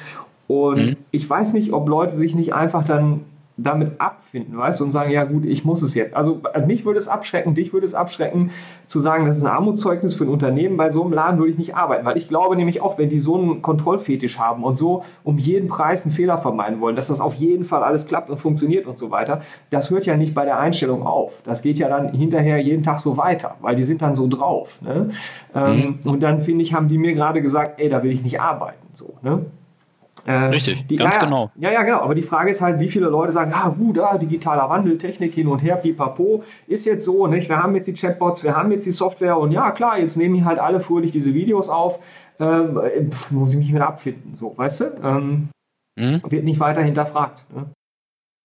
und 0.51 0.81
mhm. 0.81 0.97
ich 1.11 1.29
weiß 1.29 1.53
nicht, 1.53 1.71
ob 1.71 1.87
Leute 1.87 2.17
sich 2.17 2.35
nicht 2.35 2.53
einfach 2.53 2.83
dann 2.83 3.21
damit 3.55 3.99
abfinden, 3.99 4.57
weißt 4.57 4.79
du, 4.79 4.85
und 4.85 4.91
sagen, 4.91 5.11
ja 5.11 5.23
gut, 5.23 5.45
ich 5.45 5.63
muss 5.63 5.81
es 5.81 5.93
jetzt. 5.93 6.15
Also 6.15 6.41
mich 6.65 6.83
würde 6.83 6.97
es 6.97 7.07
abschrecken, 7.07 7.53
dich 7.53 7.73
würde 7.73 7.85
es 7.85 7.93
abschrecken, 7.93 8.51
zu 8.87 8.99
sagen, 8.99 9.25
das 9.25 9.37
ist 9.37 9.43
ein 9.43 9.51
Armutszeugnis 9.51 10.15
für 10.15 10.23
ein 10.23 10.29
Unternehmen, 10.29 10.77
bei 10.77 10.89
so 10.89 11.03
einem 11.03 11.13
Laden 11.13 11.37
würde 11.37 11.51
ich 11.51 11.57
nicht 11.57 11.75
arbeiten, 11.75 12.05
weil 12.05 12.17
ich 12.17 12.27
glaube 12.27 12.55
nämlich 12.55 12.81
auch, 12.81 12.97
wenn 12.97 13.09
die 13.09 13.19
so 13.19 13.35
einen 13.35 13.61
Kontrollfetisch 13.61 14.39
haben 14.39 14.63
und 14.63 14.77
so 14.77 15.03
um 15.23 15.37
jeden 15.37 15.67
Preis 15.67 16.05
einen 16.05 16.13
Fehler 16.13 16.37
vermeiden 16.37 16.81
wollen, 16.81 16.95
dass 16.95 17.07
das 17.07 17.19
auf 17.19 17.35
jeden 17.35 17.63
Fall 17.63 17.83
alles 17.83 18.07
klappt 18.07 18.29
und 18.29 18.39
funktioniert 18.39 18.87
und 18.87 18.97
so 18.97 19.11
weiter, 19.11 19.41
das 19.69 19.89
hört 19.89 20.05
ja 20.05 20.17
nicht 20.17 20.33
bei 20.33 20.45
der 20.45 20.59
Einstellung 20.59 21.05
auf. 21.05 21.41
Das 21.43 21.61
geht 21.61 21.77
ja 21.77 21.87
dann 21.87 22.13
hinterher 22.13 22.57
jeden 22.57 22.83
Tag 22.83 22.99
so 22.99 23.17
weiter, 23.17 23.55
weil 23.61 23.75
die 23.75 23.83
sind 23.83 24.01
dann 24.01 24.15
so 24.15 24.27
drauf. 24.27 24.81
Ne? 24.81 25.09
Ähm, 25.53 25.99
mhm. 26.03 26.09
Und 26.09 26.23
dann 26.23 26.41
finde 26.41 26.63
ich, 26.63 26.73
haben 26.73 26.87
die 26.87 26.97
mir 26.97 27.13
gerade 27.13 27.41
gesagt, 27.41 27.79
ey, 27.79 27.89
da 27.89 28.01
will 28.03 28.11
ich 28.11 28.23
nicht 28.23 28.39
arbeiten. 28.39 28.87
So, 28.93 29.13
ne? 29.21 29.45
Äh, 30.25 30.33
Richtig, 30.33 30.85
die, 30.87 30.97
ganz 30.97 31.15
ja, 31.15 31.25
genau. 31.25 31.51
Ja, 31.55 31.71
ja, 31.71 31.83
genau. 31.83 31.99
Aber 31.99 32.15
die 32.15 32.21
Frage 32.21 32.51
ist 32.51 32.61
halt, 32.61 32.79
wie 32.79 32.89
viele 32.89 33.07
Leute 33.07 33.31
sagen, 33.31 33.51
ah, 33.53 33.69
gut, 33.69 33.97
ah, 33.99 34.17
digitaler 34.17 34.69
Wandel, 34.69 34.97
Technik 34.97 35.33
hin 35.33 35.47
und 35.47 35.59
her, 35.59 35.77
pipapo, 35.77 36.43
ist 36.67 36.85
jetzt 36.85 37.05
so, 37.05 37.27
nicht? 37.27 37.49
Wir 37.49 37.57
haben 37.57 37.75
jetzt 37.75 37.87
die 37.87 37.93
Chatbots, 37.93 38.43
wir 38.43 38.55
haben 38.55 38.71
jetzt 38.71 38.85
die 38.85 38.91
Software 38.91 39.37
und 39.37 39.51
ja, 39.51 39.71
klar, 39.71 39.99
jetzt 39.99 40.17
nehmen 40.17 40.35
die 40.35 40.45
halt 40.45 40.59
alle 40.59 40.79
fröhlich 40.79 41.11
diese 41.11 41.33
Videos 41.33 41.69
auf. 41.69 41.99
Ähm, 42.39 42.79
pff, 43.11 43.31
muss 43.31 43.53
ich 43.53 43.59
mich 43.59 43.73
wieder 43.73 43.87
abfinden, 43.87 44.35
so, 44.35 44.57
weißt 44.57 44.81
du? 44.81 44.85
Ähm, 45.03 45.49
mhm. 45.95 46.21
Wird 46.27 46.43
nicht 46.43 46.59
weiter 46.59 46.81
hinterfragt. 46.81 47.43
Ne? 47.53 47.67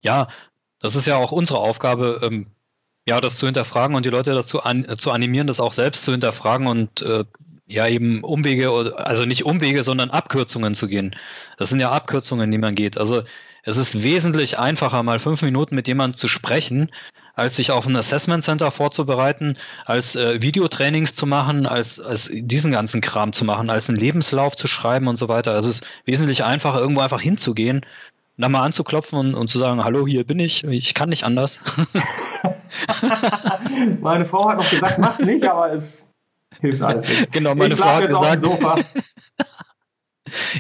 Ja, 0.03 0.29
das 0.81 0.97
ist 0.97 1.07
ja 1.07 1.17
auch 1.17 1.33
unsere 1.33 1.59
Aufgabe, 1.59 2.21
ähm, 2.23 2.47
ja, 3.09 3.21
das 3.21 3.37
zu 3.37 3.47
hinterfragen 3.47 3.97
und 3.97 4.05
die 4.05 4.11
Leute 4.11 4.35
dazu 4.35 4.63
an, 4.63 4.87
zu 4.97 5.11
animieren, 5.13 5.47
das 5.47 5.61
auch 5.61 5.73
selbst 5.73 6.05
zu 6.05 6.13
hinterfragen 6.13 6.67
und 6.67 7.03
äh, 7.03 7.25
ja 7.67 7.89
eben 7.89 8.23
Umwege, 8.23 8.95
also 8.97 9.25
nicht 9.25 9.45
Umwege, 9.45 9.83
sondern 9.83 10.11
Abkürzungen 10.11 10.75
zu 10.75 10.87
gehen. 10.87 11.17
Das 11.59 11.69
sind 11.69 11.81
ja 11.81 11.91
Abkürzungen, 11.91 12.51
die 12.51 12.59
man 12.59 12.75
geht. 12.75 12.97
Also 12.97 13.23
es 13.65 13.77
ist 13.77 14.03
wesentlich 14.03 14.59
einfacher, 14.59 15.03
mal 15.03 15.19
fünf 15.19 15.43
Minuten 15.43 15.75
mit 15.75 15.89
jemandem 15.89 16.17
zu 16.17 16.29
sprechen, 16.29 16.91
als 17.35 17.57
sich 17.57 17.73
auf 17.73 17.87
ein 17.87 17.97
Assessment 17.97 18.45
Center 18.45 18.71
vorzubereiten, 18.71 19.59
als 19.85 20.15
äh, 20.15 20.41
Videotrainings 20.41 21.17
zu 21.17 21.27
machen, 21.27 21.67
als, 21.67 22.01
als 22.01 22.31
diesen 22.33 22.73
ganzen 22.73 23.01
Kram 23.01 23.33
zu 23.33 23.45
machen, 23.45 23.69
als 23.69 23.91
einen 23.91 23.99
Lebenslauf 23.99 24.57
zu 24.57 24.69
schreiben 24.69 25.09
und 25.09 25.17
so 25.17 25.29
weiter. 25.29 25.55
Es 25.57 25.67
ist 25.67 25.85
wesentlich 26.05 26.45
einfacher, 26.45 26.79
irgendwo 26.79 27.03
einfach 27.03 27.21
hinzugehen, 27.21 27.85
da 28.39 28.49
mal 28.49 28.63
anzuklopfen 28.63 29.19
und, 29.19 29.35
und 29.35 29.51
zu 29.51 29.59
sagen, 29.59 29.83
hallo, 29.83 30.07
hier 30.07 30.25
bin 30.25 30.39
ich, 30.39 30.63
ich 30.65 30.95
kann 30.95 31.09
nicht 31.09 31.25
anders. 31.25 31.61
Meine 34.01 34.25
Frau 34.25 34.49
hat 34.49 34.59
noch 34.59 34.71
gesagt, 34.71 34.99
mach's 34.99 35.21
nicht, 35.21 35.47
aber 35.47 35.73
es 35.73 36.06
hilft 36.61 36.83
alles 36.83 37.09
jetzt. 37.19 37.33
Genau, 37.33 37.55
meine 37.55 37.75
ich 37.75 37.81
Frau 37.81 37.87
hat 37.87 38.07
gesagt. 38.07 38.45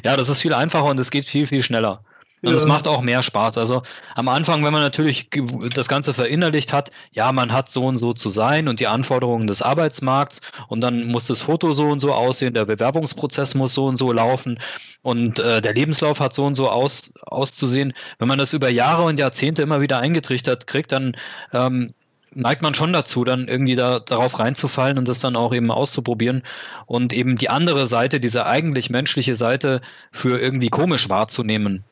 ja, 0.05 0.17
das 0.17 0.29
ist 0.29 0.41
viel 0.41 0.55
einfacher 0.55 0.87
und 0.87 1.01
es 1.01 1.11
geht 1.11 1.27
viel, 1.27 1.47
viel 1.47 1.63
schneller. 1.63 2.03
Und 2.43 2.53
es 2.53 2.67
macht 2.67 2.87
auch 2.87 3.01
mehr 3.01 3.23
Spaß. 3.23 3.59
Also 3.59 3.83
am 4.15 4.29
Anfang, 4.29 4.63
wenn 4.63 4.73
man 4.73 4.83
natürlich 4.83 5.31
das 5.75 5.89
Ganze 5.89 6.15
verinnerlicht 6.15 6.73
hat, 6.73 6.91
ja, 7.11 7.33
man 7.33 7.53
hat 7.53 7.71
so 7.71 7.87
und 7.87 7.99
so 7.99 8.13
zu 8.13 8.29
sein 8.29 8.69
und 8.69 8.79
die 8.79 8.87
Anforderungen 8.87 9.47
des 9.47 9.63
Arbeitsmarkts 9.63 10.43
und 10.69 10.81
dann 10.81 11.09
muss 11.09 11.27
das 11.27 11.43
Foto 11.43 11.73
so 11.73 11.87
und 11.89 12.01
so 12.01 12.13
aussehen, 12.13 12.55
der 12.55 12.67
Bewerbungsprozess 12.67 13.55
muss 13.55 13.75
so 13.75 13.87
und 13.87 13.97
so 13.97 14.13
laufen 14.13 14.61
und 15.03 15.39
äh, 15.39 15.61
der 15.61 15.75
Lebenslauf 15.75 16.21
hat 16.21 16.35
so 16.35 16.45
und 16.45 16.55
so 16.55 16.69
aus, 16.69 17.13
auszusehen. 17.23 17.95
Wenn 18.19 18.29
man 18.29 18.39
das 18.39 18.53
über 18.53 18.69
Jahre 18.69 19.05
und 19.05 19.19
Jahrzehnte 19.19 19.63
immer 19.63 19.81
wieder 19.81 19.99
eingetrichtert 19.99 20.67
kriegt, 20.67 20.93
dann 20.93 21.17
ähm, 21.53 21.95
neigt 22.37 22.63
man 22.63 22.75
schon 22.75 22.93
dazu, 22.93 23.25
dann 23.25 23.49
irgendwie 23.49 23.77
da, 23.77 23.99
darauf 23.99 24.39
reinzufallen 24.39 24.99
und 24.99 25.09
das 25.09 25.21
dann 25.21 25.37
auch 25.37 25.55
eben 25.55 25.71
auszuprobieren 25.71 26.43
und 26.87 27.13
eben 27.13 27.37
die 27.37 27.49
andere 27.49 27.87
Seite, 27.87 28.21
diese 28.21 28.47
eigentlich 28.47 28.91
menschliche 28.91 29.35
Seite 29.35 29.81
für 30.13 30.39
irgendwie 30.39 30.69
komisch 30.69 31.09
wahrzunehmen. 31.09 31.85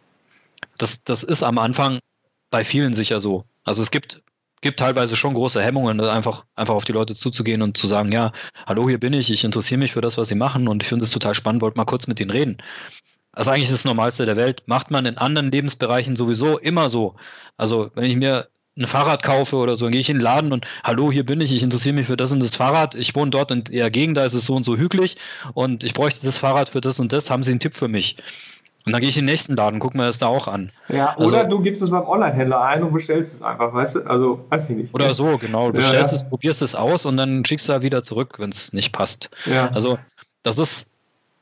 Das, 0.78 1.02
das 1.02 1.22
ist 1.22 1.42
am 1.42 1.58
Anfang 1.58 1.98
bei 2.50 2.64
vielen 2.64 2.94
sicher 2.94 3.20
so. 3.20 3.44
Also 3.64 3.82
es 3.82 3.90
gibt, 3.90 4.22
gibt 4.60 4.78
teilweise 4.78 5.16
schon 5.16 5.34
große 5.34 5.62
Hemmungen, 5.62 6.00
einfach, 6.00 6.44
einfach 6.54 6.74
auf 6.74 6.84
die 6.84 6.92
Leute 6.92 7.16
zuzugehen 7.16 7.62
und 7.62 7.76
zu 7.76 7.86
sagen, 7.86 8.12
ja, 8.12 8.32
hallo, 8.66 8.88
hier 8.88 9.00
bin 9.00 9.12
ich, 9.12 9.30
ich 9.30 9.44
interessiere 9.44 9.78
mich 9.78 9.92
für 9.92 10.02
das, 10.02 10.18
was 10.18 10.28
sie 10.28 10.34
machen 10.34 10.68
und 10.68 10.82
ich 10.82 10.88
finde 10.88 11.04
es 11.04 11.10
total 11.10 11.34
spannend, 11.34 11.62
wollte 11.62 11.78
mal 11.78 11.84
kurz 11.84 12.06
mit 12.06 12.20
ihnen 12.20 12.30
reden. 12.30 12.58
Also 13.32 13.50
eigentlich 13.50 13.64
ist 13.64 13.72
das 13.72 13.84
Normalste 13.84 14.26
der 14.26 14.36
Welt. 14.36 14.62
Macht 14.66 14.90
man 14.90 15.06
in 15.06 15.18
anderen 15.18 15.50
Lebensbereichen 15.50 16.14
sowieso 16.14 16.58
immer 16.58 16.88
so. 16.88 17.16
Also 17.56 17.90
wenn 17.94 18.04
ich 18.04 18.16
mir 18.16 18.48
ein 18.76 18.86
Fahrrad 18.86 19.22
kaufe 19.22 19.56
oder 19.56 19.76
so, 19.76 19.84
dann 19.84 19.92
gehe 19.92 20.00
ich 20.00 20.10
in 20.10 20.16
den 20.16 20.22
Laden 20.22 20.52
und 20.52 20.66
hallo, 20.82 21.12
hier 21.12 21.24
bin 21.24 21.40
ich, 21.40 21.54
ich 21.54 21.62
interessiere 21.62 21.94
mich 21.94 22.06
für 22.06 22.16
das 22.16 22.32
und 22.32 22.40
das 22.40 22.56
Fahrrad, 22.56 22.94
ich 22.94 23.14
wohne 23.14 23.30
dort 23.30 23.50
in 23.50 23.64
der 23.64 23.90
Gegend, 23.90 24.16
da 24.16 24.24
ist 24.24 24.34
es 24.34 24.46
so 24.46 24.54
und 24.54 24.64
so 24.64 24.76
hügelig 24.76 25.16
und 25.54 25.84
ich 25.84 25.94
bräuchte 25.94 26.24
das 26.24 26.38
Fahrrad 26.38 26.68
für 26.68 26.80
das 26.80 26.98
und 26.98 27.12
das, 27.12 27.30
haben 27.30 27.44
Sie 27.44 27.52
einen 27.52 27.60
Tipp 27.60 27.74
für 27.74 27.88
mich? 27.88 28.16
Und 28.86 28.92
dann 28.92 29.00
gehe 29.00 29.08
ich 29.08 29.16
in 29.16 29.24
den 29.24 29.32
nächsten 29.32 29.56
Laden, 29.56 29.80
guck 29.80 29.94
mir 29.94 30.04
das 30.04 30.18
da 30.18 30.26
auch 30.26 30.46
an. 30.46 30.70
Ja, 30.88 31.16
also, 31.16 31.34
oder 31.34 31.44
du 31.44 31.62
gibst 31.62 31.82
es 31.82 31.88
beim 31.88 32.04
Online-Händler 32.04 32.60
ein 32.60 32.82
und 32.82 32.92
bestellst 32.92 33.34
es 33.34 33.42
einfach, 33.42 33.72
weißt 33.72 33.94
du? 33.94 34.00
Also, 34.00 34.44
weiß 34.50 34.68
ich 34.68 34.76
nicht. 34.76 34.94
Oder 34.94 35.14
so, 35.14 35.38
genau. 35.38 35.68
Du 35.68 35.76
bestellst 35.76 36.10
ja, 36.10 36.16
ja. 36.16 36.22
es, 36.22 36.28
probierst 36.28 36.60
es 36.60 36.74
aus 36.74 37.06
und 37.06 37.16
dann 37.16 37.46
schickst 37.46 37.66
du 37.66 37.72
da 37.72 37.82
wieder 37.82 38.02
zurück, 38.02 38.34
wenn 38.38 38.50
es 38.50 38.74
nicht 38.74 38.92
passt. 38.92 39.30
Ja. 39.46 39.70
Also, 39.70 39.98
das 40.42 40.58
ist 40.58 40.93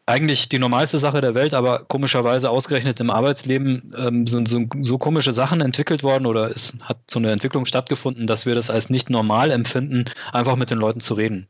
eigentlich 0.06 0.48
die 0.48 0.58
normalste 0.58 0.98
Sache 0.98 1.20
der 1.20 1.34
Welt, 1.34 1.54
aber 1.54 1.84
komischerweise 1.86 2.50
ausgerechnet 2.50 2.98
im 3.00 3.10
Arbeitsleben 3.10 3.92
ähm, 3.96 4.26
sind 4.26 4.48
so, 4.48 4.64
so, 4.82 4.98
komische 4.98 5.32
Sachen 5.32 5.60
entwickelt 5.60 6.02
worden 6.02 6.26
oder 6.26 6.50
es 6.50 6.76
hat 6.82 6.98
so 7.08 7.18
eine 7.18 7.30
Entwicklung 7.30 7.66
stattgefunden, 7.66 8.26
dass 8.26 8.44
wir 8.44 8.54
das 8.54 8.68
als 8.68 8.90
nicht 8.90 9.10
normal 9.10 9.50
empfinden, 9.50 10.06
einfach 10.32 10.56
mit 10.56 10.70
den 10.70 10.78
Leuten 10.78 11.00
zu 11.00 11.14
reden. 11.14 11.46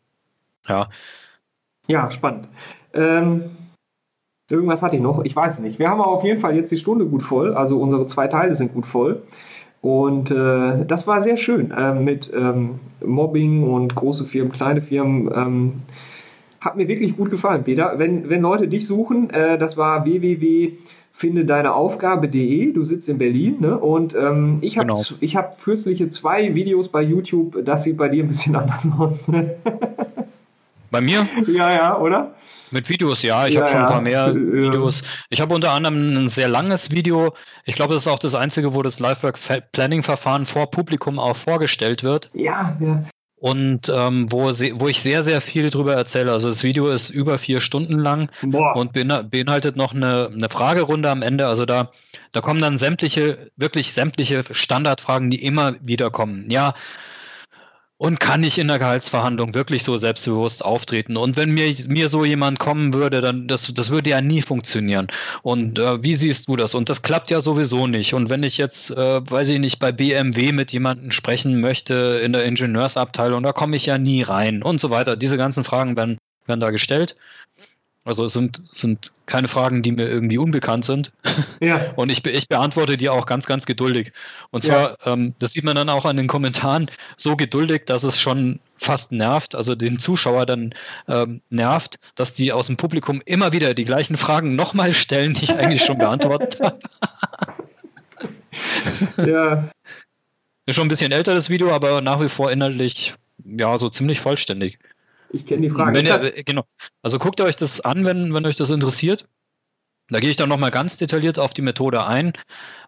Ja. 0.68 0.90
Ja, 1.88 2.10
spannend. 2.10 2.48
Ähm, 2.92 3.56
irgendwas 4.50 4.82
hatte 4.82 4.96
ich 4.96 5.02
noch, 5.02 5.24
ich 5.24 5.34
weiß 5.34 5.54
es 5.54 5.60
nicht. 5.60 5.78
Wir 5.78 5.88
haben 5.88 6.00
aber 6.00 6.12
auf 6.12 6.24
jeden 6.24 6.40
Fall 6.40 6.54
jetzt 6.54 6.70
die 6.70 6.78
Stunde 6.78 7.06
gut 7.06 7.22
voll, 7.22 7.54
also 7.54 7.80
unsere 7.80 8.04
zwei 8.06 8.28
Teile 8.28 8.54
sind 8.54 8.74
gut 8.74 8.86
voll. 8.86 9.22
Und 9.80 10.30
äh, 10.30 10.84
das 10.86 11.08
war 11.08 11.22
sehr 11.22 11.36
schön 11.36 11.72
äh, 11.72 11.92
mit 11.92 12.30
ähm, 12.32 12.78
Mobbing 13.04 13.64
und 13.64 13.94
große 13.94 14.24
Firmen, 14.24 14.52
kleine 14.52 14.80
Firmen 14.80 15.32
ähm, 15.34 15.82
hat 16.62 16.76
mir 16.76 16.86
wirklich 16.86 17.16
gut 17.16 17.30
gefallen, 17.30 17.64
Peter. 17.64 17.94
Wenn, 17.98 18.28
wenn 18.30 18.40
Leute 18.40 18.68
dich 18.68 18.86
suchen, 18.86 19.30
äh, 19.30 19.58
das 19.58 19.76
war 19.76 20.04
www.findedeineaufgabe.de. 20.04 22.72
Du 22.72 22.84
sitzt 22.84 23.08
in 23.08 23.18
Berlin, 23.18 23.56
ne? 23.58 23.76
Und 23.76 24.14
ähm, 24.14 24.58
ich 24.60 24.78
habe 24.78 24.86
genau. 24.88 25.00
ich 25.20 25.34
hab 25.34 25.58
fürstliche 25.58 26.08
zwei 26.08 26.54
Videos 26.54 26.86
bei 26.88 27.02
YouTube. 27.02 27.64
Das 27.64 27.82
sieht 27.82 27.96
bei 27.96 28.08
dir 28.08 28.22
ein 28.22 28.28
bisschen 28.28 28.54
anders 28.62 28.88
aus. 28.96 29.26
Ne? 29.26 29.56
Bei 30.92 31.00
mir? 31.00 31.26
Ja, 31.48 31.72
ja, 31.72 31.98
oder? 31.98 32.36
Mit 32.70 32.88
Videos, 32.88 33.22
ja. 33.22 33.48
Ich 33.48 33.54
ja, 33.54 33.62
habe 33.62 33.70
schon 33.70 33.80
ein 33.80 33.86
paar 33.86 34.02
mehr 34.02 34.32
Videos. 34.32 35.02
Ich 35.30 35.40
habe 35.40 35.52
unter 35.54 35.72
anderem 35.72 36.16
ein 36.16 36.28
sehr 36.28 36.46
langes 36.48 36.92
Video. 36.92 37.34
Ich 37.64 37.74
glaube, 37.74 37.94
das 37.94 38.02
ist 38.02 38.08
auch 38.08 38.20
das 38.20 38.36
einzige, 38.36 38.72
wo 38.74 38.82
das 38.82 39.00
Livework 39.00 39.36
Planning 39.72 40.04
Verfahren 40.04 40.46
vor 40.46 40.70
Publikum 40.70 41.18
auch 41.18 41.36
vorgestellt 41.36 42.04
wird. 42.04 42.30
Ja, 42.34 42.76
ja 42.78 43.02
und 43.42 43.88
ähm, 43.92 44.30
wo, 44.30 44.44
wo 44.44 44.86
ich 44.86 45.02
sehr, 45.02 45.24
sehr 45.24 45.40
viel 45.40 45.68
drüber 45.68 45.94
erzähle. 45.94 46.30
Also 46.30 46.48
das 46.48 46.62
Video 46.62 46.86
ist 46.86 47.10
über 47.10 47.38
vier 47.38 47.58
Stunden 47.58 47.98
lang 47.98 48.30
Boah. 48.40 48.76
und 48.76 48.92
beinhaltet 48.92 49.74
noch 49.74 49.92
eine, 49.92 50.30
eine 50.32 50.48
Fragerunde 50.48 51.10
am 51.10 51.22
Ende. 51.22 51.48
Also 51.48 51.66
da, 51.66 51.90
da 52.30 52.40
kommen 52.40 52.60
dann 52.60 52.78
sämtliche, 52.78 53.50
wirklich 53.56 53.94
sämtliche 53.94 54.44
Standardfragen, 54.48 55.28
die 55.28 55.44
immer 55.44 55.74
wieder 55.80 56.12
kommen. 56.12 56.50
Ja, 56.52 56.74
und 58.02 58.18
kann 58.18 58.42
ich 58.42 58.58
in 58.58 58.66
der 58.66 58.80
Gehaltsverhandlung 58.80 59.54
wirklich 59.54 59.84
so 59.84 59.96
selbstbewusst 59.96 60.64
auftreten? 60.64 61.16
Und 61.16 61.36
wenn 61.36 61.52
mir, 61.52 61.72
mir 61.86 62.08
so 62.08 62.24
jemand 62.24 62.58
kommen 62.58 62.94
würde, 62.94 63.20
dann 63.20 63.46
das, 63.46 63.72
das 63.72 63.90
würde 63.90 64.10
ja 64.10 64.20
nie 64.20 64.42
funktionieren. 64.42 65.06
Und 65.42 65.78
äh, 65.78 66.02
wie 66.02 66.16
siehst 66.16 66.48
du 66.48 66.56
das? 66.56 66.74
Und 66.74 66.88
das 66.88 67.02
klappt 67.02 67.30
ja 67.30 67.40
sowieso 67.40 67.86
nicht. 67.86 68.12
Und 68.12 68.28
wenn 68.28 68.42
ich 68.42 68.58
jetzt, 68.58 68.90
äh, 68.90 69.30
weiß 69.30 69.50
ich 69.50 69.60
nicht, 69.60 69.78
bei 69.78 69.92
BMW 69.92 70.50
mit 70.50 70.72
jemandem 70.72 71.12
sprechen 71.12 71.60
möchte 71.60 72.20
in 72.24 72.32
der 72.32 72.42
Ingenieursabteilung, 72.42 73.44
da 73.44 73.52
komme 73.52 73.76
ich 73.76 73.86
ja 73.86 73.98
nie 73.98 74.22
rein 74.22 74.64
und 74.64 74.80
so 74.80 74.90
weiter. 74.90 75.14
Diese 75.14 75.36
ganzen 75.36 75.62
Fragen 75.62 75.96
werden, 75.96 76.18
werden 76.46 76.58
da 76.58 76.70
gestellt. 76.72 77.14
Also 78.04 78.24
es 78.24 78.32
sind, 78.32 78.62
sind 78.72 79.12
keine 79.26 79.46
Fragen, 79.46 79.82
die 79.82 79.92
mir 79.92 80.08
irgendwie 80.08 80.38
unbekannt 80.38 80.84
sind. 80.84 81.12
Ja. 81.60 81.92
Und 81.96 82.10
ich, 82.10 82.26
ich 82.26 82.48
beantworte 82.48 82.96
die 82.96 83.08
auch 83.08 83.26
ganz, 83.26 83.46
ganz 83.46 83.64
geduldig. 83.64 84.12
Und 84.50 84.64
zwar, 84.64 84.98
ja. 85.04 85.12
ähm, 85.12 85.34
das 85.38 85.52
sieht 85.52 85.62
man 85.62 85.76
dann 85.76 85.88
auch 85.88 86.04
an 86.04 86.16
den 86.16 86.26
Kommentaren, 86.26 86.90
so 87.16 87.36
geduldig, 87.36 87.82
dass 87.86 88.02
es 88.02 88.20
schon 88.20 88.58
fast 88.76 89.12
nervt, 89.12 89.54
also 89.54 89.76
den 89.76 90.00
Zuschauer 90.00 90.46
dann 90.46 90.74
ähm, 91.06 91.42
nervt, 91.48 92.00
dass 92.16 92.34
die 92.34 92.52
aus 92.52 92.66
dem 92.66 92.76
Publikum 92.76 93.22
immer 93.24 93.52
wieder 93.52 93.72
die 93.74 93.84
gleichen 93.84 94.16
Fragen 94.16 94.56
nochmal 94.56 94.92
stellen, 94.92 95.34
die 95.34 95.44
ich 95.44 95.54
eigentlich 95.54 95.84
schon 95.84 95.98
beantwortet 95.98 96.58
habe. 96.60 96.80
ja. 99.30 99.68
Ist 100.66 100.74
schon 100.74 100.86
ein 100.86 100.88
bisschen 100.88 101.12
älter 101.12 101.34
das 101.34 101.50
Video, 101.50 101.70
aber 101.70 102.00
nach 102.00 102.20
wie 102.20 102.28
vor 102.28 102.50
inhaltlich 102.50 103.14
ja 103.44 103.78
so 103.78 103.88
ziemlich 103.88 104.20
vollständig. 104.20 104.78
Ich 105.32 105.46
kenne 105.46 105.62
die 105.62 105.70
Frage. 105.70 105.98
Ihr, 105.98 106.44
genau. 106.44 106.64
Also 107.02 107.18
guckt 107.18 107.40
euch 107.40 107.56
das 107.56 107.80
an, 107.80 108.04
wenn, 108.04 108.32
wenn 108.34 108.46
euch 108.46 108.56
das 108.56 108.70
interessiert. 108.70 109.26
Da 110.08 110.20
gehe 110.20 110.30
ich 110.30 110.36
dann 110.36 110.48
nochmal 110.48 110.70
ganz 110.70 110.98
detailliert 110.98 111.38
auf 111.38 111.54
die 111.54 111.62
Methode 111.62 112.04
ein, 112.04 112.34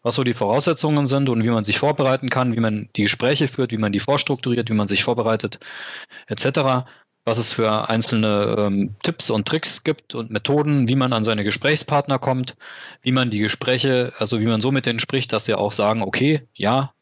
was 0.02 0.16
so 0.16 0.24
die 0.24 0.34
Voraussetzungen 0.34 1.06
sind 1.06 1.28
und 1.28 1.42
wie 1.42 1.48
man 1.48 1.64
sich 1.64 1.78
vorbereiten 1.78 2.28
kann, 2.28 2.54
wie 2.54 2.60
man 2.60 2.90
die 2.96 3.02
Gespräche 3.02 3.48
führt, 3.48 3.72
wie 3.72 3.78
man 3.78 3.92
die 3.92 4.00
vorstrukturiert, 4.00 4.68
wie 4.68 4.74
man 4.74 4.88
sich 4.88 5.04
vorbereitet, 5.04 5.58
etc. 6.26 6.86
was 7.24 7.38
es 7.38 7.52
für 7.52 7.88
einzelne 7.88 8.56
ähm, 8.58 8.96
Tipps 9.02 9.30
und 9.30 9.48
Tricks 9.48 9.84
gibt 9.84 10.14
und 10.14 10.30
Methoden, 10.30 10.88
wie 10.88 10.96
man 10.96 11.14
an 11.14 11.24
seine 11.24 11.44
Gesprächspartner 11.44 12.18
kommt, 12.18 12.56
wie 13.00 13.12
man 13.12 13.30
die 13.30 13.38
Gespräche, 13.38 14.12
also 14.18 14.40
wie 14.40 14.46
man 14.46 14.60
so 14.60 14.70
mit 14.70 14.84
denen 14.84 14.98
spricht, 14.98 15.32
dass 15.32 15.46
sie 15.46 15.54
auch 15.54 15.72
sagen, 15.72 16.02
okay, 16.02 16.42
ja, 16.52 16.92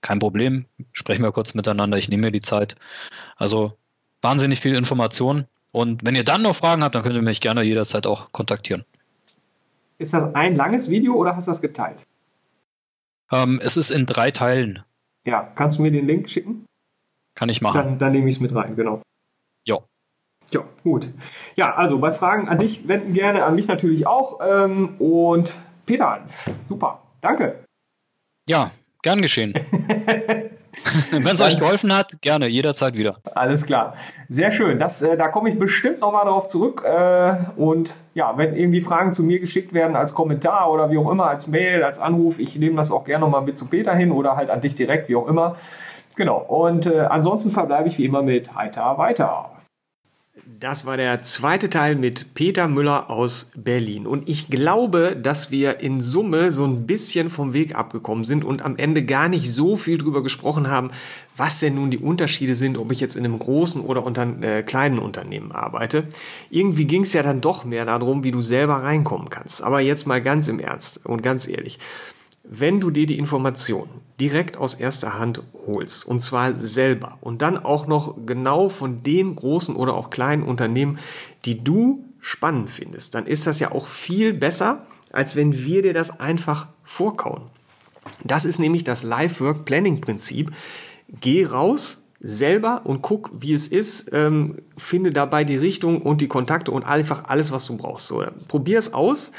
kein 0.00 0.18
Problem, 0.18 0.66
sprechen 0.92 1.22
wir 1.22 1.32
kurz 1.32 1.54
miteinander, 1.54 1.98
ich 1.98 2.08
nehme 2.08 2.22
mir 2.22 2.32
die 2.32 2.40
Zeit. 2.40 2.74
Also 3.36 3.76
wahnsinnig 4.22 4.60
viel 4.60 4.74
Information. 4.74 5.46
Und 5.72 6.04
wenn 6.04 6.14
ihr 6.14 6.24
dann 6.24 6.42
noch 6.42 6.56
Fragen 6.56 6.82
habt, 6.82 6.94
dann 6.94 7.02
könnt 7.02 7.16
ihr 7.16 7.22
mich 7.22 7.40
gerne 7.40 7.62
jederzeit 7.62 8.06
auch 8.06 8.32
kontaktieren. 8.32 8.84
Ist 9.98 10.14
das 10.14 10.34
ein 10.34 10.56
langes 10.56 10.88
Video 10.88 11.14
oder 11.14 11.36
hast 11.36 11.46
du 11.46 11.50
das 11.50 11.60
geteilt? 11.60 12.06
Ähm, 13.30 13.60
es 13.62 13.76
ist 13.76 13.90
in 13.90 14.06
drei 14.06 14.30
Teilen. 14.30 14.82
Ja, 15.24 15.42
kannst 15.54 15.78
du 15.78 15.82
mir 15.82 15.90
den 15.90 16.06
Link 16.06 16.30
schicken? 16.30 16.64
Kann 17.34 17.48
ich 17.48 17.60
machen. 17.60 17.76
Dann, 17.76 17.98
dann 17.98 18.12
nehme 18.12 18.28
ich 18.28 18.36
es 18.36 18.40
mit 18.40 18.54
rein, 18.54 18.76
genau. 18.76 19.02
Ja. 19.64 19.78
Ja, 20.50 20.64
gut. 20.82 21.08
Ja, 21.56 21.74
also 21.74 21.98
bei 21.98 22.12
Fragen 22.12 22.48
an 22.48 22.58
dich 22.58 22.88
wenden 22.88 23.12
gerne, 23.12 23.44
an 23.44 23.54
mich 23.54 23.66
natürlich 23.66 24.06
auch. 24.06 24.40
Ähm, 24.40 24.96
und 24.98 25.54
Peter, 25.84 26.24
super. 26.64 27.02
Danke. 27.20 27.64
Ja, 28.48 28.70
gern 29.02 29.20
geschehen. 29.20 29.52
Wenn 31.10 31.26
es 31.26 31.40
euch 31.40 31.58
geholfen 31.58 31.94
hat, 31.94 32.20
gerne, 32.20 32.46
jederzeit 32.46 32.94
wieder. 32.94 33.16
Alles 33.34 33.66
klar. 33.66 33.94
Sehr 34.28 34.52
schön. 34.52 34.78
Das, 34.78 35.02
äh, 35.02 35.16
da 35.16 35.28
komme 35.28 35.48
ich 35.48 35.58
bestimmt 35.58 36.00
nochmal 36.00 36.24
darauf 36.24 36.46
zurück. 36.46 36.84
Äh, 36.84 37.34
und 37.56 37.94
ja, 38.14 38.36
wenn 38.36 38.56
irgendwie 38.56 38.80
Fragen 38.80 39.12
zu 39.12 39.22
mir 39.22 39.40
geschickt 39.40 39.72
werden 39.72 39.96
als 39.96 40.14
Kommentar 40.14 40.70
oder 40.70 40.90
wie 40.90 40.98
auch 40.98 41.10
immer, 41.10 41.28
als 41.28 41.46
Mail, 41.46 41.82
als 41.82 41.98
Anruf, 41.98 42.38
ich 42.38 42.56
nehme 42.56 42.76
das 42.76 42.90
auch 42.90 43.04
gerne 43.04 43.24
nochmal 43.24 43.42
mit 43.42 43.56
zu 43.56 43.66
Peter 43.66 43.94
hin 43.94 44.12
oder 44.12 44.36
halt 44.36 44.50
an 44.50 44.60
dich 44.60 44.74
direkt, 44.74 45.08
wie 45.08 45.16
auch 45.16 45.26
immer. 45.26 45.56
Genau. 46.16 46.38
Und 46.38 46.86
äh, 46.86 47.00
ansonsten 47.00 47.50
verbleibe 47.50 47.88
ich 47.88 47.98
wie 47.98 48.04
immer 48.04 48.22
mit 48.22 48.54
Heiter 48.54 48.98
weiter. 48.98 49.50
Das 50.56 50.86
war 50.86 50.96
der 50.96 51.22
zweite 51.22 51.68
Teil 51.68 51.94
mit 51.94 52.32
Peter 52.32 52.68
Müller 52.68 53.10
aus 53.10 53.50
Berlin. 53.54 54.06
Und 54.06 54.30
ich 54.30 54.48
glaube, 54.48 55.14
dass 55.14 55.50
wir 55.50 55.80
in 55.80 56.00
Summe 56.00 56.52
so 56.52 56.64
ein 56.64 56.86
bisschen 56.86 57.28
vom 57.28 57.52
Weg 57.52 57.74
abgekommen 57.74 58.24
sind 58.24 58.44
und 58.46 58.62
am 58.62 58.76
Ende 58.76 59.04
gar 59.04 59.28
nicht 59.28 59.52
so 59.52 59.76
viel 59.76 59.98
drüber 59.98 60.22
gesprochen 60.22 60.70
haben, 60.70 60.90
was 61.36 61.60
denn 61.60 61.74
nun 61.74 61.90
die 61.90 61.98
Unterschiede 61.98 62.54
sind, 62.54 62.78
ob 62.78 62.90
ich 62.92 62.98
jetzt 62.98 63.14
in 63.14 63.26
einem 63.26 63.38
großen 63.38 63.82
oder 63.82 64.02
unter 64.02 64.26
äh, 64.42 64.62
kleinen 64.62 64.98
Unternehmen 65.00 65.52
arbeite. 65.52 66.04
Irgendwie 66.48 66.86
ging 66.86 67.02
es 67.02 67.12
ja 67.12 67.22
dann 67.22 67.42
doch 67.42 67.66
mehr 67.66 67.84
darum, 67.84 68.24
wie 68.24 68.30
du 68.30 68.40
selber 68.40 68.76
reinkommen 68.76 69.28
kannst. 69.28 69.62
Aber 69.62 69.80
jetzt 69.80 70.06
mal 70.06 70.22
ganz 70.22 70.48
im 70.48 70.60
Ernst 70.60 71.04
und 71.04 71.22
ganz 71.22 71.46
ehrlich. 71.46 71.78
Wenn 72.50 72.80
du 72.80 72.90
dir 72.90 73.06
die 73.06 73.18
Information 73.18 73.88
direkt 74.18 74.56
aus 74.56 74.74
erster 74.74 75.18
Hand 75.18 75.42
holst, 75.66 76.06
und 76.06 76.20
zwar 76.20 76.58
selber, 76.58 77.18
und 77.20 77.42
dann 77.42 77.58
auch 77.58 77.86
noch 77.86 78.16
genau 78.24 78.68
von 78.70 79.02
den 79.02 79.36
großen 79.36 79.76
oder 79.76 79.94
auch 79.94 80.08
kleinen 80.08 80.42
Unternehmen, 80.42 80.98
die 81.44 81.62
du 81.62 82.04
spannend 82.20 82.70
findest, 82.70 83.14
dann 83.14 83.26
ist 83.26 83.46
das 83.46 83.60
ja 83.60 83.70
auch 83.72 83.86
viel 83.86 84.32
besser, 84.32 84.86
als 85.12 85.36
wenn 85.36 85.64
wir 85.64 85.82
dir 85.82 85.92
das 85.92 86.20
einfach 86.20 86.68
vorkauen. 86.84 87.42
Das 88.24 88.44
ist 88.46 88.58
nämlich 88.58 88.82
das 88.82 89.02
Life-Work-Planning-Prinzip. 89.02 90.50
Geh 91.20 91.44
raus, 91.44 92.02
selber 92.20 92.82
und 92.84 93.02
guck, 93.02 93.30
wie 93.38 93.52
es 93.52 93.68
ist, 93.68 94.10
ähm, 94.12 94.56
finde 94.76 95.12
dabei 95.12 95.44
die 95.44 95.56
Richtung 95.56 96.02
und 96.02 96.20
die 96.20 96.28
Kontakte 96.28 96.72
und 96.72 96.84
einfach 96.84 97.24
alles, 97.24 97.52
was 97.52 97.66
du 97.66 97.76
brauchst. 97.76 98.08
So, 98.08 98.24
probier 98.48 98.78
es 98.78 98.92
aus 98.92 99.32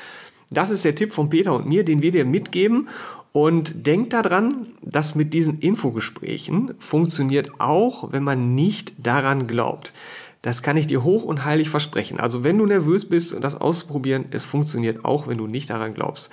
das 0.52 0.70
ist 0.70 0.86
der 0.86 0.96
Tipp 0.96 1.14
von 1.14 1.30
Peter 1.30 1.54
und 1.54 1.68
mir, 1.68 1.84
den 1.84 2.02
wir 2.02 2.12
dir 2.12 2.26
mitgeben. 2.26 2.90
Und 3.32 3.86
denk 3.86 4.10
daran, 4.10 4.68
dass 4.82 5.14
mit 5.14 5.34
diesen 5.34 5.60
Infogesprächen 5.60 6.74
funktioniert 6.80 7.60
auch, 7.60 8.12
wenn 8.12 8.24
man 8.24 8.56
nicht 8.56 8.94
daran 8.98 9.46
glaubt. 9.46 9.94
Das 10.42 10.64
kann 10.64 10.78
ich 10.78 10.88
dir 10.88 11.04
hoch 11.04 11.24
und 11.24 11.46
heilig 11.46 11.70
versprechen. 11.70 12.20
Also 12.20 12.44
wenn 12.44 12.58
du 12.58 12.66
nervös 12.66 13.08
bist, 13.08 13.38
das 13.42 13.60
auszuprobieren, 13.60 14.26
es 14.32 14.46
funktioniert 14.46 15.06
auch, 15.06 15.28
wenn 15.28 15.38
du 15.38 15.48
nicht 15.48 15.70
daran 15.70 15.94
glaubst. 15.94 16.32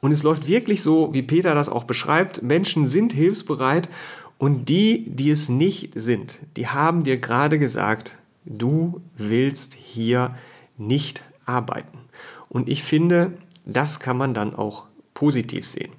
Und 0.00 0.12
es 0.12 0.22
läuft 0.22 0.46
wirklich 0.46 0.82
so, 0.82 1.12
wie 1.12 1.22
Peter 1.22 1.54
das 1.54 1.68
auch 1.68 1.84
beschreibt. 1.84 2.42
Menschen 2.42 2.86
sind 2.86 3.12
hilfsbereit 3.12 3.88
und 4.36 4.68
die, 4.68 5.04
die 5.08 5.30
es 5.30 5.48
nicht 5.48 5.92
sind, 5.96 6.38
die 6.56 6.68
haben 6.68 7.02
dir 7.02 7.18
gerade 7.18 7.58
gesagt, 7.58 8.18
du 8.44 9.00
willst 9.16 9.74
hier 9.74 10.28
nicht 10.76 11.24
arbeiten. 11.44 11.98
Und 12.48 12.68
ich 12.68 12.82
finde, 12.82 13.32
das 13.68 14.00
kann 14.00 14.16
man 14.16 14.34
dann 14.34 14.54
auch 14.54 14.86
positiv 15.14 15.66
sehen. 15.66 15.92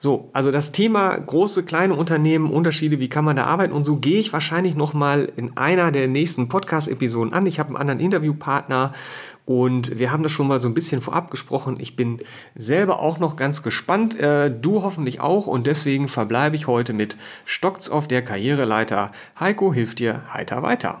So, 0.00 0.30
also 0.32 0.52
das 0.52 0.70
Thema 0.70 1.16
große, 1.16 1.64
kleine 1.64 1.94
Unternehmen, 1.94 2.52
Unterschiede, 2.52 3.00
wie 3.00 3.08
kann 3.08 3.24
man 3.24 3.34
da 3.34 3.44
arbeiten 3.44 3.72
und 3.72 3.82
so 3.82 3.96
gehe 3.96 4.20
ich 4.20 4.32
wahrscheinlich 4.32 4.76
nochmal 4.76 5.32
in 5.36 5.56
einer 5.56 5.90
der 5.90 6.06
nächsten 6.06 6.48
Podcast-Episoden 6.48 7.32
an. 7.32 7.46
Ich 7.46 7.58
habe 7.58 7.70
einen 7.70 7.78
anderen 7.78 7.98
Interviewpartner 7.98 8.94
und 9.44 9.98
wir 9.98 10.12
haben 10.12 10.22
das 10.22 10.30
schon 10.30 10.46
mal 10.46 10.60
so 10.60 10.68
ein 10.68 10.74
bisschen 10.74 11.02
vorab 11.02 11.32
gesprochen. 11.32 11.78
Ich 11.80 11.96
bin 11.96 12.18
selber 12.54 13.00
auch 13.00 13.18
noch 13.18 13.34
ganz 13.34 13.64
gespannt, 13.64 14.14
äh, 14.20 14.52
du 14.52 14.84
hoffentlich 14.84 15.20
auch 15.20 15.48
und 15.48 15.66
deswegen 15.66 16.06
verbleibe 16.06 16.54
ich 16.54 16.68
heute 16.68 16.92
mit 16.92 17.16
Stocks 17.44 17.90
auf 17.90 18.06
der 18.06 18.22
Karriereleiter. 18.22 19.10
Heiko 19.40 19.74
hilft 19.74 19.98
dir 19.98 20.22
heiter 20.32 20.62
weiter. 20.62 21.00